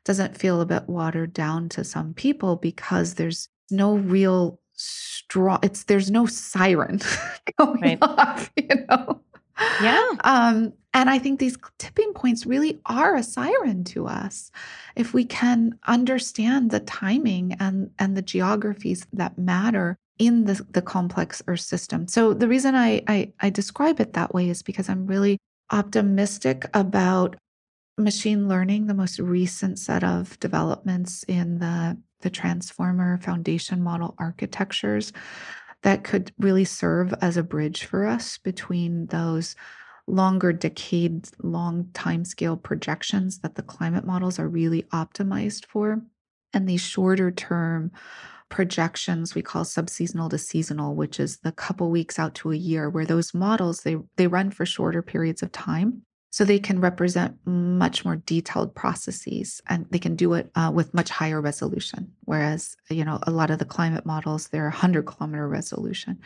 doesn't 0.05 0.37
feel 0.37 0.61
a 0.61 0.65
bit 0.65 0.87
watered 0.87 1.33
down 1.33 1.69
to 1.69 1.83
some 1.83 2.13
people 2.13 2.55
because 2.55 3.15
there's 3.15 3.49
no 3.69 3.95
real 3.95 4.59
strong 4.73 5.59
it's 5.61 5.83
there's 5.83 6.09
no 6.09 6.25
siren 6.25 6.99
going 7.59 7.81
right. 7.81 7.97
off 8.01 8.51
you 8.57 8.67
know 8.89 9.21
yeah. 9.81 10.11
Um 10.23 10.73
and 10.93 11.09
i 11.09 11.17
think 11.17 11.39
these 11.39 11.57
tipping 11.77 12.13
points 12.13 12.45
really 12.45 12.79
are 12.85 13.15
a 13.15 13.23
siren 13.23 13.83
to 13.85 14.07
us. 14.07 14.51
If 14.95 15.13
we 15.13 15.25
can 15.25 15.79
understand 15.87 16.71
the 16.71 16.81
timing 16.81 17.53
and 17.59 17.91
and 17.99 18.15
the 18.15 18.21
geographies 18.21 19.05
that 19.13 19.37
matter 19.37 19.97
in 20.19 20.45
the, 20.45 20.63
the 20.69 20.81
complex 20.81 21.41
earth 21.47 21.61
system. 21.61 22.07
So 22.07 22.33
the 22.33 22.47
reason 22.47 22.75
I, 22.75 23.01
I 23.07 23.33
i 23.39 23.49
describe 23.49 23.99
it 23.99 24.13
that 24.13 24.33
way 24.33 24.49
is 24.49 24.61
because 24.61 24.89
i'm 24.89 25.07
really 25.07 25.37
optimistic 25.71 26.65
about 26.73 27.37
machine 27.97 28.47
learning, 28.47 28.87
the 28.87 28.93
most 28.93 29.19
recent 29.19 29.79
set 29.79 30.03
of 30.03 30.39
developments 30.39 31.23
in 31.27 31.59
the, 31.59 31.97
the 32.21 32.29
transformer 32.29 33.17
foundation 33.19 33.81
model 33.81 34.15
architectures 34.17 35.13
that 35.83 36.03
could 36.03 36.31
really 36.39 36.65
serve 36.65 37.13
as 37.21 37.37
a 37.37 37.43
bridge 37.43 37.85
for 37.85 38.05
us 38.05 38.37
between 38.37 39.07
those 39.07 39.55
longer 40.07 40.51
decade 40.51 41.27
long 41.41 41.85
timescale 41.93 42.61
projections 42.61 43.39
that 43.39 43.55
the 43.55 43.61
climate 43.61 44.05
models 44.05 44.39
are 44.39 44.49
really 44.49 44.83
optimized 44.93 45.65
for 45.65 46.01
and 46.53 46.67
these 46.67 46.81
shorter 46.81 47.31
term 47.31 47.91
projections 48.49 49.33
we 49.33 49.41
call 49.41 49.63
subseasonal 49.63 50.29
to 50.29 50.37
seasonal 50.37 50.95
which 50.95 51.19
is 51.19 51.37
the 51.37 51.51
couple 51.53 51.89
weeks 51.89 52.19
out 52.19 52.35
to 52.35 52.51
a 52.51 52.55
year 52.55 52.89
where 52.89 53.05
those 53.05 53.33
models 53.33 53.83
they 53.83 53.95
they 54.17 54.27
run 54.27 54.51
for 54.51 54.65
shorter 54.65 55.01
periods 55.01 55.41
of 55.41 55.51
time 55.51 56.01
so 56.31 56.45
they 56.45 56.59
can 56.59 56.79
represent 56.79 57.37
much 57.45 58.05
more 58.05 58.15
detailed 58.15 58.73
processes 58.73 59.61
and 59.67 59.85
they 59.91 59.99
can 59.99 60.15
do 60.15 60.33
it 60.33 60.49
uh, 60.55 60.71
with 60.73 60.93
much 60.93 61.09
higher 61.09 61.41
resolution. 61.41 62.11
Whereas 62.25 62.75
you 62.89 63.05
know 63.05 63.19
a 63.23 63.31
lot 63.31 63.51
of 63.51 63.59
the 63.59 63.65
climate 63.65 64.05
models 64.05 64.47
they're 64.47 64.63
100 64.63 65.05
kilometer 65.05 65.47
resolution. 65.47 66.19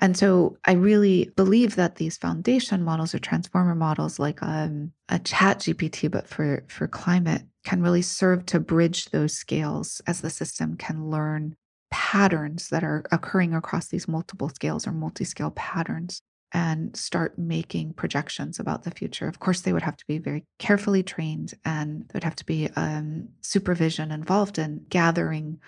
And 0.00 0.16
so 0.16 0.56
i 0.64 0.72
really 0.72 1.30
believe 1.36 1.76
that 1.76 1.96
these 1.96 2.18
foundation 2.18 2.82
models 2.82 3.14
or 3.14 3.18
transformer 3.18 3.74
models 3.74 4.18
like 4.18 4.42
um, 4.42 4.92
a 5.08 5.18
chat 5.18 5.60
gpt 5.60 6.10
but 6.10 6.28
for 6.28 6.64
for 6.68 6.88
climate 6.88 7.42
can 7.64 7.82
really 7.82 8.02
serve 8.02 8.44
to 8.46 8.58
bridge 8.60 9.06
those 9.06 9.32
scales 9.32 10.02
as 10.06 10.20
the 10.20 10.30
system 10.30 10.76
can 10.76 11.08
learn 11.10 11.54
patterns 11.90 12.68
that 12.70 12.82
are 12.82 13.04
occurring 13.12 13.54
across 13.54 13.88
these 13.88 14.08
multiple 14.08 14.48
scales 14.48 14.86
or 14.86 14.92
multi-scale 14.92 15.50
patterns 15.52 16.22
and 16.52 16.94
start 16.96 17.38
making 17.38 17.94
projections 17.94 18.58
about 18.58 18.82
the 18.82 18.90
future. 18.90 19.26
Of 19.26 19.40
course, 19.40 19.62
they 19.62 19.72
would 19.72 19.82
have 19.82 19.96
to 19.96 20.04
be 20.06 20.18
very 20.18 20.44
carefully 20.58 21.02
trained 21.02 21.54
and 21.64 22.02
there 22.02 22.14
would 22.14 22.24
have 22.24 22.36
to 22.36 22.46
be 22.46 22.68
um, 22.76 23.28
supervision 23.40 24.10
involved 24.10 24.58
in 24.58 24.84
gathering 24.88 25.58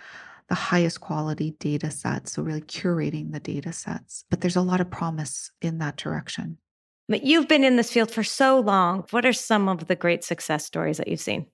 the 0.48 0.54
highest 0.54 1.00
quality 1.00 1.52
data 1.58 1.90
sets. 1.90 2.32
So, 2.32 2.42
really 2.42 2.60
curating 2.60 3.32
the 3.32 3.40
data 3.40 3.72
sets. 3.72 4.24
But 4.28 4.42
there's 4.42 4.56
a 4.56 4.62
lot 4.62 4.80
of 4.80 4.90
promise 4.90 5.50
in 5.62 5.78
that 5.78 5.96
direction. 5.96 6.58
But 7.08 7.22
you've 7.22 7.48
been 7.48 7.64
in 7.64 7.76
this 7.76 7.92
field 7.92 8.10
for 8.10 8.22
so 8.24 8.60
long. 8.60 9.04
What 9.10 9.26
are 9.26 9.32
some 9.32 9.68
of 9.68 9.86
the 9.86 9.96
great 9.96 10.24
success 10.24 10.64
stories 10.64 10.98
that 10.98 11.08
you've 11.08 11.20
seen? 11.20 11.46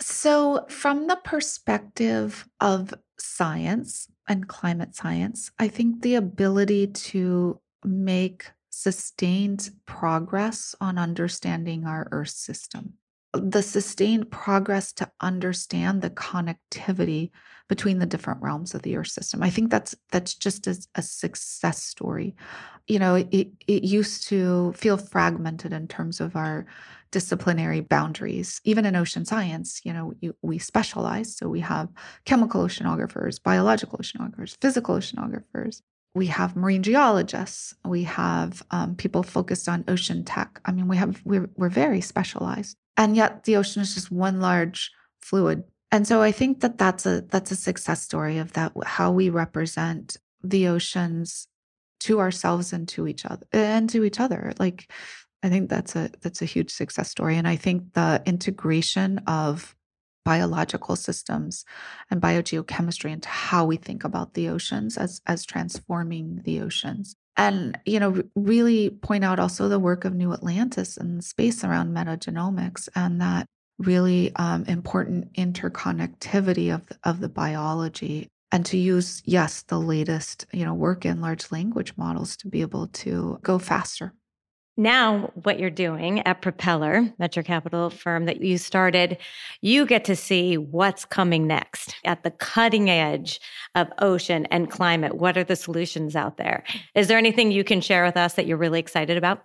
So, 0.00 0.66
from 0.68 1.06
the 1.06 1.16
perspective 1.24 2.46
of 2.60 2.92
science 3.18 4.08
and 4.28 4.46
climate 4.46 4.94
science, 4.94 5.50
I 5.58 5.68
think 5.68 6.02
the 6.02 6.16
ability 6.16 6.88
to 6.88 7.60
make 7.84 8.50
sustained 8.76 9.70
progress 9.86 10.74
on 10.82 10.98
understanding 10.98 11.86
our 11.86 12.06
Earth 12.12 12.28
system. 12.28 12.92
The 13.32 13.62
sustained 13.62 14.30
progress 14.30 14.92
to 14.94 15.10
understand 15.20 16.02
the 16.02 16.10
connectivity 16.10 17.30
between 17.68 17.98
the 17.98 18.06
different 18.06 18.42
realms 18.42 18.74
of 18.74 18.82
the 18.82 18.96
Earth 18.96 19.08
system. 19.08 19.42
I 19.42 19.50
think 19.50 19.70
that's 19.70 19.94
that's 20.10 20.34
just 20.34 20.66
a, 20.66 20.76
a 20.94 21.02
success 21.02 21.82
story. 21.82 22.36
You 22.86 22.98
know, 22.98 23.14
it, 23.14 23.48
it 23.66 23.82
used 23.82 24.28
to 24.28 24.72
feel 24.74 24.98
fragmented 24.98 25.72
in 25.72 25.88
terms 25.88 26.20
of 26.20 26.36
our 26.36 26.66
disciplinary 27.10 27.80
boundaries. 27.80 28.60
Even 28.64 28.84
in 28.84 28.94
ocean 28.94 29.24
science, 29.24 29.80
you 29.84 29.92
know, 29.92 30.12
you, 30.20 30.36
we 30.42 30.58
specialize. 30.58 31.36
So 31.36 31.48
we 31.48 31.60
have 31.60 31.88
chemical 32.26 32.62
oceanographers, 32.62 33.42
biological 33.42 33.98
oceanographers, 33.98 34.56
physical 34.60 34.96
oceanographers 34.96 35.80
we 36.16 36.26
have 36.28 36.56
marine 36.56 36.82
geologists. 36.82 37.74
We 37.84 38.04
have 38.04 38.62
um, 38.70 38.96
people 38.96 39.22
focused 39.22 39.68
on 39.68 39.84
ocean 39.86 40.24
tech. 40.24 40.60
I 40.64 40.72
mean 40.72 40.88
we 40.88 40.96
have 40.96 41.20
we're, 41.26 41.50
we're 41.56 41.68
very 41.68 42.00
specialized. 42.00 42.78
And 42.96 43.14
yet 43.14 43.44
the 43.44 43.56
ocean 43.56 43.82
is 43.82 43.94
just 43.94 44.10
one 44.10 44.40
large 44.40 44.90
fluid. 45.20 45.64
And 45.92 46.08
so 46.08 46.22
i 46.22 46.32
think 46.32 46.60
that 46.60 46.78
that's 46.78 47.04
a 47.04 47.20
that's 47.20 47.50
a 47.50 47.56
success 47.56 48.02
story 48.02 48.38
of 48.38 48.54
that 48.54 48.72
how 48.84 49.12
we 49.12 49.28
represent 49.28 50.16
the 50.42 50.68
oceans 50.68 51.48
to 52.00 52.18
ourselves 52.18 52.72
and 52.72 52.88
to 52.88 53.06
each 53.06 53.26
other 53.26 53.46
and 53.52 53.90
to 53.90 54.02
each 54.02 54.18
other. 54.18 54.54
Like 54.58 54.90
i 55.42 55.50
think 55.50 55.68
that's 55.68 55.94
a 55.96 56.10
that's 56.22 56.40
a 56.40 56.46
huge 56.46 56.70
success 56.70 57.10
story. 57.10 57.36
And 57.36 57.46
i 57.46 57.56
think 57.56 57.92
the 57.92 58.22
integration 58.24 59.18
of 59.26 59.75
biological 60.26 60.96
systems 60.96 61.64
and 62.10 62.20
biogeochemistry 62.20 63.12
into 63.12 63.28
how 63.28 63.64
we 63.64 63.76
think 63.76 64.02
about 64.02 64.34
the 64.34 64.48
oceans 64.48 64.98
as 64.98 65.20
as 65.24 65.46
transforming 65.46 66.42
the 66.44 66.60
oceans. 66.60 67.14
And 67.36 67.78
you 67.86 68.00
know 68.00 68.22
really 68.34 68.90
point 68.90 69.24
out 69.24 69.38
also 69.38 69.68
the 69.68 69.78
work 69.78 70.04
of 70.04 70.14
new 70.14 70.32
atlantis 70.32 70.96
and 70.96 71.24
space 71.24 71.62
around 71.62 71.94
metagenomics 71.94 72.88
and 72.96 73.20
that 73.20 73.46
really 73.78 74.34
um, 74.34 74.64
important 74.64 75.32
interconnectivity 75.34 76.74
of 76.74 76.84
the, 76.88 76.98
of 77.04 77.20
the 77.20 77.28
biology. 77.28 78.26
And 78.50 78.66
to 78.66 78.76
use 78.76 79.22
yes 79.24 79.62
the 79.62 79.78
latest 79.78 80.44
you 80.52 80.64
know 80.64 80.74
work 80.74 81.06
in 81.06 81.20
large 81.20 81.52
language 81.52 81.92
models 81.96 82.36
to 82.38 82.48
be 82.48 82.62
able 82.62 82.88
to 83.04 83.38
go 83.42 83.60
faster 83.60 84.12
now 84.76 85.30
what 85.42 85.58
you're 85.58 85.70
doing 85.70 86.20
at 86.26 86.42
Propeller, 86.42 87.12
venture 87.18 87.42
capital 87.42 87.90
firm 87.90 88.26
that 88.26 88.42
you 88.42 88.58
started, 88.58 89.18
you 89.62 89.86
get 89.86 90.04
to 90.04 90.16
see 90.16 90.56
what's 90.56 91.04
coming 91.04 91.46
next 91.46 91.94
at 92.04 92.22
the 92.22 92.30
cutting 92.30 92.90
edge 92.90 93.40
of 93.74 93.88
ocean 94.00 94.46
and 94.46 94.70
climate. 94.70 95.16
What 95.16 95.36
are 95.36 95.44
the 95.44 95.56
solutions 95.56 96.14
out 96.14 96.36
there? 96.36 96.64
Is 96.94 97.08
there 97.08 97.18
anything 97.18 97.50
you 97.50 97.64
can 97.64 97.80
share 97.80 98.04
with 98.04 98.16
us 98.16 98.34
that 98.34 98.46
you're 98.46 98.56
really 98.56 98.80
excited 98.80 99.16
about? 99.16 99.44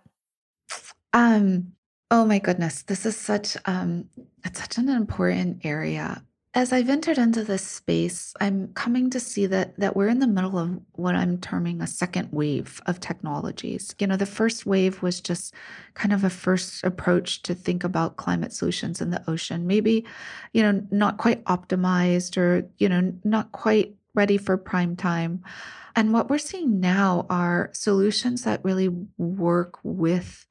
Um, 1.14 1.74
oh 2.10 2.26
my 2.26 2.40
goodness, 2.40 2.84
this 2.84 3.06
is 3.06 3.18
such 3.18 3.58
um 3.66 4.06
it's 4.44 4.60
such 4.60 4.78
an 4.78 4.90
important 4.90 5.66
area 5.66 6.24
as 6.54 6.74
I've 6.74 6.90
entered 6.90 7.18
into 7.18 7.46
this 7.46 7.66
space, 7.66 8.34
I'm 8.42 8.74
coming 8.74 9.10
to 9.12 9.22
see 9.22 9.46
that 9.46 9.78
that 9.80 9.96
we're 9.96 10.10
in 10.10 10.20
the 10.20 10.28
middle 10.28 10.58
of 10.60 10.82
what 10.94 11.16
I'm 11.16 11.38
terming 11.38 11.82
a 11.82 11.88
second 11.88 12.28
wave 12.32 12.82
of 12.88 13.00
technologies. 13.00 13.96
You 14.00 14.08
know, 14.08 14.18
the 14.18 14.26
first 14.26 14.66
wave 14.66 15.02
was 15.02 15.22
just 15.22 15.54
kind 15.94 16.12
of 16.12 16.26
a 16.26 16.30
first 16.30 16.84
approach 16.84 17.42
to 17.44 17.56
think 17.56 17.86
about 17.86 18.18
climate 18.18 18.52
solutions 18.52 19.00
in 19.00 19.12
the 19.12 19.24
ocean. 19.30 19.66
Maybe, 19.66 20.06
you 20.52 20.62
know, 20.62 20.86
not 20.92 21.18
quite 21.18 21.42
optimized 21.46 22.36
or, 22.36 22.68
you 22.80 22.90
know, 22.90 23.14
not 23.24 23.54
quite 23.54 23.96
ready 24.14 24.38
for 24.38 24.58
prime 24.58 24.98
time. 24.98 25.42
And 25.96 26.12
what 26.12 26.30
we're 26.30 26.38
seeing 26.38 26.82
now 26.82 27.26
are 27.30 27.70
solutions 27.74 28.44
that 28.44 28.64
really 28.66 28.90
work 29.18 29.80
with 29.84 30.46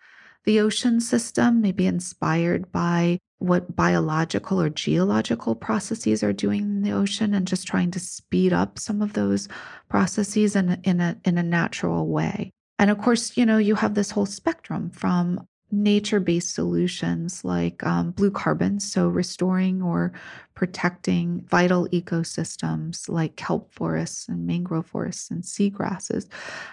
the 0.44 0.60
ocean 0.60 1.00
system, 1.00 1.60
maybe 1.60 1.86
inspired 1.86 2.70
by 2.72 3.18
what 3.38 3.74
biological 3.74 4.60
or 4.60 4.68
geological 4.68 5.54
processes 5.54 6.22
are 6.22 6.32
doing 6.32 6.62
in 6.62 6.82
the 6.82 6.92
ocean 6.92 7.32
and 7.32 7.48
just 7.48 7.66
trying 7.66 7.90
to 7.90 7.98
speed 7.98 8.52
up 8.52 8.78
some 8.78 9.00
of 9.00 9.14
those 9.14 9.48
processes 9.88 10.54
in, 10.54 10.80
in, 10.84 11.00
a, 11.00 11.16
in 11.24 11.38
a 11.38 11.42
natural 11.42 12.06
way. 12.06 12.50
And 12.78 12.90
of 12.90 12.98
course, 12.98 13.36
you 13.36 13.46
know, 13.46 13.58
you 13.58 13.74
have 13.74 13.94
this 13.94 14.10
whole 14.10 14.26
spectrum 14.26 14.90
from 14.90 15.46
nature 15.70 16.20
based 16.20 16.54
solutions 16.54 17.44
like 17.44 17.84
um, 17.84 18.10
blue 18.12 18.30
carbon, 18.30 18.80
so 18.80 19.08
restoring 19.08 19.82
or 19.82 20.12
protecting 20.54 21.42
vital 21.48 21.88
ecosystems 21.88 23.08
like 23.08 23.36
kelp 23.36 23.72
forests 23.72 24.28
and 24.28 24.46
mangrove 24.46 24.86
forests 24.86 25.30
and 25.30 25.42
seagrasses, 25.42 26.26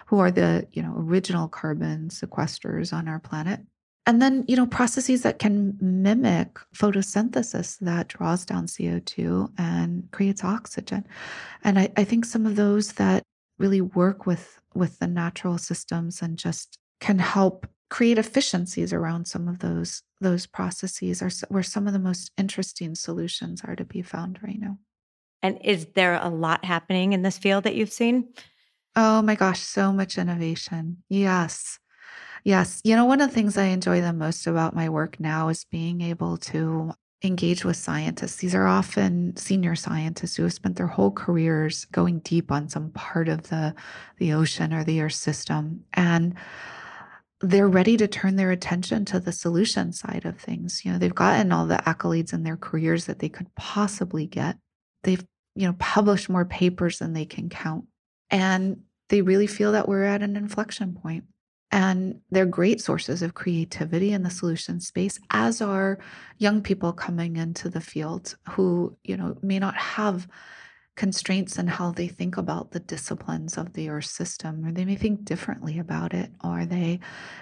who 0.06 0.20
are 0.20 0.32
the 0.32 0.68
you 0.72 0.82
know 0.82 0.94
original 0.98 1.48
carbon 1.48 2.10
sequesters 2.10 2.94
on 2.94 3.08
our 3.08 3.20
planet. 3.20 3.62
And 4.08 4.22
then, 4.22 4.46
you 4.48 4.56
know, 4.56 4.66
processes 4.66 5.24
that 5.24 5.38
can 5.38 5.78
mimic 5.82 6.60
photosynthesis 6.74 7.78
that 7.80 8.08
draws 8.08 8.46
down 8.46 8.68
CO2 8.68 9.52
and 9.58 10.10
creates 10.12 10.46
oxygen. 10.46 11.06
And 11.66 11.78
I, 11.78 11.92
I 11.98 12.06
think 12.06 12.24
some 12.24 12.46
of 12.46 12.56
those 12.56 12.94
that 12.94 13.24
really 13.60 13.82
work 13.82 14.26
with 14.26 14.62
with 14.74 15.00
the 15.00 15.08
natural 15.08 15.58
systems 15.58 16.22
and 16.22 16.38
just 16.38 16.78
can 17.02 17.20
help 17.20 17.68
create 17.90 18.18
efficiencies 18.18 18.92
around 18.92 19.26
some 19.28 19.48
of 19.48 19.60
those 19.60 20.04
those 20.20 20.46
processes 20.46 21.22
are 21.22 21.30
where 21.50 21.64
some 21.64 21.88
of 21.88 21.94
the 21.94 22.00
most 22.00 22.32
interesting 22.38 22.96
solutions 22.96 23.62
are 23.64 23.76
to 23.76 23.86
be 23.86 24.02
found 24.02 24.40
right 24.44 24.60
now. 24.60 24.78
And 25.42 25.60
is 25.64 25.88
there 25.96 26.16
a 26.16 26.30
lot 26.30 26.66
happening 26.66 27.14
in 27.14 27.22
this 27.22 27.38
field 27.38 27.64
that 27.64 27.76
you've 27.76 27.94
seen? 27.94 28.30
Oh 28.96 29.22
my 29.22 29.36
gosh, 29.36 29.62
so 29.62 29.94
much 29.94 30.18
innovation. 30.18 31.04
Yes. 31.08 31.80
Yes. 32.44 32.82
You 32.84 32.96
know, 32.96 33.06
one 33.06 33.22
of 33.22 33.30
the 33.30 33.36
things 33.36 33.58
I 33.58 33.66
enjoy 33.66 34.02
the 34.02 34.14
most 34.14 34.48
about 34.48 34.76
my 34.76 34.90
work 34.90 35.20
now 35.20 35.50
is 35.50 35.66
being 35.66 36.02
able 36.02 36.38
to 36.38 36.94
engage 37.24 37.66
with 37.66 37.76
scientists. 37.78 38.38
These 38.38 38.56
are 38.56 38.68
often 38.68 39.36
senior 39.36 39.76
scientists 39.76 40.36
who 40.36 40.44
have 40.44 40.54
spent 40.54 40.78
their 40.78 40.88
whole 40.88 41.12
careers 41.12 41.86
going 41.86 42.20
deep 42.20 42.52
on 42.52 42.70
some 42.70 42.92
part 42.92 43.28
of 43.28 43.50
the, 43.50 43.76
the 44.18 44.34
ocean 44.34 44.74
or 44.74 44.84
the 44.84 45.02
earth 45.02 45.14
system. 45.14 45.84
And 45.94 46.36
they're 47.42 47.68
ready 47.68 47.98
to 47.98 48.08
turn 48.08 48.36
their 48.36 48.52
attention 48.52 49.06
to 49.06 49.20
the 49.20 49.32
solution 49.32 49.94
side 49.94 50.26
of 50.26 50.40
things. 50.40 50.84
You 50.84 50.92
know, 50.92 50.98
they've 50.98 51.14
gotten 51.14 51.52
all 51.52 51.68
the 51.68 51.78
accolades 51.78 52.34
in 52.34 52.44
their 52.44 52.58
careers 52.58 53.06
that 53.06 53.20
they 53.20 53.30
could 53.30 53.54
possibly 53.56 54.26
get. 54.26 54.58
They've, 55.04 55.24
you 55.56 55.68
know, 55.68 55.76
published 55.78 56.30
more 56.30 56.46
papers 56.46 56.98
than 57.00 57.14
they 57.14 57.26
can 57.26 57.50
count. 57.50 57.86
And 58.30 58.82
they 59.10 59.22
really 59.22 59.48
feel 59.48 59.72
that 59.74 59.88
we're 59.88 60.04
at 60.04 60.24
an 60.24 60.36
inflection 60.36 60.94
point. 60.94 61.26
And 61.70 62.22
they're 62.32 62.46
great 62.46 62.82
sources 62.82 63.22
of 63.22 63.34
creativity 63.34 64.14
in 64.14 64.24
the 64.24 64.30
solution 64.30 64.80
space, 64.80 65.20
as 65.30 65.62
are 65.62 66.00
young 66.38 66.62
people 66.62 66.94
coming 66.94 67.36
into 67.36 67.70
the 67.70 67.82
field 67.82 68.36
who, 68.50 68.98
you 69.04 69.18
know, 69.18 69.38
may 69.42 69.60
not 69.60 69.76
have 69.76 70.28
constraints 70.98 71.60
in 71.60 71.68
how 71.68 71.92
they 71.92 72.08
think 72.08 72.36
about 72.38 72.72
the 72.72 72.80
disciplines 72.80 73.56
of 73.58 73.72
the 73.74 73.88
earth 73.88 74.06
system 74.06 74.66
or 74.66 74.72
they 74.72 74.84
may 74.84 74.96
think 74.96 75.24
differently 75.24 75.78
about 75.78 76.12
it 76.12 76.32
or 76.44 76.66
they 76.66 77.00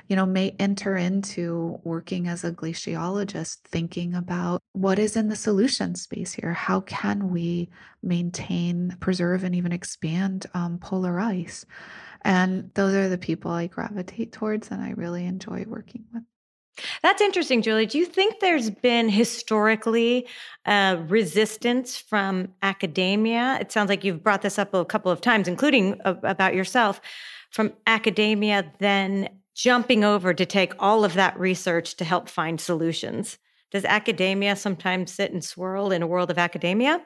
you 0.09 0.15
know 0.15 0.25
may 0.25 0.53
enter 0.59 0.97
into 0.97 1.79
working 1.85 2.27
as 2.27 2.43
a 2.43 2.51
glaciologist 2.51 3.59
thinking 3.61 4.13
about 4.13 4.61
what 4.73 4.99
is 4.99 5.15
in 5.15 5.29
the 5.29 5.35
solution 5.35 5.95
space 5.95 6.33
here. 6.33 6.53
How 6.53 6.81
can 6.81 7.29
we 7.31 7.69
maintain 8.03 8.97
preserve 8.99 9.43
and 9.45 9.55
even 9.55 9.71
expand 9.71 10.45
um, 10.53 10.77
polar 10.77 11.19
ice? 11.19 11.65
And 12.23 12.71
those 12.73 12.93
are 12.93 13.07
the 13.07 13.17
people 13.17 13.51
i 13.51 13.67
gravitate 13.67 14.31
towards 14.33 14.69
and 14.71 14.81
i 14.81 14.91
really 14.91 15.25
enjoy 15.25 15.63
working 15.67 16.03
with 16.13 16.23
that's 17.01 17.21
interesting, 17.21 17.61
Julie. 17.61 17.85
Do 17.85 17.97
you 17.97 18.05
think 18.05 18.39
there's 18.39 18.69
been 18.69 19.09
historically 19.09 20.27
uh, 20.65 20.97
resistance 21.07 21.97
from 21.97 22.49
academia? 22.61 23.57
It 23.61 23.71
sounds 23.71 23.89
like 23.89 24.03
you've 24.03 24.23
brought 24.23 24.41
this 24.41 24.59
up 24.59 24.73
a 24.73 24.85
couple 24.85 25.11
of 25.11 25.21
times, 25.21 25.47
including 25.47 25.99
about 26.03 26.53
yourself, 26.53 26.99
from 27.51 27.73
academia 27.87 28.71
then 28.79 29.29
jumping 29.53 30.03
over 30.03 30.33
to 30.33 30.45
take 30.45 30.73
all 30.79 31.05
of 31.05 31.13
that 31.13 31.39
research 31.39 31.95
to 31.95 32.03
help 32.03 32.27
find 32.27 32.59
solutions. 32.59 33.37
Does 33.71 33.85
academia 33.85 34.55
sometimes 34.55 35.11
sit 35.11 35.31
and 35.31 35.43
swirl 35.43 35.91
in 35.91 36.01
a 36.01 36.07
world 36.07 36.29
of 36.29 36.37
academia? 36.37 37.01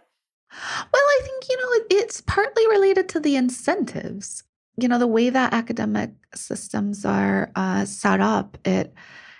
Well, 0.51 0.93
I 0.93 1.19
think, 1.23 1.49
you 1.49 1.57
know, 1.57 1.85
it's 1.91 2.21
partly 2.21 2.67
related 2.67 3.07
to 3.09 3.19
the 3.19 3.35
incentives. 3.35 4.43
You 4.77 4.87
know, 4.87 4.97
the 4.97 5.07
way 5.07 5.29
that 5.29 5.53
academic 5.53 6.11
systems 6.33 7.05
are 7.05 7.51
uh, 7.55 7.85
set 7.85 8.19
up, 8.19 8.57
it 8.65 8.93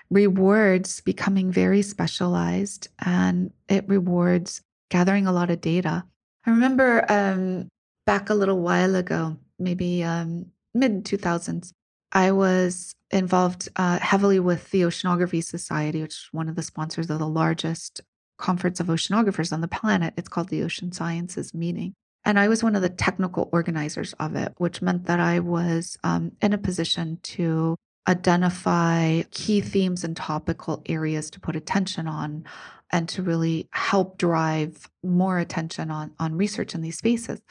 rewards 0.10 1.02
becoming 1.02 1.52
very 1.52 1.82
specialized 1.82 2.88
and 3.00 3.52
it 3.68 3.88
rewards 3.88 4.62
gathering 4.90 5.28
a 5.28 5.32
lot 5.32 5.52
of 5.52 5.62
data. 5.62 6.04
I 6.46 6.50
remember 6.50 7.06
um, 7.12 7.70
back 8.06 8.30
a 8.30 8.34
little 8.34 8.60
while 8.60 8.96
ago, 8.96 9.38
maybe 9.60 10.04
um, 10.04 10.48
mid 10.74 11.06
2000s, 11.06 11.72
I 12.12 12.32
was 12.32 12.94
involved 13.12 13.70
uh, 13.76 14.00
heavily 14.00 14.40
with 14.40 14.72
the 14.72 14.82
Oceanography 14.82 15.44
Society, 15.44 16.02
which 16.02 16.14
is 16.14 16.30
one 16.32 16.50
of 16.50 16.56
the 16.56 16.64
sponsors 16.64 17.10
of 17.10 17.20
the 17.20 17.28
largest 17.28 18.02
conference 18.38 18.80
of 18.80 18.88
oceanographers 18.88 19.54
on 19.54 19.62
the 19.62 19.68
planet. 19.68 20.14
It's 20.18 20.30
called 20.30 20.50
the 20.50 20.64
Ocean 20.64 20.92
Sciences 20.92 21.54
Meeting. 21.54 21.94
And 22.26 22.40
I 22.40 22.48
was 22.48 22.64
one 22.64 22.76
of 22.76 22.82
the 22.82 22.90
technical 22.90 23.50
organizers 23.52 24.14
of 24.14 24.36
it, 24.36 24.54
which 24.58 24.82
meant 24.82 25.06
that 25.06 25.20
I 25.20 25.40
was 25.40 25.98
um, 26.04 26.32
in 26.42 26.54
a 26.54 26.58
position 26.58 27.20
to 27.24 27.76
identify 28.08 29.22
key 29.32 29.62
themes 29.62 30.04
and 30.04 30.16
topical 30.16 30.82
areas 30.88 31.30
to 31.32 31.40
put 31.40 31.56
attention 31.56 32.08
on 32.08 32.46
and 32.92 33.08
to 33.10 33.22
really 33.22 33.68
help 33.72 34.18
drive 34.18 34.90
more 35.04 35.38
attention 35.38 35.92
on, 35.92 36.12
on 36.20 36.36
research 36.36 36.74
in 36.74 36.82
these 36.82 36.98
spaces. 36.98 37.42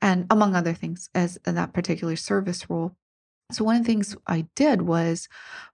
And 0.00 0.26
among 0.30 0.56
other 0.56 0.74
things, 0.74 1.08
as 1.14 1.38
in 1.46 1.54
that 1.54 1.72
particular 1.72 2.16
service 2.16 2.68
role. 2.68 2.96
So 3.52 3.64
one 3.64 3.76
of 3.76 3.82
the 3.82 3.86
things 3.86 4.16
I 4.26 4.46
did 4.56 4.82
was 4.82 5.28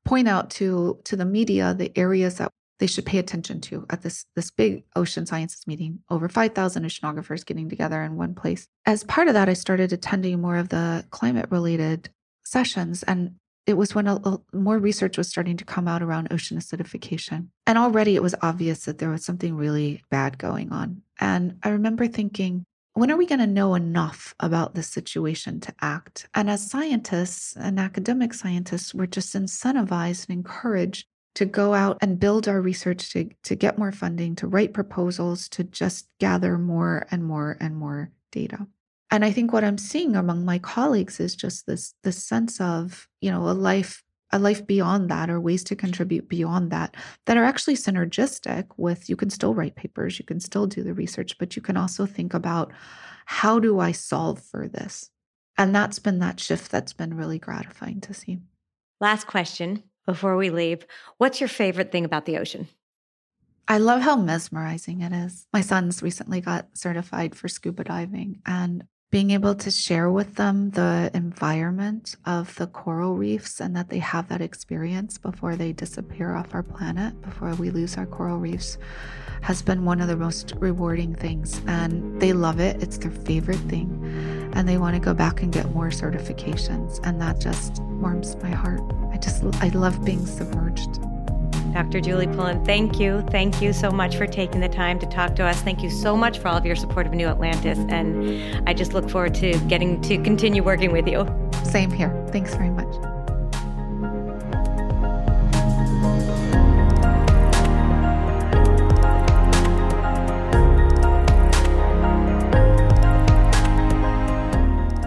point 0.04 0.28
out 0.28 0.50
to 0.50 0.98
to 1.04 1.16
the 1.16 1.24
media 1.24 1.74
the 1.74 1.96
areas 1.96 2.36
that 2.36 2.50
they 2.78 2.86
should 2.86 3.06
pay 3.06 3.18
attention 3.18 3.60
to 3.60 3.86
at 3.90 4.02
this 4.02 4.26
this 4.34 4.50
big 4.50 4.84
ocean 4.96 5.26
sciences 5.26 5.66
meeting 5.66 6.00
over 6.10 6.28
5000 6.28 6.84
oceanographers 6.84 7.46
getting 7.46 7.68
together 7.68 8.02
in 8.02 8.16
one 8.16 8.34
place 8.34 8.66
as 8.86 9.04
part 9.04 9.28
of 9.28 9.34
that 9.34 9.48
i 9.48 9.52
started 9.52 9.92
attending 9.92 10.40
more 10.40 10.56
of 10.56 10.70
the 10.70 11.04
climate 11.10 11.46
related 11.50 12.10
sessions 12.44 13.02
and 13.04 13.34
it 13.68 13.76
was 13.76 13.94
when 13.94 14.06
a, 14.06 14.16
a, 14.24 14.40
more 14.52 14.78
research 14.78 15.18
was 15.18 15.28
starting 15.28 15.58
to 15.58 15.64
come 15.64 15.86
out 15.86 16.02
around 16.02 16.28
ocean 16.30 16.58
acidification. 16.58 17.48
And 17.66 17.76
already 17.76 18.16
it 18.16 18.22
was 18.22 18.34
obvious 18.40 18.86
that 18.86 18.98
there 18.98 19.10
was 19.10 19.24
something 19.24 19.56
really 19.56 20.02
bad 20.10 20.38
going 20.38 20.72
on. 20.72 21.02
And 21.20 21.58
I 21.62 21.68
remember 21.68 22.08
thinking, 22.08 22.64
when 22.94 23.10
are 23.10 23.16
we 23.16 23.26
going 23.26 23.40
to 23.40 23.46
know 23.46 23.74
enough 23.74 24.34
about 24.40 24.74
this 24.74 24.88
situation 24.88 25.60
to 25.60 25.74
act? 25.82 26.28
And 26.34 26.48
as 26.48 26.68
scientists 26.68 27.54
and 27.56 27.78
academic 27.78 28.32
scientists, 28.32 28.94
we're 28.94 29.06
just 29.06 29.34
incentivized 29.34 30.28
and 30.28 30.38
encouraged 30.38 31.06
to 31.34 31.44
go 31.44 31.74
out 31.74 31.98
and 32.00 32.18
build 32.18 32.48
our 32.48 32.60
research 32.60 33.12
to, 33.12 33.28
to 33.44 33.54
get 33.54 33.78
more 33.78 33.92
funding, 33.92 34.34
to 34.36 34.48
write 34.48 34.72
proposals, 34.72 35.48
to 35.50 35.62
just 35.62 36.08
gather 36.18 36.56
more 36.56 37.06
and 37.10 37.22
more 37.22 37.56
and 37.60 37.76
more 37.76 38.10
data 38.32 38.66
and 39.10 39.24
i 39.24 39.30
think 39.30 39.52
what 39.52 39.64
i'm 39.64 39.78
seeing 39.78 40.16
among 40.16 40.44
my 40.44 40.58
colleagues 40.58 41.20
is 41.20 41.34
just 41.34 41.66
this 41.66 41.94
this 42.02 42.22
sense 42.22 42.60
of 42.60 43.08
you 43.20 43.30
know 43.30 43.48
a 43.48 43.52
life 43.52 44.02
a 44.30 44.38
life 44.38 44.66
beyond 44.66 45.10
that 45.10 45.30
or 45.30 45.40
ways 45.40 45.64
to 45.64 45.74
contribute 45.74 46.28
beyond 46.28 46.70
that 46.70 46.94
that 47.24 47.38
are 47.38 47.44
actually 47.44 47.74
synergistic 47.74 48.66
with 48.76 49.08
you 49.08 49.16
can 49.16 49.30
still 49.30 49.54
write 49.54 49.76
papers 49.76 50.18
you 50.18 50.24
can 50.24 50.38
still 50.38 50.66
do 50.66 50.82
the 50.82 50.92
research 50.92 51.36
but 51.38 51.56
you 51.56 51.62
can 51.62 51.76
also 51.76 52.04
think 52.04 52.34
about 52.34 52.72
how 53.30 53.58
do 53.58 53.78
i 53.78 53.92
solve 53.92 54.40
for 54.40 54.66
this? 54.68 55.10
And 55.58 55.74
that's 55.74 55.98
been 55.98 56.18
that 56.20 56.40
shift 56.40 56.70
that's 56.70 56.94
been 56.94 57.14
really 57.14 57.38
gratifying 57.38 58.00
to 58.02 58.14
see. 58.14 58.38
Last 59.02 59.26
question 59.26 59.82
before 60.06 60.34
we 60.38 60.48
leave. 60.48 60.86
What's 61.18 61.38
your 61.38 61.48
favorite 61.48 61.92
thing 61.92 62.06
about 62.06 62.24
the 62.24 62.38
ocean? 62.38 62.68
I 63.68 63.76
love 63.76 64.00
how 64.00 64.16
mesmerizing 64.16 65.02
it 65.02 65.12
is. 65.12 65.46
My 65.52 65.60
son's 65.60 66.02
recently 66.02 66.40
got 66.40 66.68
certified 66.72 67.34
for 67.34 67.48
scuba 67.48 67.84
diving, 67.84 68.40
and 68.46 68.84
being 69.10 69.30
able 69.30 69.54
to 69.54 69.70
share 69.70 70.10
with 70.10 70.34
them 70.34 70.70
the 70.70 71.10
environment 71.14 72.14
of 72.26 72.54
the 72.56 72.66
coral 72.66 73.14
reefs 73.14 73.58
and 73.58 73.74
that 73.74 73.88
they 73.88 73.98
have 73.98 74.28
that 74.28 74.42
experience 74.42 75.16
before 75.16 75.56
they 75.56 75.72
disappear 75.72 76.34
off 76.34 76.54
our 76.54 76.62
planet, 76.62 77.18
before 77.22 77.54
we 77.54 77.70
lose 77.70 77.96
our 77.96 78.04
coral 78.04 78.36
reefs, 78.36 78.76
has 79.40 79.62
been 79.62 79.86
one 79.86 80.02
of 80.02 80.08
the 80.08 80.16
most 80.16 80.52
rewarding 80.58 81.14
things. 81.14 81.62
And 81.66 82.20
they 82.20 82.34
love 82.34 82.60
it, 82.60 82.82
it's 82.82 82.98
their 82.98 83.10
favorite 83.10 83.60
thing. 83.60 84.50
And 84.52 84.68
they 84.68 84.76
want 84.76 84.94
to 84.94 85.00
go 85.00 85.14
back 85.14 85.40
and 85.40 85.50
get 85.50 85.70
more 85.70 85.88
certifications. 85.88 87.00
And 87.02 87.18
that 87.22 87.40
just 87.40 87.82
warms 87.82 88.36
my 88.42 88.50
heart. 88.50 88.82
I 89.10 89.16
just, 89.16 89.42
I 89.62 89.68
love 89.68 90.04
being 90.04 90.26
submerged. 90.26 91.00
Dr. 91.72 92.00
Julie 92.00 92.26
Pullen, 92.26 92.64
thank 92.64 92.98
you. 92.98 93.22
Thank 93.30 93.60
you 93.60 93.72
so 93.72 93.90
much 93.90 94.16
for 94.16 94.26
taking 94.26 94.60
the 94.60 94.68
time 94.68 94.98
to 94.98 95.06
talk 95.06 95.34
to 95.36 95.44
us. 95.44 95.60
Thank 95.62 95.82
you 95.82 95.90
so 95.90 96.16
much 96.16 96.38
for 96.38 96.48
all 96.48 96.56
of 96.56 96.66
your 96.66 96.76
support 96.76 97.06
of 97.06 97.12
New 97.12 97.26
Atlantis. 97.26 97.78
And 97.88 98.68
I 98.68 98.74
just 98.74 98.94
look 98.94 99.08
forward 99.08 99.34
to 99.36 99.58
getting 99.68 100.00
to 100.02 100.18
continue 100.22 100.62
working 100.62 100.92
with 100.92 101.06
you. 101.06 101.26
Same 101.64 101.90
here. 101.90 102.10
Thanks 102.32 102.54
very 102.54 102.70
much. 102.70 103.17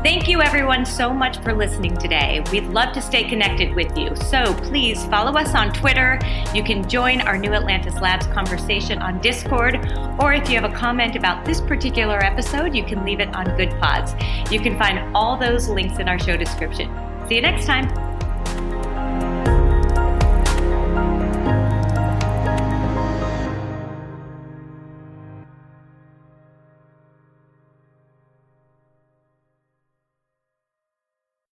Thank 0.04 0.28
you, 0.28 0.42
everyone, 0.42 0.84
so 0.84 1.14
much 1.14 1.38
for 1.44 1.54
listening 1.54 1.96
today. 1.96 2.44
We'd 2.52 2.66
love 2.66 2.92
to 2.94 3.02
stay 3.04 3.24
connected 3.24 3.76
with 3.76 3.96
you. 3.96 4.16
So 4.16 4.52
please 4.56 5.06
follow 5.06 5.38
us 5.38 5.54
on 5.54 5.72
Twitter. 5.72 6.20
You 6.56 6.64
can 6.64 6.90
join 6.90 7.22
our 7.22 7.38
New 7.38 7.54
Atlantis 7.54 8.02
Labs 8.02 8.26
conversation 8.26 9.00
on 9.00 9.22
Discord. 9.22 9.76
Or 10.20 10.34
if 10.34 10.50
you 10.50 10.60
have 10.60 10.70
a 10.70 10.76
comment 10.76 11.16
about 11.16 11.46
this 11.46 11.62
particular 11.62 12.18
episode, 12.18 12.76
you 12.76 12.84
can 12.84 13.06
leave 13.06 13.20
it 13.20 13.32
on 13.36 13.46
Good 13.58 13.70
Pods. 13.80 14.14
You 14.52 14.60
can 14.60 14.76
find 14.76 15.16
all 15.16 15.38
those 15.38 15.70
links 15.70 16.00
in 16.00 16.10
our 16.10 16.18
show 16.18 16.36
description. 16.36 16.90
See 17.28 17.36
you 17.36 17.42
next 17.44 17.68
time. 17.68 18.11